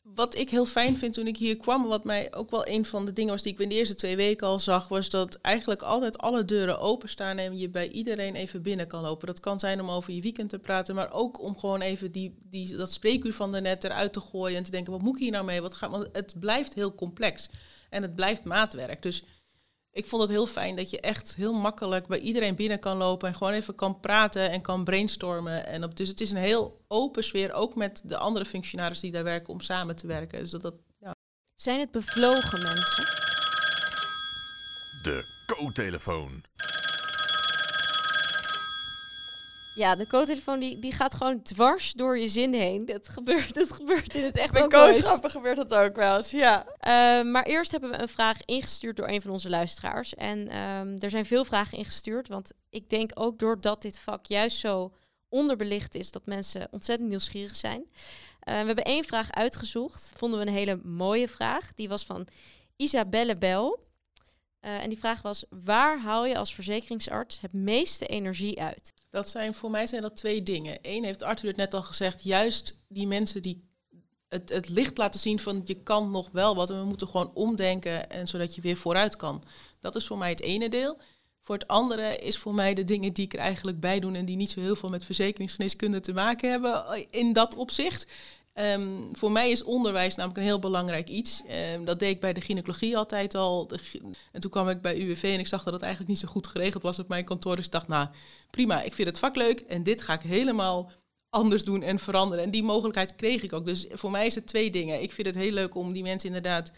wat 0.02 0.36
ik 0.36 0.50
heel 0.50 0.66
fijn 0.66 0.96
vind 0.96 1.14
toen 1.14 1.26
ik 1.26 1.36
hier 1.36 1.56
kwam, 1.56 1.86
wat 1.86 2.04
mij 2.04 2.34
ook 2.34 2.50
wel 2.50 2.68
een 2.68 2.84
van 2.84 3.04
de 3.04 3.12
dingen 3.12 3.32
was 3.32 3.42
die 3.42 3.52
ik 3.52 3.58
in 3.58 3.68
de 3.68 3.74
eerste 3.74 3.94
twee 3.94 4.16
weken 4.16 4.46
al 4.46 4.60
zag, 4.60 4.88
was 4.88 5.10
dat 5.10 5.34
eigenlijk 5.34 5.82
altijd 5.82 6.18
alle 6.18 6.44
deuren 6.44 6.80
openstaan 6.80 7.38
en 7.38 7.58
je 7.58 7.68
bij 7.68 7.88
iedereen 7.88 8.34
even 8.34 8.62
binnen 8.62 8.86
kan 8.86 9.02
lopen. 9.02 9.26
Dat 9.26 9.40
kan 9.40 9.58
zijn 9.58 9.80
om 9.80 9.90
over 9.90 10.12
je 10.12 10.20
weekend 10.20 10.48
te 10.48 10.58
praten, 10.58 10.94
maar 10.94 11.12
ook 11.12 11.40
om 11.40 11.58
gewoon 11.58 11.80
even 11.80 12.10
die, 12.10 12.38
die, 12.42 12.76
dat 12.76 12.92
spreekuur 12.92 13.32
van 13.32 13.52
de 13.52 13.60
net 13.60 13.84
eruit 13.84 14.12
te 14.12 14.20
gooien 14.20 14.56
en 14.56 14.64
te 14.64 14.70
denken, 14.70 14.92
wat 14.92 15.02
moet 15.02 15.16
ik 15.16 15.22
hier 15.22 15.32
nou 15.32 15.44
mee? 15.44 15.62
Wat 15.62 15.74
gaat, 15.74 15.90
want 15.90 16.08
het 16.12 16.34
blijft 16.40 16.74
heel 16.74 16.94
complex 16.94 17.48
en 17.90 18.02
het 18.02 18.14
blijft 18.14 18.44
maatwerk. 18.44 19.02
Dus 19.02 19.24
ik 19.98 20.06
vond 20.06 20.22
het 20.22 20.30
heel 20.30 20.46
fijn 20.46 20.76
dat 20.76 20.90
je 20.90 21.00
echt 21.00 21.34
heel 21.34 21.52
makkelijk 21.52 22.06
bij 22.06 22.18
iedereen 22.18 22.54
binnen 22.54 22.78
kan 22.78 22.96
lopen 22.96 23.28
en 23.28 23.34
gewoon 23.34 23.52
even 23.52 23.74
kan 23.74 24.00
praten 24.00 24.50
en 24.50 24.60
kan 24.60 24.84
brainstormen. 24.84 25.66
En 25.66 25.84
op, 25.84 25.96
dus 25.96 26.08
het 26.08 26.20
is 26.20 26.30
een 26.30 26.36
heel 26.36 26.84
open 26.88 27.24
sfeer, 27.24 27.52
ook 27.52 27.74
met 27.74 28.02
de 28.04 28.16
andere 28.16 28.44
functionarissen 28.44 29.06
die 29.06 29.14
daar 29.16 29.24
werken, 29.24 29.52
om 29.52 29.60
samen 29.60 29.96
te 29.96 30.06
werken. 30.06 30.38
Dus 30.38 30.50
dat, 30.50 30.62
dat, 30.62 30.74
ja. 30.98 31.14
Zijn 31.54 31.80
het 31.80 31.90
bevlogen 31.90 32.62
mensen? 32.62 33.04
De 35.02 35.44
co-telefoon. 35.46 36.42
Ja, 39.78 39.94
de 39.94 40.06
co-telefoon 40.06 40.58
die, 40.58 40.78
die 40.78 40.92
gaat 40.92 41.14
gewoon 41.14 41.42
dwars 41.42 41.92
door 41.92 42.18
je 42.18 42.28
zin 42.28 42.54
heen. 42.54 42.84
Dat 42.84 43.08
gebeurt, 43.08 43.54
dat 43.54 43.70
gebeurt 43.70 44.14
in 44.14 44.24
het 44.24 44.36
echt 44.36 44.52
Bij 44.52 44.62
ook 44.62 44.70
kooschappen 44.70 45.30
gebeurt 45.30 45.56
dat 45.56 45.74
ook 45.74 45.96
wel 45.96 46.16
eens, 46.16 46.30
ja. 46.30 46.66
Uh, 46.66 47.30
maar 47.32 47.42
eerst 47.42 47.70
hebben 47.70 47.90
we 47.90 48.00
een 48.00 48.08
vraag 48.08 48.44
ingestuurd 48.44 48.96
door 48.96 49.08
een 49.08 49.22
van 49.22 49.30
onze 49.30 49.48
luisteraars. 49.48 50.14
En 50.14 50.38
um, 50.38 50.98
er 50.98 51.10
zijn 51.10 51.26
veel 51.26 51.44
vragen 51.44 51.78
ingestuurd, 51.78 52.28
want 52.28 52.52
ik 52.70 52.90
denk 52.90 53.10
ook 53.14 53.38
doordat 53.38 53.82
dit 53.82 53.98
vak 53.98 54.26
juist 54.26 54.58
zo 54.58 54.92
onderbelicht 55.28 55.94
is, 55.94 56.10
dat 56.10 56.26
mensen 56.26 56.68
ontzettend 56.70 57.08
nieuwsgierig 57.08 57.56
zijn. 57.56 57.80
Uh, 57.80 57.90
we 58.44 58.66
hebben 58.66 58.84
één 58.84 59.04
vraag 59.04 59.32
uitgezocht, 59.32 60.12
vonden 60.16 60.40
we 60.40 60.46
een 60.46 60.52
hele 60.52 60.80
mooie 60.82 61.28
vraag. 61.28 61.74
Die 61.74 61.88
was 61.88 62.04
van 62.04 62.26
Isabelle 62.76 63.36
Bel. 63.36 63.86
Uh, 64.60 64.82
en 64.82 64.88
die 64.88 64.98
vraag 64.98 65.22
was: 65.22 65.44
waar 65.64 66.00
haal 66.00 66.26
je 66.26 66.38
als 66.38 66.54
verzekeringsarts 66.54 67.40
het 67.40 67.52
meeste 67.52 68.06
energie 68.06 68.60
uit? 68.60 68.92
Dat 69.10 69.28
zijn 69.28 69.54
voor 69.54 69.70
mij 69.70 69.86
zijn 69.86 70.02
dat 70.02 70.16
twee 70.16 70.42
dingen. 70.42 70.78
Eén 70.82 71.04
heeft 71.04 71.22
Arthur 71.22 71.48
het 71.48 71.56
net 71.56 71.74
al 71.74 71.82
gezegd, 71.82 72.22
juist 72.22 72.84
die 72.88 73.06
mensen 73.06 73.42
die 73.42 73.68
het, 74.28 74.48
het 74.48 74.68
licht 74.68 74.98
laten 74.98 75.20
zien 75.20 75.38
van 75.38 75.60
je 75.64 75.82
kan 75.82 76.10
nog 76.10 76.28
wel 76.32 76.54
wat 76.54 76.70
en 76.70 76.78
we 76.78 76.84
moeten 76.84 77.08
gewoon 77.08 77.34
omdenken 77.34 78.10
en 78.10 78.26
zodat 78.26 78.54
je 78.54 78.60
weer 78.60 78.76
vooruit 78.76 79.16
kan. 79.16 79.42
Dat 79.80 79.96
is 79.96 80.06
voor 80.06 80.18
mij 80.18 80.30
het 80.30 80.40
ene 80.40 80.68
deel. 80.68 80.98
Voor 81.42 81.54
het 81.54 81.68
andere 81.68 82.16
is 82.16 82.38
voor 82.38 82.54
mij 82.54 82.74
de 82.74 82.84
dingen 82.84 83.12
die 83.12 83.24
ik 83.24 83.32
er 83.32 83.38
eigenlijk 83.38 83.80
bij 83.80 84.00
doe 84.00 84.16
en 84.16 84.24
die 84.24 84.36
niet 84.36 84.50
zo 84.50 84.60
heel 84.60 84.76
veel 84.76 84.88
met 84.88 85.04
verzekeringsgeneeskunde 85.04 86.00
te 86.00 86.12
maken 86.12 86.50
hebben 86.50 87.06
in 87.10 87.32
dat 87.32 87.54
opzicht. 87.54 88.06
Um, 88.60 89.08
voor 89.12 89.32
mij 89.32 89.50
is 89.50 89.64
onderwijs 89.64 90.14
namelijk 90.14 90.40
een 90.40 90.46
heel 90.46 90.58
belangrijk 90.58 91.08
iets. 91.08 91.42
Um, 91.74 91.84
dat 91.84 91.98
deed 91.98 92.10
ik 92.10 92.20
bij 92.20 92.32
de 92.32 92.40
gynaecologie 92.40 92.96
altijd 92.96 93.34
al. 93.34 93.70
En 94.32 94.40
toen 94.40 94.50
kwam 94.50 94.68
ik 94.68 94.82
bij 94.82 94.98
UWV 94.98 95.22
en 95.22 95.38
ik 95.38 95.46
zag 95.46 95.62
dat 95.64 95.72
het 95.72 95.82
eigenlijk 95.82 96.10
niet 96.10 96.20
zo 96.20 96.28
goed 96.28 96.46
geregeld 96.46 96.82
was 96.82 96.98
op 96.98 97.08
mijn 97.08 97.24
kantoor. 97.24 97.56
Dus 97.56 97.64
ik 97.64 97.70
dacht, 97.70 97.88
nou 97.88 98.08
prima, 98.50 98.82
ik 98.82 98.94
vind 98.94 99.08
het 99.08 99.18
vak 99.18 99.36
leuk 99.36 99.60
en 99.60 99.82
dit 99.82 100.02
ga 100.02 100.12
ik 100.12 100.20
helemaal 100.20 100.90
anders 101.30 101.64
doen 101.64 101.82
en 101.82 101.98
veranderen. 101.98 102.44
En 102.44 102.50
die 102.50 102.62
mogelijkheid 102.62 103.16
kreeg 103.16 103.42
ik 103.42 103.52
ook. 103.52 103.64
Dus 103.64 103.86
voor 103.90 104.10
mij 104.10 104.26
is 104.26 104.34
het 104.34 104.46
twee 104.46 104.70
dingen. 104.70 105.02
Ik 105.02 105.12
vind 105.12 105.26
het 105.26 105.36
heel 105.36 105.52
leuk 105.52 105.74
om 105.74 105.92
die 105.92 106.02
mensen 106.02 106.28
inderdaad 106.28 106.72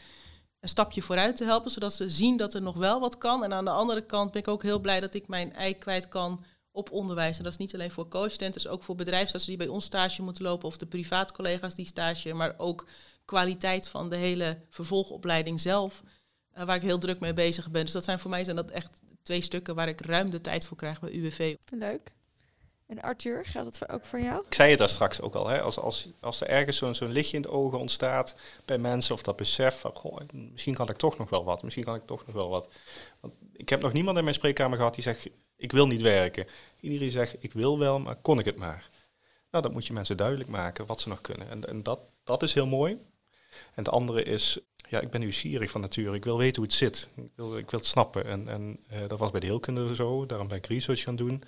een 0.61 0.68
stapje 0.68 1.03
vooruit 1.03 1.37
te 1.37 1.45
helpen, 1.45 1.70
zodat 1.70 1.93
ze 1.93 2.11
zien 2.11 2.37
dat 2.37 2.55
er 2.55 2.62
nog 2.62 2.76
wel 2.76 3.01
wat 3.01 3.18
kan. 3.18 3.45
En 3.45 3.53
aan 3.53 3.64
de 3.64 3.70
andere 3.70 4.07
kant 4.07 4.31
ben 4.31 4.41
ik 4.41 4.49
ook 4.49 4.62
heel 4.62 4.78
blij 4.78 5.01
dat 5.01 5.14
ik 5.14 5.28
mijn 5.28 5.53
ei 5.53 5.78
kwijt 5.78 6.09
kan 6.09 6.45
op 6.73 6.91
onderwijs. 6.91 7.39
En 7.39 7.45
dat 7.45 7.53
is 7.53 7.59
niet 7.59 7.75
alleen 7.75 7.91
voor 7.91 8.09
co-studenten, 8.09 8.62
dus 8.62 8.71
ook 8.71 8.83
voor 8.83 8.95
bedrijfsartsen 8.95 9.51
die 9.51 9.59
bij 9.59 9.68
ons 9.68 9.85
stage 9.85 10.23
moeten 10.23 10.43
lopen 10.43 10.68
of 10.68 10.77
de 10.77 10.87
privaat 10.87 11.33
collega's 11.33 11.75
die 11.75 11.87
stage, 11.87 12.35
maar 12.35 12.55
ook 12.57 12.87
kwaliteit 13.25 13.89
van 13.89 14.09
de 14.09 14.16
hele 14.16 14.59
vervolgopleiding 14.68 15.61
zelf, 15.61 16.03
uh, 16.59 16.64
waar 16.64 16.77
ik 16.77 16.83
heel 16.83 16.99
druk 16.99 17.21
mee 17.21 17.33
bezig 17.33 17.71
ben. 17.71 17.85
Dus 17.85 17.93
dat 17.93 18.05
zijn 18.05 18.18
voor 18.18 18.31
mij 18.31 18.45
zijn 18.45 18.57
dat 18.57 18.71
echt 18.71 19.01
twee 19.23 19.41
stukken 19.41 19.75
waar 19.75 19.89
ik 19.89 20.01
ruim 20.01 20.31
de 20.31 20.41
tijd 20.41 20.66
voor 20.66 20.77
krijg 20.77 21.01
bij 21.01 21.12
UWV. 21.12 21.55
Leuk. 21.75 22.12
En 22.87 23.03
Arthur, 23.03 23.45
geldt 23.47 23.79
dat 23.79 23.91
ook 23.91 24.05
voor 24.05 24.21
jou? 24.21 24.45
Ik 24.47 24.55
zei 24.55 24.71
het 24.71 24.79
daar 24.79 24.89
straks 24.89 25.21
ook 25.21 25.35
al, 25.35 25.49
hè? 25.49 25.61
Als, 25.61 25.79
als, 25.79 26.09
als 26.21 26.41
er 26.41 26.47
ergens 26.47 26.77
zo'n 26.77 26.95
zo'n 26.95 27.12
lichtje 27.12 27.37
in 27.37 27.43
de 27.43 27.49
ogen 27.49 27.79
ontstaat 27.79 28.35
bij 28.64 28.79
mensen, 28.79 29.14
of 29.14 29.23
dat 29.23 29.37
besef 29.37 29.81
van, 29.81 29.93
goh, 29.95 30.21
misschien 30.33 30.75
kan 30.75 30.89
ik 30.89 30.97
toch 30.97 31.18
nog 31.18 31.31
wel 31.31 31.45
wat, 31.45 31.62
misschien 31.62 31.85
kan 31.85 31.95
ik 31.95 32.07
toch 32.07 32.27
nog 32.27 32.35
wel 32.35 32.49
wat. 32.49 32.68
Want 33.21 33.35
ik 33.53 33.68
heb 33.68 33.83
nog 33.83 33.93
niemand 33.93 34.16
in 34.16 34.25
mijn 34.25 34.37
spreekkamer 34.37 34.77
gehad 34.77 34.95
die 34.95 35.03
zegt, 35.03 35.29
ik 35.61 35.73
wil 35.73 35.87
niet 35.87 36.01
werken. 36.01 36.47
Iedereen 36.81 37.11
zegt, 37.11 37.37
ik 37.39 37.53
wil 37.53 37.79
wel, 37.79 38.01
maar 38.01 38.17
kon 38.17 38.39
ik 38.39 38.45
het 38.45 38.57
maar. 38.57 38.89
Nou, 39.51 39.65
dat 39.65 39.73
moet 39.73 39.87
je 39.87 39.93
mensen 39.93 40.17
duidelijk 40.17 40.49
maken 40.49 40.87
wat 40.87 41.01
ze 41.01 41.09
nog 41.09 41.21
kunnen. 41.21 41.51
En, 41.51 41.65
en 41.69 41.83
dat, 41.83 42.09
dat 42.25 42.43
is 42.43 42.55
heel 42.55 42.67
mooi. 42.67 42.93
En 43.51 43.85
het 43.85 43.89
andere 43.89 44.23
is, 44.23 44.59
ja, 44.89 45.01
ik 45.01 45.11
ben 45.11 45.21
nieuwsgierig 45.21 45.71
van 45.71 45.81
nature. 45.81 46.17
Ik 46.17 46.25
wil 46.25 46.39
weten 46.39 46.57
hoe 46.57 46.65
het 46.65 46.75
zit. 46.75 47.09
Ik 47.17 47.31
wil, 47.35 47.59
ik 47.59 47.71
wil 47.71 47.79
het 47.79 47.89
snappen. 47.89 48.25
En, 48.25 48.49
en 48.49 48.81
uh, 48.93 49.09
dat 49.09 49.19
was 49.19 49.31
bij 49.31 49.41
de 49.41 49.47
heelkunde 49.47 49.95
zo. 49.95 50.27
Daarom 50.27 50.49
ben 50.49 50.57
ik 50.57 50.67
research 50.67 51.03
gaan 51.03 51.17
doen. 51.17 51.43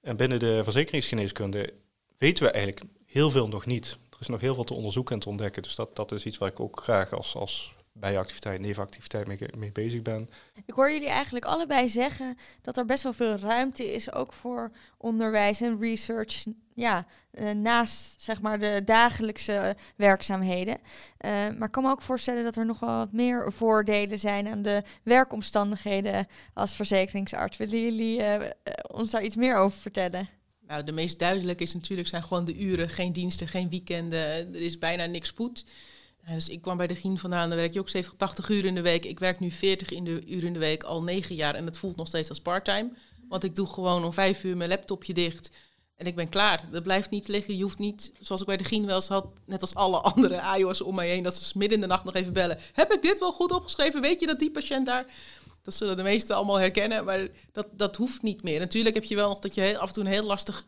En 0.00 0.16
binnen 0.16 0.38
de 0.38 0.60
verzekeringsgeneeskunde 0.64 1.72
weten 2.18 2.44
we 2.44 2.50
eigenlijk 2.50 2.84
heel 3.06 3.30
veel 3.30 3.48
nog 3.48 3.66
niet. 3.66 3.98
Er 4.10 4.20
is 4.20 4.28
nog 4.28 4.40
heel 4.40 4.54
veel 4.54 4.64
te 4.64 4.74
onderzoeken 4.74 5.14
en 5.14 5.20
te 5.20 5.28
ontdekken. 5.28 5.62
Dus 5.62 5.74
dat, 5.74 5.96
dat 5.96 6.12
is 6.12 6.24
iets 6.24 6.38
waar 6.38 6.50
ik 6.50 6.60
ook 6.60 6.82
graag 6.82 7.12
als, 7.12 7.34
als 7.34 7.74
bijactiviteit, 7.98 8.60
nevenactiviteit 8.60 9.26
mee, 9.26 9.38
mee 9.56 9.72
bezig 9.72 10.02
ben. 10.02 10.28
Ik 10.66 10.74
hoor 10.74 10.90
jullie 10.90 11.08
eigenlijk 11.08 11.44
allebei 11.44 11.88
zeggen 11.88 12.38
dat 12.62 12.76
er 12.76 12.84
best 12.84 13.02
wel 13.02 13.12
veel 13.12 13.36
ruimte 13.36 13.92
is, 13.94 14.12
ook 14.12 14.32
voor 14.32 14.70
onderwijs 14.96 15.60
en 15.60 15.80
research, 15.80 16.44
ja, 16.74 17.06
uh, 17.32 17.50
naast 17.50 18.22
zeg 18.22 18.40
maar 18.40 18.58
de 18.58 18.82
dagelijkse 18.84 19.76
werkzaamheden. 19.96 20.74
Uh, 20.74 21.30
maar 21.30 21.66
ik 21.66 21.72
kan 21.72 21.82
me 21.82 21.90
ook 21.90 22.02
voorstellen 22.02 22.44
dat 22.44 22.56
er 22.56 22.66
nog 22.66 22.80
wel 22.80 22.96
wat 22.96 23.12
meer 23.12 23.52
voordelen 23.52 24.18
zijn 24.18 24.48
aan 24.48 24.62
de 24.62 24.82
werkomstandigheden 25.02 26.26
als 26.54 26.74
verzekeringsarts. 26.74 27.56
Willen 27.56 27.80
jullie 27.80 28.20
uh, 28.20 28.34
ons 28.92 29.10
daar 29.10 29.24
iets 29.24 29.36
meer 29.36 29.56
over 29.56 29.78
vertellen? 29.78 30.28
Nou, 30.66 30.84
de 30.84 30.92
meest 30.92 31.18
duidelijke 31.18 31.62
is 31.62 31.74
natuurlijk 31.74 32.08
zijn 32.08 32.22
gewoon 32.22 32.44
de 32.44 32.56
uren, 32.58 32.88
geen 32.88 33.12
diensten, 33.12 33.48
geen 33.48 33.68
weekenden. 33.68 34.54
Er 34.54 34.60
is 34.60 34.78
bijna 34.78 35.04
niks 35.04 35.28
spoed. 35.28 35.64
Dus 36.34 36.48
ik 36.48 36.62
kwam 36.62 36.76
bij 36.76 36.86
de 36.86 36.94
Gien 36.94 37.18
vandaan, 37.18 37.48
dan 37.48 37.58
werk 37.58 37.72
je 37.72 37.80
ook 37.80 37.88
70, 37.88 38.18
80 38.18 38.48
uur 38.48 38.64
in 38.64 38.74
de 38.74 38.80
week. 38.80 39.04
Ik 39.04 39.18
werk 39.18 39.40
nu 39.40 39.50
40 39.50 39.90
in 39.90 40.04
de 40.04 40.26
uur 40.26 40.44
in 40.44 40.52
de 40.52 40.58
week 40.58 40.82
al 40.82 41.02
negen 41.02 41.34
jaar 41.34 41.54
en 41.54 41.66
het 41.66 41.78
voelt 41.78 41.96
nog 41.96 42.08
steeds 42.08 42.28
als 42.28 42.40
parttime. 42.40 42.90
Want 43.28 43.44
ik 43.44 43.54
doe 43.54 43.66
gewoon 43.66 44.04
om 44.04 44.12
vijf 44.12 44.44
uur 44.44 44.56
mijn 44.56 44.70
laptopje 44.70 45.14
dicht 45.14 45.50
en 45.96 46.06
ik 46.06 46.14
ben 46.14 46.28
klaar. 46.28 46.64
Dat 46.70 46.82
blijft 46.82 47.10
niet 47.10 47.28
liggen. 47.28 47.56
Je 47.56 47.62
hoeft 47.62 47.78
niet, 47.78 48.12
zoals 48.20 48.40
ik 48.40 48.46
bij 48.46 48.56
de 48.56 48.64
Gien 48.64 48.86
wel 48.86 48.94
eens 48.94 49.08
had, 49.08 49.26
net 49.46 49.60
als 49.60 49.74
alle 49.74 50.00
andere 50.00 50.40
AIO's 50.40 50.80
om 50.80 50.94
mij 50.94 51.08
heen, 51.08 51.22
dat 51.22 51.36
ze 51.36 51.58
midden 51.58 51.76
in 51.76 51.80
de 51.80 51.86
nacht 51.86 52.04
nog 52.04 52.14
even 52.14 52.32
bellen. 52.32 52.58
Heb 52.72 52.92
ik 52.92 53.02
dit 53.02 53.18
wel 53.18 53.32
goed 53.32 53.52
opgeschreven? 53.52 54.00
Weet 54.00 54.20
je 54.20 54.26
dat 54.26 54.38
die 54.38 54.50
patiënt 54.50 54.86
daar... 54.86 55.06
Dat 55.62 55.74
zullen 55.74 55.96
de 55.96 56.02
meesten 56.02 56.36
allemaal 56.36 56.58
herkennen, 56.58 57.04
maar 57.04 57.28
dat, 57.52 57.66
dat 57.72 57.96
hoeft 57.96 58.22
niet 58.22 58.42
meer. 58.42 58.58
Natuurlijk 58.58 58.94
heb 58.94 59.04
je 59.04 59.14
wel 59.14 59.28
nog 59.28 59.38
dat 59.38 59.54
je 59.54 59.78
af 59.78 59.88
en 59.88 59.94
toe 59.94 60.04
een 60.04 60.10
heel 60.10 60.24
lastig 60.24 60.66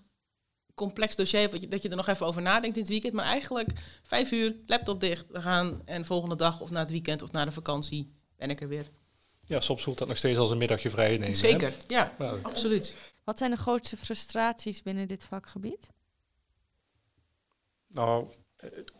complex 0.78 1.16
dossier 1.16 1.68
dat 1.68 1.82
je 1.82 1.88
er 1.88 1.96
nog 1.96 2.08
even 2.08 2.26
over 2.26 2.42
nadenkt 2.42 2.76
in 2.76 2.82
het 2.82 2.90
weekend. 2.90 3.12
Maar 3.12 3.24
eigenlijk 3.24 3.70
vijf 4.02 4.32
uur, 4.32 4.54
laptop 4.66 5.00
dicht, 5.00 5.26
we 5.30 5.40
gaan 5.40 5.82
en 5.84 6.04
volgende 6.04 6.36
dag 6.36 6.60
of 6.60 6.70
na 6.70 6.78
het 6.78 6.90
weekend 6.90 7.22
of 7.22 7.32
na 7.32 7.44
de 7.44 7.52
vakantie 7.52 8.12
ben 8.36 8.50
ik 8.50 8.60
er 8.60 8.68
weer. 8.68 8.90
Ja, 9.44 9.60
soms 9.60 9.82
voelt 9.82 9.98
dat 9.98 10.08
nog 10.08 10.16
steeds 10.16 10.38
als 10.38 10.50
een 10.50 10.58
middagje 10.58 10.90
vrij 10.90 11.18
nemen. 11.18 11.36
Zeker, 11.36 11.68
hè? 11.68 11.76
ja, 11.86 12.14
nou, 12.18 12.38
absoluut. 12.42 12.96
Wat 13.24 13.38
zijn 13.38 13.50
de 13.50 13.56
grootste 13.56 13.96
frustraties 13.96 14.82
binnen 14.82 15.06
dit 15.06 15.24
vakgebied? 15.24 15.90
Nou, 17.88 18.26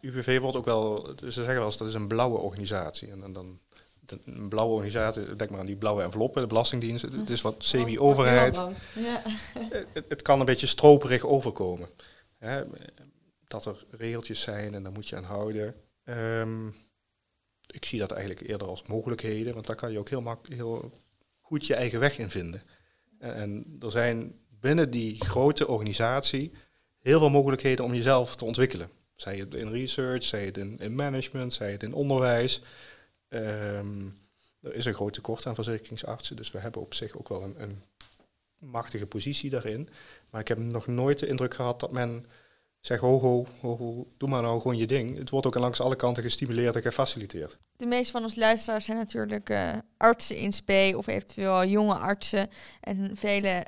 UWV 0.01 0.39
wordt 0.41 0.57
ook 0.57 0.65
wel, 0.65 1.13
ze 1.17 1.31
zeggen 1.31 1.55
wel 1.55 1.65
eens 1.65 1.77
dat 1.77 1.89
is 1.89 1.95
een 1.95 2.09
blauwe 2.09 2.39
organisatie. 2.39 3.11
En, 3.11 3.23
en 3.23 3.33
dan 3.33 3.61
een 4.25 4.49
blauwe 4.49 4.73
organisatie, 4.73 5.37
denk 5.37 5.51
maar 5.51 5.61
aan 5.61 5.67
die 5.67 5.77
blauwe 5.77 6.03
enveloppen, 6.03 6.43
de 6.43 6.49
Belastingdienst. 6.49 7.03
Het 7.03 7.31
is 7.31 7.41
wat 7.41 7.55
semi-overheid. 7.59 8.55
Ja. 8.95 9.23
Het, 9.93 10.05
het, 10.09 10.23
kan 10.23 10.41
een 10.41 10.47
beetje 10.47 10.67
stroperig 10.67 11.25
overkomen. 11.25 11.89
Hè? 12.39 12.63
Dat 13.47 13.65
er 13.65 13.85
regeltjes 13.91 14.41
zijn 14.41 14.75
en 14.75 14.83
daar 14.83 14.93
moet 14.93 15.09
je 15.09 15.17
aan 15.17 15.25
houden. 15.25 15.75
Um, 16.05 16.75
ik 17.67 17.85
zie 17.85 17.99
dat 17.99 18.11
eigenlijk 18.11 18.49
eerder 18.49 18.69
als 18.69 18.83
mogelijkheden, 18.83 19.55
want 19.55 19.67
daar 19.67 19.77
kan 19.77 19.93
je 19.93 19.99
ook 19.99 20.09
heel, 20.09 20.21
mak 20.21 20.49
heel 20.49 20.93
goed 21.41 21.67
je 21.67 21.75
eigen 21.75 22.01
weg 22.01 22.19
in 22.19 22.31
vinden. 22.31 22.63
En, 23.19 23.35
en 23.35 23.77
er 23.81 23.91
zijn 23.91 24.35
binnen 24.61 24.91
die 24.91 25.25
grote 25.25 25.69
organisatie 25.69 26.53
heel 26.99 27.19
veel 27.19 27.31
mogelijkheden 27.31 27.85
om 27.85 27.95
jezelf 27.95 28.37
te 28.37 28.45
ontwikkelen. 28.45 28.91
Zij 29.15 29.37
het 29.37 29.55
in 29.55 29.71
research, 29.71 30.23
zij 30.23 30.45
het 30.45 30.57
in, 30.57 30.79
in 30.79 30.95
management, 30.95 31.53
zij 31.53 31.73
het 31.73 31.83
in 31.83 31.93
onderwijs. 31.93 32.63
Ehm, 33.29 34.07
er 34.61 34.75
is 34.75 34.85
een 34.85 34.95
groot 34.95 35.13
tekort 35.13 35.47
aan 35.47 35.55
verzekeringsartsen, 35.55 36.37
dus 36.37 36.51
we 36.51 36.59
hebben 36.59 36.81
op 36.81 36.95
zich 36.95 37.19
ook 37.19 37.29
wel 37.29 37.43
een, 37.43 37.63
een 37.63 37.83
machtige 38.59 39.07
positie 39.07 39.51
daarin. 39.51 39.89
Maar 40.31 40.41
ik 40.41 40.49
heb 40.49 40.59
nog 40.59 40.87
nooit 40.87 41.19
de 41.19 41.27
indruk 41.27 41.55
gehad 41.55 41.81
dat 41.81 41.93
men 41.93 42.27
zegt, 42.81 43.01
ho, 43.01 43.21
ho, 43.21 43.47
ho, 43.61 44.07
doe 44.17 44.29
maar 44.29 44.43
nou 44.43 44.61
gewoon 44.61 44.77
je 44.77 44.87
ding. 44.87 45.19
Het 45.19 45.31
wordt 45.31 45.47
ook 45.47 45.55
langs 45.55 45.81
alle 45.81 45.97
kanten 45.97 46.23
gestimuleerd 46.23 46.77
en 46.77 46.83
gefaciliteerd. 46.83 47.59
De 47.77 47.87
meeste 47.87 48.13
van 48.13 48.23
ons 48.23 48.35
luisteraars 48.35 48.85
zijn 48.85 48.97
natuurlijk 48.97 49.51
uh, 49.51 49.73
artsen 49.97 50.37
in 50.37 50.53
spe 50.53 50.93
of 50.97 51.07
eventueel 51.07 51.65
jonge 51.65 51.95
artsen. 51.95 52.49
En 52.81 53.17
velen 53.17 53.51
uh, 53.51 53.63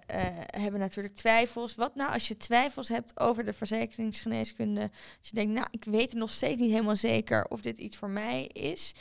hebben 0.46 0.80
natuurlijk 0.80 1.14
twijfels. 1.14 1.74
Wat 1.74 1.94
nou 1.94 2.12
als 2.12 2.28
je 2.28 2.36
twijfels 2.36 2.88
hebt 2.88 3.20
over 3.20 3.44
de 3.44 3.52
verzekeringsgeneeskunde? 3.52 4.80
Als 5.18 5.28
je 5.28 5.34
denkt, 5.34 5.52
nou, 5.52 5.66
ik 5.70 5.84
weet 5.84 6.14
nog 6.14 6.30
steeds 6.30 6.60
niet 6.60 6.70
helemaal 6.70 6.96
zeker 6.96 7.44
of 7.44 7.60
dit 7.60 7.78
iets 7.78 7.96
voor 7.96 8.10
mij 8.10 8.44
is. 8.46 8.94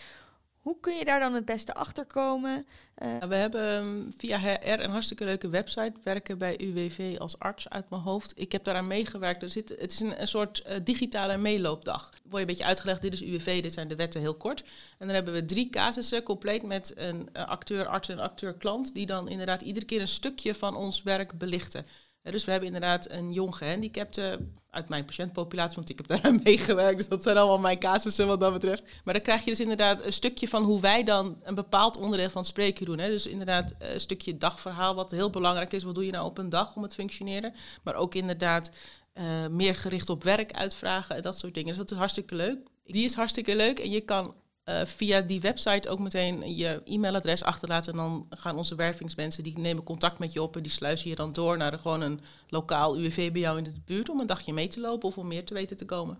Hoe 0.70 0.80
kun 0.80 0.95
je 0.95 1.05
daar 1.05 1.20
dan 1.20 1.34
het 1.34 1.45
beste 1.45 1.74
achter 1.74 2.05
komen? 2.05 2.65
Uh, 3.03 3.17
we 3.17 3.36
hebben 3.36 3.78
ehm, 3.78 4.11
via 4.17 4.39
HR 4.39 4.80
een 4.80 4.89
hartstikke 4.89 5.24
leuke 5.24 5.49
website. 5.49 5.93
Werken 6.03 6.38
bij 6.38 6.59
UWV 6.59 7.15
als 7.20 7.39
arts 7.39 7.70
uit 7.70 7.89
mijn 7.89 8.01
hoofd. 8.01 8.34
Ik 8.36 8.51
heb 8.51 8.63
daaraan 8.63 8.88
meegewerkt. 8.88 9.43
Er 9.43 9.49
zit, 9.49 9.70
het 9.70 9.91
is 9.91 9.99
een, 9.99 10.22
een 10.22 10.28
soort 10.28 10.63
uh, 10.67 10.76
digitale 10.84 11.38
meeloopdag. 11.38 12.09
Word 12.09 12.34
je 12.34 12.39
een 12.39 12.45
beetje 12.45 12.65
uitgelegd, 12.65 13.01
dit 13.01 13.13
is 13.13 13.22
UWV, 13.22 13.61
dit 13.61 13.74
zijn 13.74 13.88
de 13.88 13.95
wetten 13.95 14.22
heel 14.22 14.36
kort. 14.36 14.63
En 14.97 15.05
dan 15.05 15.15
hebben 15.15 15.34
we 15.34 15.45
drie 15.45 15.70
casussen, 15.70 16.24
compleet 16.24 16.63
met 16.63 16.93
een 16.95 17.30
uh, 17.34 17.45
acteur, 17.45 17.86
arts 17.88 18.09
en 18.09 18.20
acteur, 18.20 18.53
klant. 18.53 18.93
Die 18.93 19.05
dan 19.05 19.30
inderdaad 19.30 19.61
iedere 19.61 19.86
keer 19.86 20.01
een 20.01 20.07
stukje 20.07 20.55
van 20.55 20.76
ons 20.76 21.03
werk 21.03 21.38
belichten. 21.38 21.86
Dus 22.32 22.45
we 22.45 22.51
hebben 22.51 22.69
inderdaad 22.73 23.09
een 23.11 23.34
jong 23.34 23.55
gehandicapte 23.55 24.39
uit 24.69 24.89
mijn 24.89 25.05
patiëntpopulatie, 25.05 25.75
want 25.75 25.89
ik 25.89 25.97
heb 25.97 26.21
daar 26.21 26.34
meegewerkt. 26.43 26.97
Dus 26.97 27.07
dat 27.07 27.23
zijn 27.23 27.38
allemaal 27.38 27.59
mijn 27.59 27.80
casussen 27.80 28.27
wat 28.27 28.39
dat 28.39 28.53
betreft. 28.53 28.84
Maar 29.03 29.13
dan 29.13 29.23
krijg 29.23 29.43
je 29.43 29.49
dus 29.49 29.59
inderdaad 29.59 30.03
een 30.03 30.13
stukje 30.13 30.47
van 30.47 30.63
hoe 30.63 30.82
wij 30.82 31.03
dan 31.03 31.39
een 31.43 31.55
bepaald 31.55 31.97
onderdeel 31.97 32.30
van 32.30 32.41
het 32.41 32.49
spreken 32.49 32.86
doen. 32.86 32.99
Hè. 32.99 33.09
Dus 33.09 33.27
inderdaad 33.27 33.73
een 33.80 33.99
stukje 33.99 34.38
dagverhaal, 34.38 34.95
wat 34.95 35.11
heel 35.11 35.30
belangrijk 35.30 35.73
is. 35.73 35.84
Wat 35.84 35.95
doe 35.95 36.05
je 36.05 36.11
nou 36.11 36.25
op 36.25 36.38
een 36.38 36.49
dag 36.49 36.75
om 36.75 36.84
het 36.84 36.93
functioneren? 36.93 37.53
Maar 37.84 37.95
ook 37.95 38.15
inderdaad 38.15 38.71
uh, 39.13 39.23
meer 39.47 39.75
gericht 39.75 40.09
op 40.09 40.23
werk 40.23 40.51
uitvragen 40.51 41.15
en 41.15 41.21
dat 41.21 41.38
soort 41.38 41.53
dingen. 41.53 41.69
Dus 41.69 41.77
dat 41.77 41.91
is 41.91 41.97
hartstikke 41.97 42.36
leuk. 42.36 42.57
Die 42.86 43.05
is 43.05 43.13
hartstikke 43.13 43.55
leuk 43.55 43.80
en 43.80 43.89
je 43.89 44.01
kan 44.01 44.36
uh, 44.70 44.86
via 44.86 45.22
die 45.22 45.41
website 45.41 45.89
ook 45.89 45.99
meteen 45.99 46.55
je 46.55 46.82
e-mailadres 46.86 47.43
achterlaten. 47.43 47.91
En 47.91 47.97
dan 47.97 48.28
gaan 48.30 48.57
onze 48.57 48.76
wervingsmensen, 48.76 49.43
die 49.43 49.59
nemen 49.59 49.84
contact 49.84 50.20
met 50.20 50.34
je 50.34 50.41
op 50.41 50.55
en 50.55 50.61
die 50.61 50.72
sluizen 50.72 51.09
je 51.09 51.15
dan 51.15 51.34
door 51.34 51.57
naar 51.57 51.80
gewoon 51.80 52.01
een 52.01 52.20
lokaal 52.47 52.97
UWV 52.97 53.32
bij 53.32 53.41
jou 53.41 53.57
in 53.57 53.63
de 53.63 53.74
buurt 53.86 54.09
om 54.09 54.20
een 54.20 54.28
dagje 54.28 54.53
mee 54.53 54.67
te 54.67 54.80
lopen 54.80 55.07
of 55.07 55.17
om 55.17 55.28
meer 55.28 55.45
te 55.45 55.53
weten 55.53 55.78
te 55.78 55.86
komen. 55.86 56.17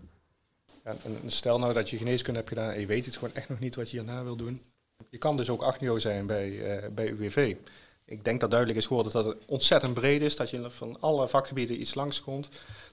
Ja, 0.84 0.96
en 1.04 1.30
stel 1.30 1.58
nou 1.58 1.72
dat 1.72 1.90
je 1.90 1.96
geneeskunde 1.96 2.38
hebt 2.38 2.52
gedaan 2.52 2.70
en 2.70 2.80
je 2.80 2.86
weet 2.86 3.04
het 3.04 3.16
gewoon 3.16 3.34
echt 3.34 3.48
nog 3.48 3.58
niet 3.58 3.74
wat 3.74 3.90
je 3.90 3.96
hierna 3.96 4.24
wil 4.24 4.36
doen. 4.36 4.62
Je 5.10 5.18
kan 5.18 5.36
dus 5.36 5.50
ook 5.50 5.62
achtnio 5.62 5.98
zijn 5.98 6.26
bij, 6.26 6.48
uh, 6.50 6.88
bij 6.88 7.08
UWV. 7.08 7.56
Ik 8.04 8.24
denk 8.24 8.40
dat 8.40 8.50
duidelijk 8.50 8.78
is 8.78 8.86
geworden 8.86 9.12
dat 9.12 9.24
het 9.24 9.36
ontzettend 9.46 9.94
breed 9.94 10.22
is, 10.22 10.36
dat 10.36 10.50
je 10.50 10.70
van 10.70 11.00
alle 11.00 11.28
vakgebieden 11.28 11.80
iets 11.80 11.94
langskomt. 11.94 12.48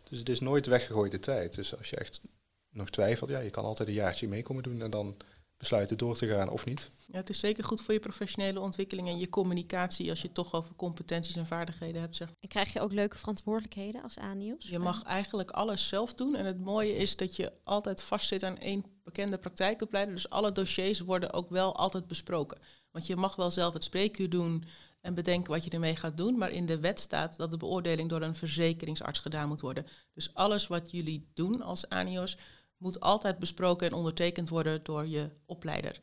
Dus 0.09 0.19
het 0.19 0.29
is 0.29 0.39
nooit 0.39 0.65
weggegooide 0.65 1.19
tijd. 1.19 1.55
Dus 1.55 1.77
als 1.77 1.89
je 1.89 1.95
echt 1.95 2.21
nog 2.69 2.89
twijfelt, 2.89 3.29
ja, 3.29 3.39
je 3.39 3.49
kan 3.49 3.63
altijd 3.63 3.87
een 3.87 3.93
jaartje 3.93 4.27
mee 4.27 4.43
komen 4.43 4.63
doen 4.63 4.81
en 4.81 4.89
dan 4.89 5.15
besluiten 5.57 5.97
door 5.97 6.17
te 6.17 6.27
gaan 6.27 6.49
of 6.49 6.65
niet. 6.65 6.91
Ja, 7.05 7.17
het 7.17 7.29
is 7.29 7.39
zeker 7.39 7.63
goed 7.63 7.81
voor 7.81 7.93
je 7.93 7.99
professionele 7.99 8.59
ontwikkeling 8.59 9.07
en 9.07 9.17
je 9.17 9.29
communicatie 9.29 10.09
als 10.09 10.21
je 10.21 10.25
het 10.25 10.35
toch 10.35 10.53
over 10.53 10.75
competenties 10.75 11.35
en 11.35 11.47
vaardigheden 11.47 12.01
hebt. 12.01 12.15
Zeg. 12.15 12.29
En 12.39 12.49
krijg 12.49 12.73
je 12.73 12.79
ook 12.79 12.91
leuke 12.91 13.17
verantwoordelijkheden 13.17 14.03
als 14.03 14.17
ANIOS? 14.17 14.67
Je 14.67 14.79
mag 14.79 15.03
eigenlijk 15.03 15.51
alles 15.51 15.87
zelf 15.87 16.13
doen. 16.13 16.35
En 16.35 16.45
het 16.45 16.59
mooie 16.59 16.95
is 16.95 17.15
dat 17.15 17.35
je 17.35 17.51
altijd 17.63 18.01
vastzit 18.01 18.43
aan 18.43 18.57
één 18.57 18.85
bekende 19.03 19.37
praktijkopleider. 19.37 20.13
Dus 20.13 20.29
alle 20.29 20.51
dossiers 20.51 20.99
worden 20.99 21.33
ook 21.33 21.49
wel 21.49 21.75
altijd 21.75 22.07
besproken. 22.07 22.59
Want 22.91 23.07
je 23.07 23.15
mag 23.15 23.35
wel 23.35 23.51
zelf 23.51 23.73
het 23.73 23.83
spreekuur 23.83 24.29
doen 24.29 24.63
en 25.01 25.13
bedenken 25.13 25.53
wat 25.53 25.63
je 25.63 25.69
ermee 25.69 25.95
gaat 25.95 26.17
doen. 26.17 26.37
Maar 26.37 26.51
in 26.51 26.65
de 26.65 26.79
wet 26.79 26.99
staat 26.99 27.37
dat 27.37 27.51
de 27.51 27.57
beoordeling 27.57 28.09
door 28.09 28.21
een 28.21 28.35
verzekeringsarts 28.35 29.19
gedaan 29.19 29.47
moet 29.47 29.61
worden. 29.61 29.87
Dus 30.13 30.33
alles 30.33 30.67
wat 30.67 30.91
jullie 30.91 31.31
doen 31.33 31.61
als 31.61 31.89
ANIOS 31.89 32.37
moet 32.77 32.99
altijd 32.99 33.39
besproken 33.39 33.87
en 33.87 33.93
ondertekend 33.93 34.49
worden 34.49 34.83
door 34.83 35.07
je 35.07 35.29
opleider. 35.45 36.01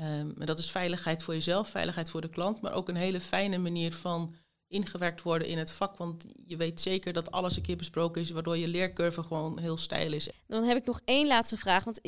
Um, 0.00 0.34
en 0.38 0.46
dat 0.46 0.58
is 0.58 0.70
veiligheid 0.70 1.22
voor 1.22 1.34
jezelf, 1.34 1.68
veiligheid 1.68 2.10
voor 2.10 2.20
de 2.20 2.28
klant, 2.28 2.60
maar 2.60 2.72
ook 2.72 2.88
een 2.88 2.96
hele 2.96 3.20
fijne 3.20 3.58
manier 3.58 3.94
van 3.94 4.34
ingewerkt 4.68 5.22
worden 5.22 5.48
in 5.48 5.58
het 5.58 5.70
vak. 5.70 5.96
Want 5.96 6.24
je 6.46 6.56
weet 6.56 6.80
zeker 6.80 7.12
dat 7.12 7.30
alles 7.30 7.56
een 7.56 7.62
keer 7.62 7.76
besproken 7.76 8.20
is, 8.20 8.30
waardoor 8.30 8.56
je 8.56 8.68
leercurve 8.68 9.22
gewoon 9.22 9.58
heel 9.58 9.76
stijl 9.76 10.12
is. 10.12 10.28
Dan 10.46 10.64
heb 10.64 10.76
ik 10.76 10.84
nog 10.84 11.00
één 11.04 11.26
laatste 11.26 11.56
vraag. 11.56 11.84
Want 11.84 12.00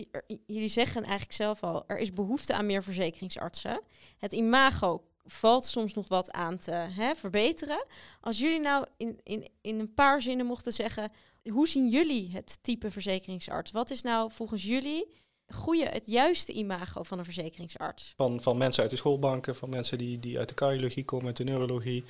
jullie 0.47 0.69
zeggen 0.69 1.03
eigenlijk 1.03 1.33
zelf 1.33 1.63
al, 1.63 1.85
er 1.87 1.99
is 1.99 2.13
behoefte 2.13 2.55
aan 2.55 2.67
meer 2.67 2.83
verzekeringsartsen. 2.83 3.81
Het 4.19 4.33
imago 4.33 5.05
valt 5.25 5.67
soms 5.67 5.95
nog 5.95 6.09
wat 6.09 6.33
aan 6.33 6.59
te 6.59 6.73
hè, 6.73 7.15
verbeteren. 7.15 7.85
Als 8.21 8.39
jullie 8.39 8.61
nou 8.61 8.87
in, 8.97 9.21
in, 9.23 9.49
in 9.61 9.79
een 9.79 9.95
paar 9.95 10.23
zinnen 10.23 10.47
mochten 10.47 10.73
zeggen, 10.73 11.13
hoe 11.49 11.69
zien 11.69 11.89
jullie 11.89 12.31
het 12.33 12.59
type 12.63 12.91
verzekeringsarts? 12.91 13.71
Wat 13.71 13.91
is 13.91 14.03
nou 14.03 14.31
volgens 14.33 14.63
jullie 14.63 15.07
goede, 15.49 15.85
het 15.85 16.07
juiste 16.07 16.53
imago 16.53 17.03
van 17.03 17.19
een 17.19 17.25
verzekeringsarts? 17.25 18.13
Van, 18.17 18.43
van 18.43 18.57
mensen 18.57 18.83
uit 18.83 18.91
de 18.91 18.97
schoolbanken, 18.97 19.57
van 19.57 19.69
mensen 19.69 19.99
die, 19.99 20.19
die 20.19 20.39
uit 20.39 20.49
de 20.49 20.55
cardiologie 20.55 21.05
komen, 21.05 21.27
uit 21.27 21.37
de 21.37 21.45
neurologie. 21.45 22.05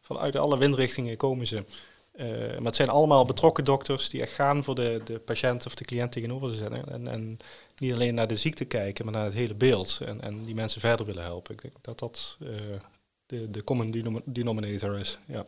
Vanuit 0.00 0.36
alle 0.36 0.58
windrichtingen 0.58 1.16
komen 1.16 1.46
ze. 1.46 1.64
Uh, 2.14 2.26
maar 2.38 2.64
het 2.64 2.76
zijn 2.76 2.88
allemaal 2.88 3.24
betrokken 3.24 3.64
dokters 3.64 4.08
die 4.08 4.20
echt 4.20 4.32
gaan 4.32 4.64
voor 4.64 4.74
de, 4.74 5.00
de 5.04 5.18
patiënt 5.18 5.66
of 5.66 5.74
de 5.74 5.84
cliënt 5.84 6.12
tegenover 6.12 6.50
ze 6.50 6.56
zetten. 6.56 6.88
En, 6.88 7.08
en 7.08 7.36
niet 7.76 7.92
alleen 7.92 8.14
naar 8.14 8.26
de 8.26 8.36
ziekte 8.36 8.64
kijken, 8.64 9.04
maar 9.04 9.14
naar 9.14 9.24
het 9.24 9.34
hele 9.34 9.54
beeld. 9.54 10.00
En, 10.04 10.20
en 10.20 10.42
die 10.42 10.54
mensen 10.54 10.80
verder 10.80 11.06
willen 11.06 11.22
helpen. 11.22 11.54
Ik 11.54 11.62
denk 11.62 11.74
dat 11.80 11.98
dat 11.98 12.36
uh, 12.40 12.50
de, 13.26 13.50
de 13.50 13.64
common 13.64 14.22
denominator 14.24 14.98
is. 14.98 15.18
Ja. 15.26 15.46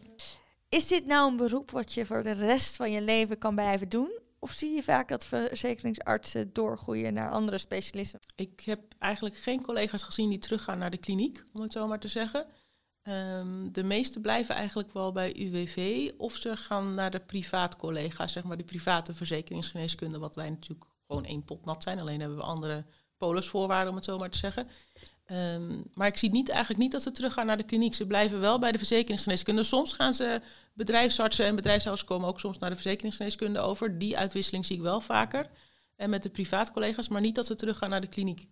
Is 0.77 0.87
dit 0.87 1.07
nou 1.07 1.31
een 1.31 1.37
beroep 1.37 1.71
wat 1.71 1.93
je 1.93 2.07
voor 2.07 2.23
de 2.23 2.33
rest 2.33 2.77
van 2.77 2.91
je 2.91 3.01
leven 3.01 3.39
kan 3.39 3.55
blijven 3.55 3.89
doen? 3.89 4.19
Of 4.39 4.53
zie 4.53 4.75
je 4.75 4.83
vaak 4.83 5.09
dat 5.09 5.27
verzekeringsartsen 5.27 6.53
doorgroeien 6.53 7.15
naar 7.15 7.31
andere 7.31 7.59
specialisten? 7.59 8.21
Ik 8.35 8.61
heb 8.61 8.81
eigenlijk 8.99 9.37
geen 9.37 9.63
collega's 9.63 10.03
gezien 10.03 10.29
die 10.29 10.39
teruggaan 10.39 10.79
naar 10.79 10.91
de 10.91 10.97
kliniek, 10.97 11.43
om 11.53 11.63
het 11.63 11.73
zo 11.73 11.87
maar 11.87 11.99
te 11.99 12.09
zeggen. 12.09 12.47
Um, 13.03 13.73
de 13.73 13.83
meeste 13.83 14.21
blijven 14.21 14.55
eigenlijk 14.55 14.93
wel 14.93 15.13
bij 15.13 15.37
UWV 15.37 16.11
of 16.17 16.37
ze 16.37 16.57
gaan 16.57 16.95
naar 16.95 17.11
de 17.11 17.21
privaat 17.21 17.77
collega's, 17.77 18.33
zeg 18.33 18.45
maar 18.45 18.57
de 18.57 18.65
private 18.65 19.15
verzekeringsgeneeskunde, 19.15 20.19
wat 20.19 20.35
wij 20.35 20.51
natuurlijk 20.51 20.91
gewoon 21.07 21.25
één 21.25 21.45
pot 21.45 21.65
nat 21.65 21.83
zijn. 21.83 21.99
Alleen 21.99 22.21
hebben 22.21 22.39
we 22.39 22.45
andere 22.45 22.85
polisvoorwaarden, 23.17 23.89
om 23.89 23.97
het 23.97 24.05
zo 24.05 24.19
maar 24.19 24.31
te 24.31 24.39
zeggen. 24.39 24.69
Um, 25.33 25.83
maar 25.95 26.07
ik 26.07 26.17
zie 26.17 26.31
niet, 26.31 26.49
eigenlijk 26.49 26.81
niet 26.81 26.93
dat 26.93 27.03
ze 27.03 27.13
teruggaan 27.13 27.47
naar 27.47 27.57
de 27.57 27.63
kliniek. 27.63 27.95
Ze 27.95 28.07
blijven 28.07 28.41
wel 28.41 28.59
bij 28.59 28.73
de 28.73 28.79
verzekeringsgeneeskunde. 28.79 29.63
Soms 29.63 29.93
gaan 29.93 30.15
ze 30.15 30.41
bedrijfsartsen 30.73 31.47
en 31.47 31.57
bedrijfsartsen 31.57 32.07
komen 32.07 32.29
ook 32.29 32.41
soms 32.41 32.59
naar 32.59 32.71
de 32.71 32.77
verzekeringsgeneeskunde 32.77 33.61
over. 33.61 33.99
Die 33.99 34.19
uitwisseling 34.19 34.67
zie 34.67 34.77
ik 34.77 34.83
wel 34.83 35.01
vaker. 35.01 35.51
En 35.97 36.11
met 36.11 36.23
de 36.23 36.29
privaatcollega's, 36.29 37.09
maar 37.09 37.21
niet 37.21 37.35
dat 37.35 37.47
ze 37.47 37.55
teruggaan 37.55 37.91
naar 37.91 38.01
de 38.01 38.07
kliniek. 38.07 38.47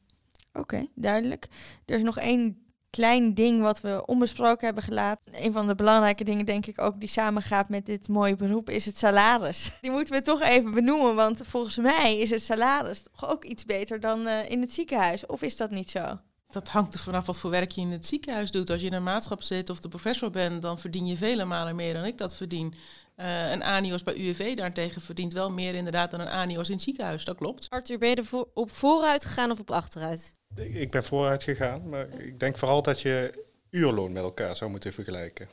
Oké, 0.53 0.87
duidelijk. 0.95 1.49
Er 1.87 1.97
is 1.97 2.03
nog 2.03 2.19
één 2.19 2.65
klein 2.91 3.35
ding 3.35 3.61
wat 3.61 3.81
we 3.81 4.03
onbesproken 4.07 4.65
hebben 4.65 4.85
gelaten. 4.85 5.45
Een 5.45 5.53
van 5.53 5.67
de 5.67 5.75
belangrijke 5.75 6.25
dingen, 6.25 6.47
denk 6.47 6.67
ik 6.67 6.81
ook, 6.81 7.01
die 7.01 7.09
samengaat 7.09 7.69
met 7.69 7.87
dit 7.87 8.09
mooie 8.09 8.37
beroep, 8.37 8.71
is 8.71 8.85
het 8.85 8.99
salaris. 8.99 9.71
Die 9.81 9.91
moeten 9.91 10.15
we 10.15 10.23
toch 10.23 10.43
even 10.43 10.75
benoemen, 10.75 11.15
want 11.15 11.41
volgens 11.45 11.77
mij 11.77 12.19
is 12.19 12.31
het 12.31 12.43
salaris 12.43 13.03
toch 13.03 13.31
ook 13.31 13.45
iets 13.45 13.65
beter 13.65 14.01
dan 14.01 14.21
uh, 14.21 14.51
in 14.51 14.61
het 14.61 14.73
ziekenhuis. 14.73 15.27
Of 15.27 15.43
is 15.43 15.57
dat 15.57 15.71
niet 15.71 15.91
zo? 15.91 16.19
Dat 16.55 16.69
hangt 16.69 16.95
er 16.95 17.01
vanaf 17.01 17.27
wat 17.27 17.39
voor 17.39 17.51
werk 17.51 17.71
je 17.71 17.81
in 17.81 17.91
het 17.91 18.07
ziekenhuis 18.07 18.51
doet. 18.51 18.71
Als 18.71 18.81
je 18.81 18.87
in 18.87 18.93
een 18.93 19.03
maatschap 19.03 19.43
zit 19.43 19.71
of 19.71 19.81
de 19.81 19.89
professor 19.89 20.31
bent, 20.31 20.63
dan 20.63 20.79
verdien 20.79 21.07
je 21.07 21.17
vele 21.17 21.45
malen 21.45 21.77
meer 21.77 21.95
dan 21.95 22.05
ik 22.05 22.19
dat 22.19 22.35
verdien. 22.35 22.75
Uh, 23.17 23.51
een 23.51 23.63
ANIOS 23.63 24.03
bij 24.03 24.15
UWV 24.15 24.55
daarentegen 24.57 25.03
verdient 25.03 25.33
wel 25.33 25.51
meer 25.51 25.75
inderdaad 25.75 26.11
dan 26.11 26.21
een 26.21 26.29
ANIOS 26.29 26.69
in 26.69 26.75
het 26.75 26.83
ziekenhuis. 26.83 27.25
Dat 27.25 27.37
klopt. 27.37 27.67
Arthur, 27.71 27.99
ben 27.99 28.09
je 28.09 28.15
er 28.15 28.25
voor, 28.25 28.49
op 28.55 28.71
vooruit 28.71 29.25
gegaan 29.25 29.51
of 29.51 29.61
op 29.61 29.71
achteruit? 29.71 30.33
Ik 30.55 30.91
ben 30.91 31.05
vooruit 31.05 31.43
gegaan, 31.43 31.89
maar 31.89 32.09
ik 32.09 32.41
denk 32.41 32.59
vooral 32.59 32.83
dat 32.83 33.01
je 33.01 33.45
uurloon 33.71 34.13
met 34.13 34.23
elkaar 34.23 34.57
zou 34.57 34.71
moeten 34.71 34.93
vergelijken. 34.93 35.49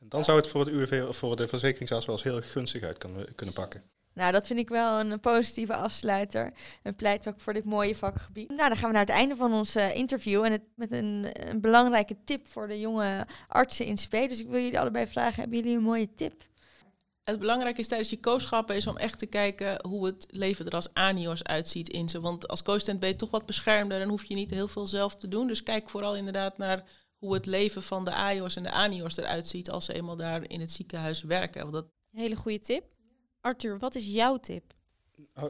En 0.00 0.08
dan 0.08 0.24
zou 0.24 0.38
het 0.38 0.48
voor, 0.48 0.60
het 0.60 0.68
UWV, 0.68 1.14
voor 1.14 1.36
de 1.36 1.48
verzekeringsarts 1.48 2.06
wel 2.06 2.14
eens 2.14 2.24
heel 2.24 2.40
gunstig 2.40 2.82
uit 2.82 2.98
kunnen 3.34 3.54
pakken. 3.54 3.82
Nou, 4.14 4.32
dat 4.32 4.46
vind 4.46 4.58
ik 4.58 4.68
wel 4.68 5.00
een 5.00 5.20
positieve 5.20 5.74
afsluiter. 5.74 6.52
En 6.82 6.94
pleit 6.94 7.28
ook 7.28 7.40
voor 7.40 7.52
dit 7.52 7.64
mooie 7.64 7.94
vakgebied. 7.94 8.48
Nou, 8.48 8.68
dan 8.68 8.76
gaan 8.76 8.88
we 8.88 8.94
naar 8.94 9.06
het 9.06 9.14
einde 9.14 9.36
van 9.36 9.52
ons 9.52 9.76
uh, 9.76 9.96
interview. 9.96 10.44
En 10.44 10.52
het, 10.52 10.62
met 10.74 10.92
een, 10.92 11.26
een, 11.48 11.60
belangrijke 11.60 12.16
tip 12.24 12.48
voor 12.48 12.68
de 12.68 12.80
jonge 12.80 13.26
artsen 13.48 13.86
in 13.86 13.98
spe. 13.98 14.26
Dus 14.28 14.40
ik 14.40 14.48
wil 14.48 14.60
jullie 14.60 14.80
allebei 14.80 15.06
vragen, 15.06 15.40
hebben 15.40 15.58
jullie 15.58 15.76
een 15.76 15.82
mooie 15.82 16.14
tip? 16.14 16.44
Het 17.24 17.38
belangrijke 17.38 17.80
is 17.80 17.88
tijdens 17.88 18.10
je 18.10 18.20
coachschappen 18.20 18.76
is 18.76 18.86
om 18.86 18.96
echt 18.96 19.18
te 19.18 19.26
kijken 19.26 19.86
hoe 19.86 20.06
het 20.06 20.26
leven 20.30 20.66
er 20.66 20.72
als 20.72 20.94
anios 20.94 21.44
uitziet 21.44 21.88
in 21.88 22.08
ze. 22.08 22.20
Want 22.20 22.48
als 22.48 22.62
coachstent 22.62 23.00
ben 23.00 23.08
je 23.08 23.16
toch 23.16 23.30
wat 23.30 23.46
beschermder 23.46 24.00
en 24.00 24.08
hoef 24.08 24.24
je 24.24 24.34
niet 24.34 24.50
heel 24.50 24.68
veel 24.68 24.86
zelf 24.86 25.16
te 25.16 25.28
doen. 25.28 25.46
Dus 25.46 25.62
kijk 25.62 25.90
vooral 25.90 26.16
inderdaad 26.16 26.58
naar 26.58 26.84
hoe 27.18 27.34
het 27.34 27.46
leven 27.46 27.82
van 27.82 28.04
de 28.04 28.12
AIOS 28.14 28.56
en 28.56 28.62
de 28.62 28.72
ANIOS 28.72 29.16
eruit 29.16 29.46
ziet 29.46 29.70
als 29.70 29.84
ze 29.84 29.94
eenmaal 29.94 30.16
daar 30.16 30.50
in 30.50 30.60
het 30.60 30.70
ziekenhuis 30.70 31.22
werken. 31.22 31.60
Want 31.60 31.72
dat 31.72 31.86
Hele 32.12 32.36
goede 32.36 32.58
tip. 32.58 32.84
Arthur, 33.42 33.78
wat 33.78 33.94
is 33.94 34.04
jouw 34.06 34.36
tip? 34.36 34.62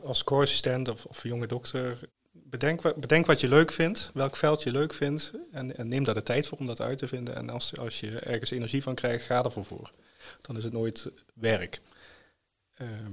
Als 0.02 0.24
co-assistent 0.24 0.88
of, 0.88 1.04
of 1.04 1.22
jonge 1.22 1.46
dokter, 1.46 1.98
bedenk, 2.30 3.00
bedenk 3.00 3.26
wat 3.26 3.40
je 3.40 3.48
leuk 3.48 3.72
vindt, 3.72 4.10
welk 4.14 4.36
veld 4.36 4.62
je 4.62 4.70
leuk 4.70 4.94
vindt. 4.94 5.32
En, 5.50 5.76
en 5.76 5.88
neem 5.88 6.04
daar 6.04 6.14
de 6.14 6.22
tijd 6.22 6.46
voor 6.46 6.58
om 6.58 6.66
dat 6.66 6.80
uit 6.80 6.98
te 6.98 7.08
vinden. 7.08 7.34
En 7.34 7.50
als, 7.50 7.76
als 7.76 8.00
je 8.00 8.18
ergens 8.18 8.50
energie 8.50 8.82
van 8.82 8.94
krijgt, 8.94 9.24
ga 9.24 9.44
ervoor 9.44 9.64
voor. 9.64 9.90
Dan 10.40 10.56
is 10.56 10.64
het 10.64 10.72
nooit 10.72 11.10
werk. 11.34 11.80
Ehm, 12.74 13.12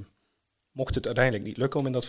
mocht 0.71 0.95
het 0.95 1.05
uiteindelijk 1.05 1.45
niet 1.45 1.57
lukken 1.57 1.79
om 1.79 1.85
in 1.85 1.91
dat 1.91 2.05